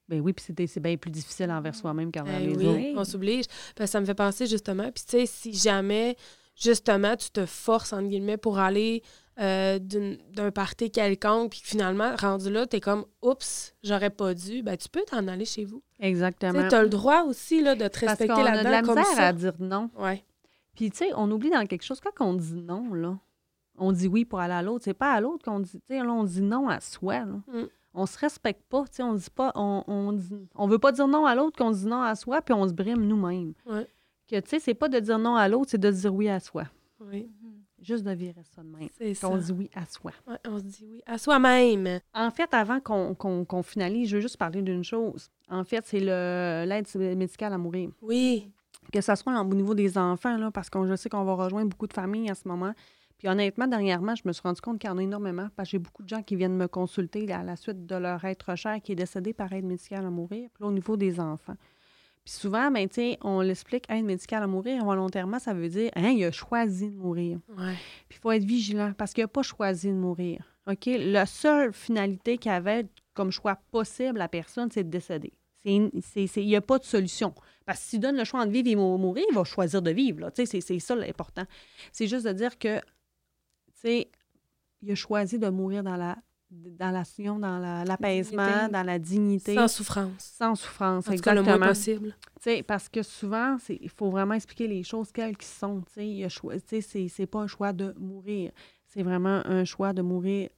Ben 0.10 0.20
oui, 0.20 0.34
puis 0.34 0.44
c'est 0.46 0.68
c'est 0.68 0.80
bien 0.82 0.98
plus 0.98 1.12
difficile 1.12 1.50
envers 1.50 1.74
soi-même 1.76 2.12
qu'envers 2.12 2.40
Ben 2.40 2.50
les 2.50 2.58
oui, 2.58 2.66
autres. 2.66 2.80
autres. 2.80 3.00
on 3.00 3.04
s'oblige. 3.06 3.46
Parce 3.74 3.90
que 3.90 3.92
ça 3.94 4.02
me 4.02 4.06
fait 4.06 4.16
penser 4.16 4.48
justement. 4.48 4.92
Puis 4.92 5.04
tu 5.06 5.12
sais, 5.12 5.26
si 5.28 5.54
jamais, 5.54 6.18
justement, 6.62 7.16
tu 7.16 7.30
te 7.32 7.46
forces, 7.46 7.94
entre 7.94 8.10
guillemets, 8.10 8.36
pour 8.36 8.60
aller 8.60 9.02
euh, 9.40 9.80
d'une- 9.80 10.18
d'un 10.34 10.52
party 10.52 10.92
quelconque, 10.92 11.52
puis 11.52 11.62
finalement, 11.64 12.16
rendu 12.20 12.50
là, 12.52 12.66
t'es 12.68 12.80
comme, 12.80 13.06
oups, 13.22 13.74
j'aurais 13.84 14.10
pas 14.10 14.34
dû, 14.34 14.62
ben 14.64 14.76
tu 14.78 14.90
peux 14.90 15.02
t'en 15.10 15.28
aller 15.28 15.46
chez 15.46 15.64
vous. 15.66 15.82
Tu 16.00 16.06
Exactement. 16.06 16.60
sais, 16.62 16.68
t'as 16.68 16.82
le 16.84 16.90
droit 16.90 17.24
aussi 17.24 17.62
là, 17.62 17.76
de 17.76 17.88
te 17.88 18.00
Parce 18.00 18.18
respecter 18.20 18.28
qu'on 18.34 18.46
a 18.46 18.52
de 18.52 18.56
là-dedans 18.56 18.70
la 18.72 18.82
comme 18.82 18.98
misère 19.00 19.16
ça. 19.16 19.28
à 19.28 19.34
dire 19.34 19.54
non. 19.60 19.90
Ouais. 19.98 20.24
Puis, 20.76 20.92
tu 20.92 20.98
sais, 20.98 21.10
on 21.16 21.30
oublie 21.32 21.50
dans 21.50 21.66
quelque 21.66 21.84
chose, 21.84 22.00
quand 22.00 22.26
on 22.26 22.34
dit 22.34 22.54
non, 22.56 22.94
là, 22.94 23.18
on 23.78 23.92
dit 23.92 24.08
oui 24.08 24.26
pour 24.26 24.40
aller 24.40 24.54
à 24.54 24.62
l'autre. 24.62 24.84
C'est 24.86 24.94
pas 24.94 25.14
à 25.14 25.22
l'autre 25.22 25.44
qu'on 25.46 25.60
dit, 25.62 25.72
tu 25.72 25.80
sais, 25.88 26.00
là, 26.04 26.12
on 26.12 26.24
dit 26.24 26.42
non 26.42 26.68
à 26.70 26.80
soi, 26.82 27.20
là. 27.20 27.26
Mm. 27.48 27.68
On 27.96 28.06
se 28.06 28.18
respecte 28.20 28.64
pas, 28.70 28.82
tu 28.84 28.98
sais, 28.98 29.04
on 29.04 29.14
dit 29.14 29.30
pas, 29.34 29.52
on, 29.56 29.84
on, 29.88 30.12
dit- 30.14 30.48
on 30.56 30.68
veut 30.68 30.78
pas 30.80 30.92
dire 30.92 31.08
non 31.08 31.26
à 31.26 31.34
l'autre 31.36 31.58
qu'on 31.58 31.72
dit 31.72 31.86
non 31.88 32.02
à 32.02 32.14
soi, 32.16 32.42
puis 32.42 32.54
on 32.54 32.68
se 32.68 32.74
brime 32.74 33.02
nous-mêmes. 33.06 33.54
Ouais. 33.66 33.88
Que, 34.30 34.40
tu 34.42 34.50
sais, 34.50 34.60
c'est 34.60 34.74
pas 34.76 34.90
de 34.90 35.00
dire 35.00 35.18
non 35.18 35.36
à 35.36 35.48
l'autre, 35.48 35.72
c'est 35.72 35.80
de 35.80 35.90
dire 35.90 36.14
oui 36.14 36.30
à 36.30 36.40
soi. 36.40 36.66
Oui, 37.00 37.30
Juste 37.82 38.04
de 38.04 38.12
virer 38.12 38.44
ça 38.56 38.62
de 38.62 38.68
même. 38.68 38.90
c'est 38.98 39.14
ça. 39.14 39.28
Qu'on 39.28 39.38
dit 39.38 39.52
oui 39.52 39.70
à 39.74 39.86
soi. 39.86 40.12
Ouais, 40.28 40.36
on 40.48 40.58
se 40.58 40.64
dit 40.64 40.86
oui 40.90 41.02
à 41.06 41.18
soi-même. 41.18 42.00
En 42.14 42.30
fait, 42.32 42.54
avant 42.54 42.80
qu'on 42.80 43.16
qu'on- 43.16 43.46
qu'on 43.46 43.64
finalise, 43.64 44.10
je 44.10 44.16
veux 44.18 44.22
juste 44.22 44.38
parler 44.38 44.62
d'une 44.62 44.84
chose. 44.84 45.30
En 45.50 45.64
fait, 45.64 45.86
c'est 45.86 46.00
le- 46.02 46.66
l'aide 46.68 46.88
médicale 47.18 47.54
à 47.54 47.58
mourir. 47.58 47.90
Oui. 48.02 48.52
que 48.92 49.02
ce 49.02 49.14
soit 49.14 49.40
au 49.40 49.44
niveau 49.54 49.76
des 49.76 50.00
enfants, 50.00 50.36
là, 50.38 50.50
parce 50.50 50.68
que 50.70 50.84
je 50.88 50.96
sais 50.96 51.10
qu'on 51.10 51.24
va 51.24 51.34
rejoindre 51.36 51.70
beaucoup 51.70 51.86
de 51.86 51.94
familles 51.94 52.32
en 52.32 52.34
ce 52.34 52.48
moment. 52.48 52.74
Puis 53.20 53.28
honnêtement, 53.28 53.68
dernièrement, 53.68 54.16
je 54.16 54.24
me 54.26 54.32
suis 54.34 54.42
rendu 54.42 54.62
compte 54.62 54.80
qu'il 54.80 54.90
y 54.90 54.94
en 54.94 54.98
a 54.98 55.04
énormément, 55.04 55.48
parce 55.56 55.68
que 55.68 55.72
j'ai 55.74 55.78
beaucoup 55.80 56.02
de 56.02 56.10
gens 56.10 56.24
qui 56.24 56.36
viennent 56.36 56.56
me 56.56 56.68
consulter 56.68 57.32
à 57.32 57.44
la 57.44 57.56
suite 57.56 57.86
de 57.86 57.96
leur 57.96 58.24
être 58.26 58.56
cher 58.56 58.82
qui 58.82 58.94
est 58.94 58.96
décédé 58.96 59.32
par 59.34 59.54
aide 59.54 59.66
médicale 59.66 60.06
à 60.06 60.10
mourir, 60.10 60.50
puis 60.54 60.64
là, 60.64 60.68
au 60.70 60.72
niveau 60.72 60.98
des 60.98 61.20
enfants. 61.20 61.54
Puis 62.30 62.38
souvent, 62.38 62.70
ben, 62.70 62.88
on 63.24 63.42
l'explique, 63.42 63.90
aide 63.90 64.06
médicale 64.06 64.44
à 64.44 64.46
mourir, 64.48 64.86
volontairement, 64.86 65.40
ça 65.40 65.52
veut 65.52 65.68
dire, 65.68 65.90
hein, 65.96 66.10
il 66.12 66.24
a 66.26 66.32
choisi 66.32 66.92
de 66.92 66.96
mourir. 66.96 67.40
Ouais. 67.58 67.74
Puis 68.08 68.20
il 68.20 68.22
faut 68.22 68.32
être 68.32 68.44
vigilant, 68.44 68.94
parce 68.96 69.14
qu'il 69.14 69.24
n'a 69.24 69.28
pas 69.28 69.42
choisi 69.42 69.88
de 69.88 69.96
mourir. 69.96 70.44
OK? 70.68 70.88
La 71.00 71.26
seule 71.26 71.74
finalité 71.74 72.38
qu'il 72.38 72.52
avait 72.52 72.86
comme 73.16 73.32
choix 73.32 73.56
possible 73.72 74.20
à 74.20 74.26
la 74.26 74.28
personne, 74.28 74.70
c'est 74.72 74.84
de 74.84 74.90
décéder. 74.90 75.34
Il 75.66 75.90
n'y 76.36 76.56
a 76.56 76.62
pas 76.62 76.78
de 76.78 76.84
solution. 76.84 77.34
Parce 77.66 77.80
que 77.80 77.86
s'il 77.88 78.00
donne 78.00 78.16
le 78.16 78.26
choix 78.26 78.42
entre 78.42 78.52
vivre 78.52 78.70
et 78.70 78.76
mou- 78.76 78.98
mourir, 79.00 79.26
il 79.28 79.34
va 79.34 79.44
choisir 79.44 79.82
de 79.82 79.90
vivre. 79.90 80.30
c'est 80.36 80.80
ça 80.80 80.96
l'important. 80.96 81.46
C'est 81.92 82.06
juste 82.06 82.28
de 82.28 82.32
dire 82.34 82.60
que, 82.60 82.78
tu 82.78 82.84
sais, 83.74 84.08
il 84.84 84.92
a 84.92 84.96
choisi 84.96 85.40
de 85.40 85.50
mourir 85.50 85.82
dans 85.82 85.96
la 85.98 86.16
dans 86.52 86.90
l'action, 86.92 87.38
dans 87.38 87.60
la- 87.60 87.84
l'apaisement, 87.86 88.46
Dignité. 88.46 88.72
dans 88.72 88.84
la 88.84 89.00
dignité, 89.00 89.54
Sans 89.56 89.62
sans, 89.68 89.68
souffrance. 89.68 90.34
souffrance. 90.56 91.08
En 91.08 91.16
tout 91.16 91.22
cas, 91.22 91.34
le 91.34 91.42
exactement. 91.42 91.58
moins 91.60 91.68
possible. 91.68 92.16
Parce 92.68 92.90
que 92.90 93.04
souvent, 93.04 93.58
il 93.70 93.90
faut 93.90 94.10
vraiment 94.10 94.34
expliquer 94.34 94.68
les 94.68 94.84
choses 94.84 95.12
quelles 95.12 95.38
qu'elles 95.38 95.48
sont. 95.48 95.84
C'est 95.96 97.28
pas 97.28 97.40
un 97.40 97.48
choix 97.48 97.72
de 97.74 97.94
mourir. 98.00 98.52
C'est 98.88 99.04
vraiment 99.04 99.42
un 99.46 99.64
choix 99.66 99.94
de 99.94 100.02
mourir, 100.02 100.50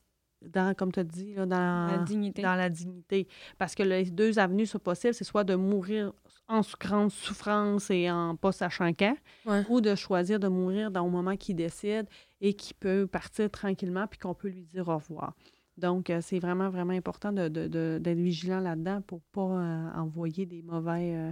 dans, 0.41 0.73
comme 0.73 0.91
tu 0.93 1.01
as 1.01 1.03
dit, 1.03 1.33
là, 1.33 1.45
dans, 1.45 1.87
La 1.91 1.97
dignité. 1.97 2.41
dans 2.41 2.55
la 2.55 2.69
dignité. 2.69 3.27
Parce 3.57 3.75
que 3.75 3.83
les 3.83 4.05
deux 4.05 4.39
avenues 4.39 4.65
sont 4.65 4.79
possibles. 4.79 5.13
C'est 5.13 5.25
soit 5.25 5.43
de 5.43 5.55
mourir 5.55 6.13
en 6.47 6.61
grande 6.79 7.11
souffrance 7.11 7.89
et 7.91 8.09
en 8.09 8.35
pas 8.37 8.51
sachant 8.53 8.91
quand, 8.93 9.15
Ouais. 9.45 9.63
ou 9.69 9.81
de 9.81 9.93
choisir 9.95 10.39
de 10.39 10.47
mourir 10.47 10.89
dans 10.91 11.03
le 11.05 11.11
moment 11.11 11.35
qu'il 11.35 11.55
décide 11.57 12.07
et 12.39 12.53
qu'il 12.53 12.75
peut 12.75 13.07
partir 13.07 13.49
tranquillement 13.51 14.07
puis 14.07 14.19
qu'on 14.19 14.33
peut 14.33 14.47
lui 14.49 14.63
dire 14.65 14.87
au 14.87 14.95
revoir. 14.97 15.33
Donc, 15.81 16.09
euh, 16.09 16.19
c'est 16.21 16.39
vraiment, 16.39 16.69
vraiment 16.69 16.93
important 16.93 17.31
de- 17.31 17.47
de- 17.49 17.67
de- 17.67 17.99
d'être 18.01 18.17
vigilant 18.19 18.59
là-dedans 18.59 19.01
pour 19.05 19.21
pas 19.31 19.41
euh, 19.41 19.89
envoyer 19.95 20.45
des 20.45 20.61
mauvais... 20.61 21.13
euh, 21.15 21.31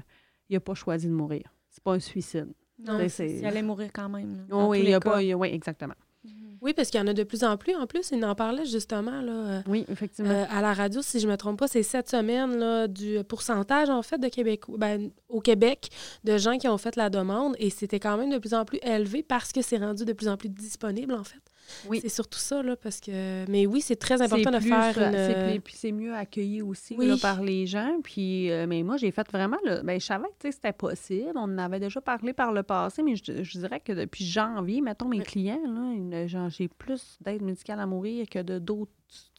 il 0.49 0.53
n'a 0.55 0.59
pas 0.59 0.73
choisi 0.73 1.07
de 1.07 1.13
mourir. 1.13 1.43
C'est 1.69 1.83
pas 1.83 1.93
un 1.93 1.99
suicide. 1.99 2.47
Non, 2.79 2.97
c'est- 2.97 3.09
c'est- 3.09 3.27
c'est- 3.29 3.39
il 3.39 3.45
allait 3.45 3.61
mourir 3.61 3.89
quand 3.93 4.09
même. 4.09 4.31
là, 4.33 4.43
Oh, 4.51 4.65
oui, 4.69 4.81
il 4.83 4.93
a 4.93 4.99
cas. 4.99 5.11
pas... 5.11 5.21
il 5.23 5.35
Oui, 5.35 5.49
exactement. 5.49 5.93
Mhm. 6.23 6.57
Oui, 6.61 6.73
parce 6.73 6.89
qu'il 6.89 6.99
y 6.99 7.03
en 7.03 7.07
a 7.07 7.13
de 7.13 7.23
plus 7.23 7.43
en 7.45 7.55
plus. 7.55 7.73
En 7.75 7.87
plus, 7.87 8.09
il 8.11 8.25
en 8.25 8.35
parlait 8.35 8.65
justement 8.65 9.21
là, 9.21 9.61
Oui, 9.67 9.85
effectivement. 9.89 10.31
euh, 10.31 10.45
à 10.49 10.61
la 10.61 10.73
radio, 10.73 11.01
si 11.01 11.19
je 11.19 11.27
ne 11.27 11.31
me 11.31 11.37
trompe 11.37 11.59
pas, 11.59 11.67
c'est 11.69 11.83
cette 11.83 12.09
semaine 12.09 12.57
là, 12.57 12.87
du 12.89 13.19
pourcentage 13.27 13.89
en 13.89 14.01
fait 14.01 14.17
de 14.17 14.27
Québec, 14.27 14.63
ben, 14.77 15.11
au 15.29 15.39
Québec 15.39 15.89
de 16.25 16.37
gens 16.37 16.57
qui 16.57 16.67
ont 16.67 16.77
fait 16.77 16.95
la 16.97 17.09
demande 17.09 17.55
et 17.59 17.69
c'était 17.69 17.99
quand 18.01 18.17
même 18.17 18.31
de 18.31 18.37
plus 18.37 18.53
en 18.53 18.65
plus 18.65 18.79
élevé 18.81 19.23
parce 19.23 19.53
que 19.53 19.61
c'est 19.61 19.77
rendu 19.77 20.03
de 20.03 20.11
plus 20.13 20.27
en 20.27 20.35
plus 20.35 20.49
disponible 20.49 21.13
en 21.13 21.23
fait. 21.23 21.39
Oui. 21.87 21.99
C'est 22.01 22.09
surtout 22.09 22.39
ça 22.39 22.61
là, 22.63 22.75
parce 22.75 22.99
que 22.99 23.49
mais 23.49 23.65
oui, 23.65 23.81
c'est 23.81 23.95
très 23.95 24.21
important 24.21 24.51
de 24.51 24.59
faire 24.59 24.93
euh, 24.97 25.07
une. 25.09 25.13
c'est 25.45 25.51
plus- 25.51 25.61
puis 25.61 25.73
c'est 25.77 25.91
mieux 25.91 26.13
accueilli 26.13 26.61
aussi 26.61 26.95
Oui. 26.97 27.07
là, 27.07 27.15
par 27.21 27.41
les 27.41 27.65
gens. 27.67 27.99
Puis, 28.03 28.51
euh, 28.51 28.65
mais 28.67 28.83
moi, 28.83 28.97
j'ai 28.97 29.11
fait 29.11 29.29
vraiment... 29.31 29.57
là, 29.63 29.81
ben, 29.83 29.99
je 29.99 30.05
savais 30.05 30.27
que 30.39 30.51
c'était 30.51 30.73
possible. 30.73 31.31
On 31.35 31.41
en 31.43 31.57
avait 31.57 31.79
déjà 31.79 32.01
parlé 32.01 32.33
par 32.33 32.51
le 32.51 32.63
passé, 32.63 33.03
mais 33.03 33.15
je, 33.15 33.43
je 33.43 33.59
dirais 33.59 33.79
que 33.79 33.93
depuis 33.93 34.25
janvier, 34.25 34.81
mettons, 34.81 35.07
mes 35.07 35.19
Oui. 35.19 35.23
clients, 35.23 35.59
là, 35.65 36.47
j'ai 36.49 36.67
plus 36.67 37.17
d'aide 37.21 37.41
médicale 37.41 37.79
à 37.79 37.85
mourir 37.85 38.27
que 38.29 38.39
de 38.39 38.59
d'autres 38.59 38.91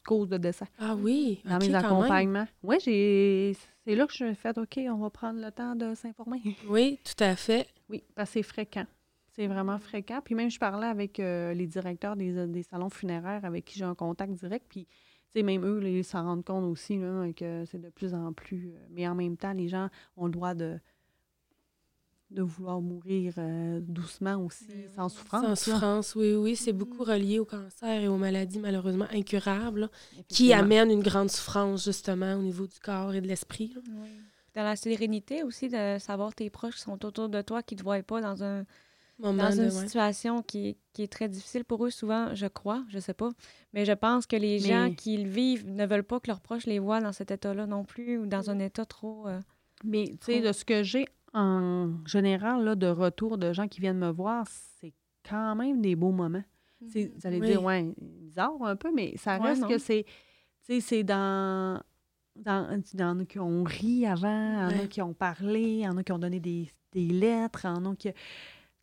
causes 0.05 0.29
de 0.29 0.37
décès 0.37 0.65
Ah 0.79 0.95
oui, 0.95 1.41
dans 1.45 1.59
mes 1.59 1.73
accompagnements. 1.75 2.47
Oui, 2.63 2.77
j'ai... 2.83 3.55
C'est 3.85 3.95
là 3.95 4.05
que 4.05 4.13
je 4.13 4.33
fait, 4.33 4.57
OK, 4.57 4.79
on 4.89 4.97
va 4.97 5.09
prendre 5.09 5.39
le 5.41 5.51
temps 5.51 5.75
de 5.75 5.95
s'informer. 5.95 6.39
Oui, 6.67 6.99
tout 7.03 7.23
à 7.23 7.35
fait. 7.35 7.67
Oui, 7.89 8.03
parce 8.15 8.29
que 8.29 8.33
c'est 8.33 8.43
fréquent. 8.43 8.85
C'est 9.33 9.47
vraiment 9.47 9.79
fréquent. 9.79 10.21
Puis 10.23 10.35
même, 10.35 10.49
je 10.51 10.59
parlais 10.59 10.87
avec 10.87 11.19
euh, 11.19 11.53
les 11.53 11.67
directeurs 11.67 12.15
des, 12.15 12.47
des 12.47 12.63
salons 12.63 12.89
funéraires 12.89 13.45
avec 13.45 13.65
qui 13.65 13.77
j'ai 13.79 13.85
un 13.85 13.95
contact 13.95 14.33
direct. 14.33 14.65
Puis, 14.67 14.85
tu 14.85 15.39
sais, 15.39 15.43
même 15.43 15.63
eux, 15.65 15.79
là, 15.79 15.89
ils 15.89 16.03
s'en 16.03 16.23
rendent 16.23 16.43
compte 16.43 16.65
aussi 16.65 16.97
là, 16.97 17.25
que 17.33 17.63
c'est 17.65 17.79
de 17.79 17.89
plus 17.89 18.13
en 18.13 18.33
plus. 18.33 18.73
euh, 18.75 18.79
mais 18.89 19.07
en 19.07 19.15
même 19.15 19.37
temps, 19.37 19.53
les 19.53 19.69
gens 19.69 19.87
ont 20.17 20.25
le 20.25 20.31
droit 20.31 20.53
de, 20.53 20.79
de 22.29 22.41
vouloir 22.41 22.79
mourir 22.81 23.33
euh, 23.37 23.79
doucement 23.81 24.35
aussi, 24.37 24.65
sans 24.95 25.09
souffrance. 25.09 25.43
Sans 25.43 25.55
souffrance, 25.55 26.15
oui, 26.15 26.33
oui, 26.35 26.55
c'est 26.55 26.71
Mhm. 26.71 26.77
beaucoup 26.79 27.03
relié 27.03 27.39
au 27.39 27.45
cancer 27.45 28.01
et 28.01 28.07
aux 28.07 28.17
maladies 28.17 28.59
malheureusement 28.59 29.07
incurables 29.11 29.81
là, 29.81 29.89
qui 30.29 30.53
amènent 30.53 30.91
une 30.91 31.03
grande 31.03 31.29
souffrance 31.29 31.83
justement 31.83 32.35
au 32.35 32.41
niveau 32.41 32.67
du 32.67 32.79
corps 32.79 33.13
et 33.13 33.19
de 33.21 33.27
l'esprit. 33.27 33.73
Oui. 33.97 34.09
Dans 34.55 34.63
la 34.63 34.75
sérénité 34.77 35.43
aussi, 35.43 35.69
de 35.69 35.97
savoir 35.99 36.33
tes 36.35 36.49
proches 36.49 36.75
qui 36.75 36.81
sont 36.81 37.05
autour 37.05 37.29
de 37.29 37.41
toi, 37.41 37.63
qui 37.63 37.75
ne 37.75 37.79
te 37.79 37.83
voient 37.83 38.01
pas 38.03 38.19
dans, 38.21 38.43
un, 38.43 38.65
Moment 39.21 39.43
dans 39.43 39.49
de- 39.55 39.55
une 39.55 39.63
ouais. 39.65 39.69
situation 39.69 40.41
qui, 40.41 40.69
est- 40.69 40.77
qui 40.93 41.03
est 41.03 41.11
très 41.11 41.29
difficile 41.29 41.63
pour 41.63 41.85
eux, 41.85 41.89
souvent, 41.91 42.33
je 42.33 42.47
crois, 42.47 42.83
je 42.89 42.99
sais 42.99 43.13
pas. 43.13 43.29
Mais 43.73 43.85
je 43.85 43.91
pense 43.93 44.25
que 44.25 44.35
les 44.35 44.59
Mais- 44.61 44.67
gens 44.67 44.93
qui 44.93 45.17
le 45.17 45.29
vivent 45.29 45.69
ne 45.69 45.85
veulent 45.85 46.03
pas 46.03 46.19
que 46.19 46.27
leurs 46.27 46.41
proches 46.41 46.65
les 46.65 46.79
voient 46.79 46.99
dans 47.01 47.11
cet 47.13 47.31
état-là 47.31 47.65
non 47.67 47.83
plus 47.85 48.17
ou 48.17 48.25
dans 48.25 48.49
un 48.49 48.59
état 48.59 48.85
trop. 48.85 49.27
euh, 49.27 49.39
Mais 49.83 50.05
tu 50.05 50.17
sais, 50.25 50.39
Trop. 50.39 50.47
de 50.47 50.51
ce 50.53 50.65
que 50.65 50.83
j'ai 50.83 51.05
en 51.33 51.89
général 52.05 52.63
là, 52.63 52.75
de 52.75 52.87
retour 52.87 53.37
de 53.37 53.53
gens 53.53 53.67
qui 53.67 53.79
viennent 53.81 53.97
me 53.99 54.11
voir, 54.11 54.45
c'est 54.79 54.93
quand 55.27 55.55
même 55.55 55.81
des 55.81 55.95
beaux 55.95 56.11
moments. 56.11 56.43
C'est- 56.87 57.11
Vous 57.15 57.27
allez 57.27 57.39
Oui. 57.39 57.47
dire, 57.47 57.63
ouais, 57.63 57.93
bizarre 57.99 58.61
un 58.63 58.75
peu, 58.75 58.91
mais 58.93 59.15
ça 59.17 59.37
reste 59.37 59.67
que 59.67 59.77
c'est. 59.77 60.03
Tu 60.65 60.73
sais, 60.75 60.81
c'est 60.81 61.03
dans. 61.03 61.81
Dans, 62.35 62.81
il 62.93 62.99
y 62.99 63.03
en 63.03 63.19
a 63.19 63.25
qui 63.25 63.39
ont 63.39 63.63
ri 63.65 64.05
avant, 64.05 64.53
il 64.69 64.73
y 64.73 64.75
en 64.75 64.79
a 64.79 64.81
Ouais. 64.83 64.87
qui 64.87 65.01
ont 65.01 65.13
parlé, 65.13 65.61
il 65.61 65.79
y 65.81 65.87
en 65.87 65.97
a 65.97 66.03
qui 66.03 66.11
ont 66.13 66.17
donné 66.19 66.39
des, 66.39 66.71
des 66.93 67.07
lettres, 67.07 67.65
il 67.65 67.67
y 67.67 67.71
en 67.71 67.85
a 67.91 67.95
qui. 67.95 68.09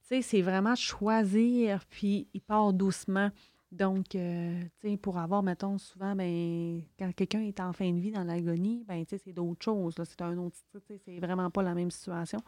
C'est 0.08 0.42
vraiment 0.42 0.74
choisir, 0.74 1.84
puis 1.90 2.28
il 2.32 2.40
part 2.40 2.72
doucement. 2.72 3.30
Donc, 3.70 4.14
euh, 4.14 4.62
pour 5.02 5.18
avoir, 5.18 5.42
mettons, 5.42 5.76
souvent, 5.76 6.16
ben, 6.16 6.82
quand 6.98 7.12
quelqu'un 7.14 7.42
est 7.42 7.60
en 7.60 7.74
fin 7.74 7.92
de 7.92 8.00
vie 8.00 8.10
dans 8.10 8.24
l'agonie, 8.24 8.82
ben, 8.88 9.04
tu 9.04 9.18
c'est 9.22 9.32
d'autres 9.32 9.62
choses. 9.62 9.94
C'est 10.04 10.22
un 10.22 10.38
autre, 10.38 10.56
sais, 10.86 10.98
c'est 11.04 11.18
vraiment 11.18 11.50
pas 11.50 11.62
la 11.62 11.74
même 11.74 11.90
situation. 11.90 12.38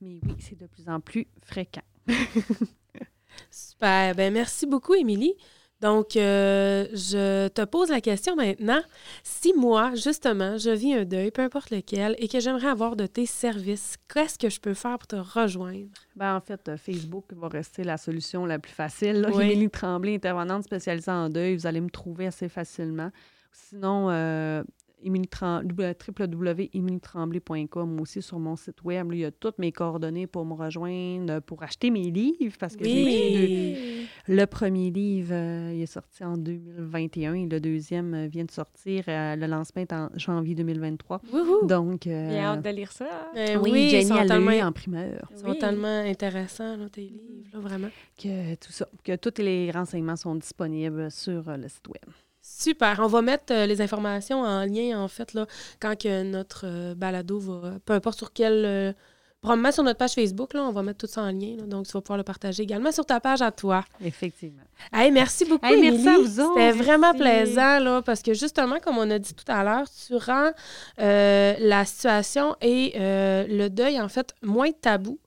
Mais 0.00 0.20
oui, 0.22 0.36
c'est 0.38 0.58
de 0.58 0.66
plus 0.66 0.88
en 0.88 1.00
plus 1.00 1.26
fréquent. 1.42 1.82
Super. 3.50 4.14
Ben, 4.14 4.32
merci 4.32 4.66
beaucoup, 4.66 4.94
Émilie. 4.94 5.34
Donc, 5.80 6.16
euh, 6.16 6.86
je 6.92 7.48
te 7.48 7.62
pose 7.64 7.90
la 7.90 8.00
question 8.00 8.36
maintenant. 8.36 8.80
Si 9.22 9.52
moi, 9.54 9.94
justement, 9.94 10.56
je 10.56 10.70
vis 10.70 10.94
un 10.94 11.04
deuil, 11.04 11.30
peu 11.30 11.42
importe 11.42 11.70
lequel, 11.70 12.14
et 12.18 12.28
que 12.28 12.40
j'aimerais 12.40 12.68
avoir 12.68 12.96
de 12.96 13.06
tes 13.06 13.26
services, 13.26 13.96
qu'est-ce 14.12 14.38
que 14.38 14.48
je 14.48 14.60
peux 14.60 14.72
faire 14.74 14.98
pour 14.98 15.06
te 15.06 15.16
rejoindre? 15.16 15.88
Ben, 16.16 16.36
en 16.36 16.40
fait, 16.40 16.68
euh, 16.68 16.76
Facebook 16.76 17.26
va 17.32 17.48
rester 17.48 17.84
la 17.84 17.96
solution 17.98 18.46
la 18.46 18.58
plus 18.58 18.72
facile. 18.72 19.20
là. 19.20 19.28
Oui. 19.32 19.44
Émilie 19.44 19.68
Tremblay, 19.68 20.14
intervenante 20.14 20.64
spécialisée 20.64 21.10
en 21.10 21.28
deuil, 21.28 21.56
vous 21.56 21.66
allez 21.66 21.80
me 21.80 21.90
trouver 21.90 22.28
assez 22.28 22.48
facilement. 22.48 23.10
Sinon, 23.52 24.08
euh, 24.10 24.62
Www.émilietremblay.com 25.04 28.00
aussi 28.00 28.22
sur 28.22 28.38
mon 28.38 28.56
site 28.56 28.82
web. 28.84 29.10
là, 29.10 29.16
il 29.16 29.20
y 29.20 29.24
a 29.24 29.30
toutes 29.30 29.58
mes 29.58 29.72
coordonnées 29.72 30.26
pour 30.26 30.44
me 30.44 30.54
rejoindre, 30.54 31.40
pour 31.40 31.62
acheter 31.62 31.90
mes 31.90 32.10
livres, 32.10 32.56
parce 32.58 32.76
que 32.76 32.84
j'ai 32.84 33.02
écrit 33.02 33.34
deux- 33.34 33.44
Oui. 33.44 34.06
le 34.28 34.44
premier 34.46 34.90
livre, 34.90 35.32
euh, 35.34 35.72
il 35.74 35.82
est 35.82 35.86
sorti 35.86 36.24
en 36.24 36.36
2021 36.36 37.34
et 37.34 37.46
le 37.46 37.60
deuxième 37.60 38.14
euh, 38.14 38.26
vient 38.26 38.44
de 38.44 38.50
sortir. 38.50 39.04
euh, 39.08 39.36
le 39.36 39.46
lancement 39.46 39.82
est 39.82 39.92
en 39.92 40.08
janvier 40.16 40.54
2023. 40.54 41.20
Wouhou. 41.32 41.66
Donc, 41.66 42.06
euh, 42.06 42.28
Bien 42.28 42.44
hâte 42.54 42.62
de 42.64 42.70
lire 42.70 42.92
ça. 42.92 43.06
Oui, 43.34 43.70
oui, 43.72 43.88
Jenny 43.90 44.04
sont 44.06 44.14
a 44.14 44.22
lu 44.22 44.28
tellement, 44.28 44.66
en 44.66 44.72
primeur. 44.72 45.28
ils 45.30 45.38
sont 45.38 45.50
Oui. 45.50 45.58
tellement 45.58 46.00
intéressants, 46.00 46.76
là, 46.76 46.88
tes 46.88 47.02
livres, 47.02 47.48
là, 47.52 47.60
vraiment. 47.60 47.88
Que 48.20 48.54
tout 48.54 48.72
ça, 48.72 48.88
que 49.04 49.16
tous 49.16 49.42
les 49.42 49.70
renseignements 49.70 50.16
sont 50.16 50.34
disponibles 50.34 51.10
sur 51.10 51.48
euh, 51.48 51.56
le 51.56 51.68
site 51.68 51.88
web. 51.88 52.14
Super. 52.46 53.00
On 53.00 53.06
va 53.06 53.22
mettre 53.22 53.52
euh, 53.54 53.64
les 53.64 53.80
informations 53.80 54.42
en 54.42 54.66
lien, 54.66 55.00
en 55.00 55.08
fait, 55.08 55.32
là, 55.32 55.46
quand 55.80 55.98
que 55.98 56.22
notre 56.22 56.66
euh, 56.66 56.94
balado 56.94 57.38
va. 57.38 57.78
Peu 57.86 57.94
importe 57.94 58.18
sur 58.18 58.32
quel. 58.34 58.64
euh, 58.66 58.92
probablement 59.40 59.72
sur 59.72 59.82
notre 59.82 59.98
page 59.98 60.12
Facebook, 60.14 60.52
là, 60.52 60.62
on 60.62 60.70
va 60.72 60.82
mettre 60.82 61.06
tout 61.06 61.12
ça 61.12 61.22
en 61.22 61.30
lien. 61.30 61.56
là. 61.58 61.64
donc, 61.64 61.86
tu 61.86 61.92
vas 61.92 62.02
pouvoir 62.02 62.18
le 62.18 62.22
partager 62.22 62.62
également 62.62 62.92
sur 62.92 63.06
ta 63.06 63.18
page 63.18 63.40
à 63.40 63.50
toi. 63.50 63.84
Effectivement. 64.02 64.62
Hey, 64.92 65.10
merci 65.10 65.46
beaucoup, 65.46 65.64
Hey, 65.66 65.80
merci 65.80 66.06
à 66.08 66.18
vous 66.18 66.40
autres. 66.40 66.54
C'était 66.54 66.72
vraiment 66.72 67.14
plaisant, 67.14 67.78
là, 67.78 68.02
parce 68.02 68.22
que 68.22 68.34
justement, 68.34 68.78
comme 68.78 68.98
on 68.98 69.10
a 69.10 69.18
dit 69.18 69.34
tout 69.34 69.50
à 69.50 69.64
l'heure, 69.64 69.86
tu 70.06 70.14
rends 70.16 70.50
la 70.98 71.84
situation 71.86 72.56
et 72.60 72.92
le 72.96 73.68
deuil, 73.68 74.00
en 74.00 74.08
fait, 74.08 74.34
moins 74.42 74.70
tabou. 74.72 75.18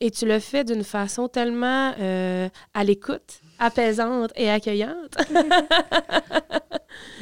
Et 0.00 0.10
tu 0.10 0.24
le 0.26 0.38
fais 0.38 0.64
d'une 0.64 0.84
façon 0.84 1.28
tellement 1.28 1.92
à 2.74 2.84
l'écoute, 2.84 3.40
apaisante 3.58 4.32
et 4.36 4.50
accueillante. 4.50 5.16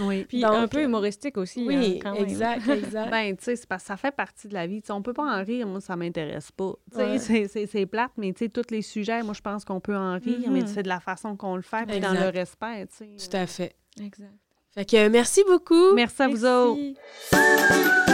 Oui. 0.00 0.24
Puis 0.28 0.40
Donc, 0.40 0.52
un 0.54 0.68
peu 0.68 0.82
humoristique 0.82 1.36
aussi. 1.36 1.64
oui, 1.66 1.74
hein, 1.96 1.98
quand 2.02 2.12
même. 2.14 2.22
exact, 2.22 2.68
exact. 2.68 3.10
Ben, 3.10 3.36
tu 3.36 3.44
sais, 3.44 3.56
c'est 3.56 3.66
parce 3.68 3.82
que 3.82 3.88
ça 3.88 3.96
fait 3.96 4.10
partie 4.14 4.48
de 4.48 4.54
la 4.54 4.66
vie. 4.66 4.80
Tu 4.82 4.86
sais, 4.88 4.92
on 4.92 5.02
peut 5.02 5.12
pas 5.12 5.22
en 5.40 5.42
rire, 5.44 5.66
moi, 5.66 5.80
ça 5.80 5.94
m'intéresse 5.96 6.50
pas. 6.52 6.72
Tu 6.92 6.96
sais, 6.98 7.04
Ouais. 7.04 7.18
c'est- 7.18 7.48
c'est- 7.48 7.66
c'est 7.66 7.86
plate, 7.86 8.10
mais 8.16 8.32
tu 8.32 8.44
sais, 8.44 8.48
tous 8.48 8.70
les 8.70 8.82
sujets, 8.82 9.22
moi, 9.22 9.34
je 9.34 9.40
pense 9.40 9.64
qu'on 9.64 9.80
peut 9.80 9.96
en 9.96 10.14
rire, 10.18 10.48
mais 10.50 10.60
Mhm. 10.62 10.66
c'est 10.66 10.82
de 10.82 10.88
la 10.88 11.00
façon 11.00 11.36
qu'on 11.36 11.56
le 11.56 11.62
fait, 11.62 11.86
puis 11.86 12.00
dans 12.00 12.12
le 12.12 12.28
respect, 12.30 12.86
tu 12.86 13.04
sais. 13.18 13.30
Tout 13.30 13.36
à 13.36 13.46
fait. 13.46 13.74
Exact. 14.00 14.32
Fait 14.74 14.84
que 14.84 14.96
euh, 14.96 15.08
merci 15.10 15.42
beaucoup. 15.48 15.94
Merci 15.94 16.22
à 16.22 16.28
vous 16.28 16.44
autres. 16.44 18.13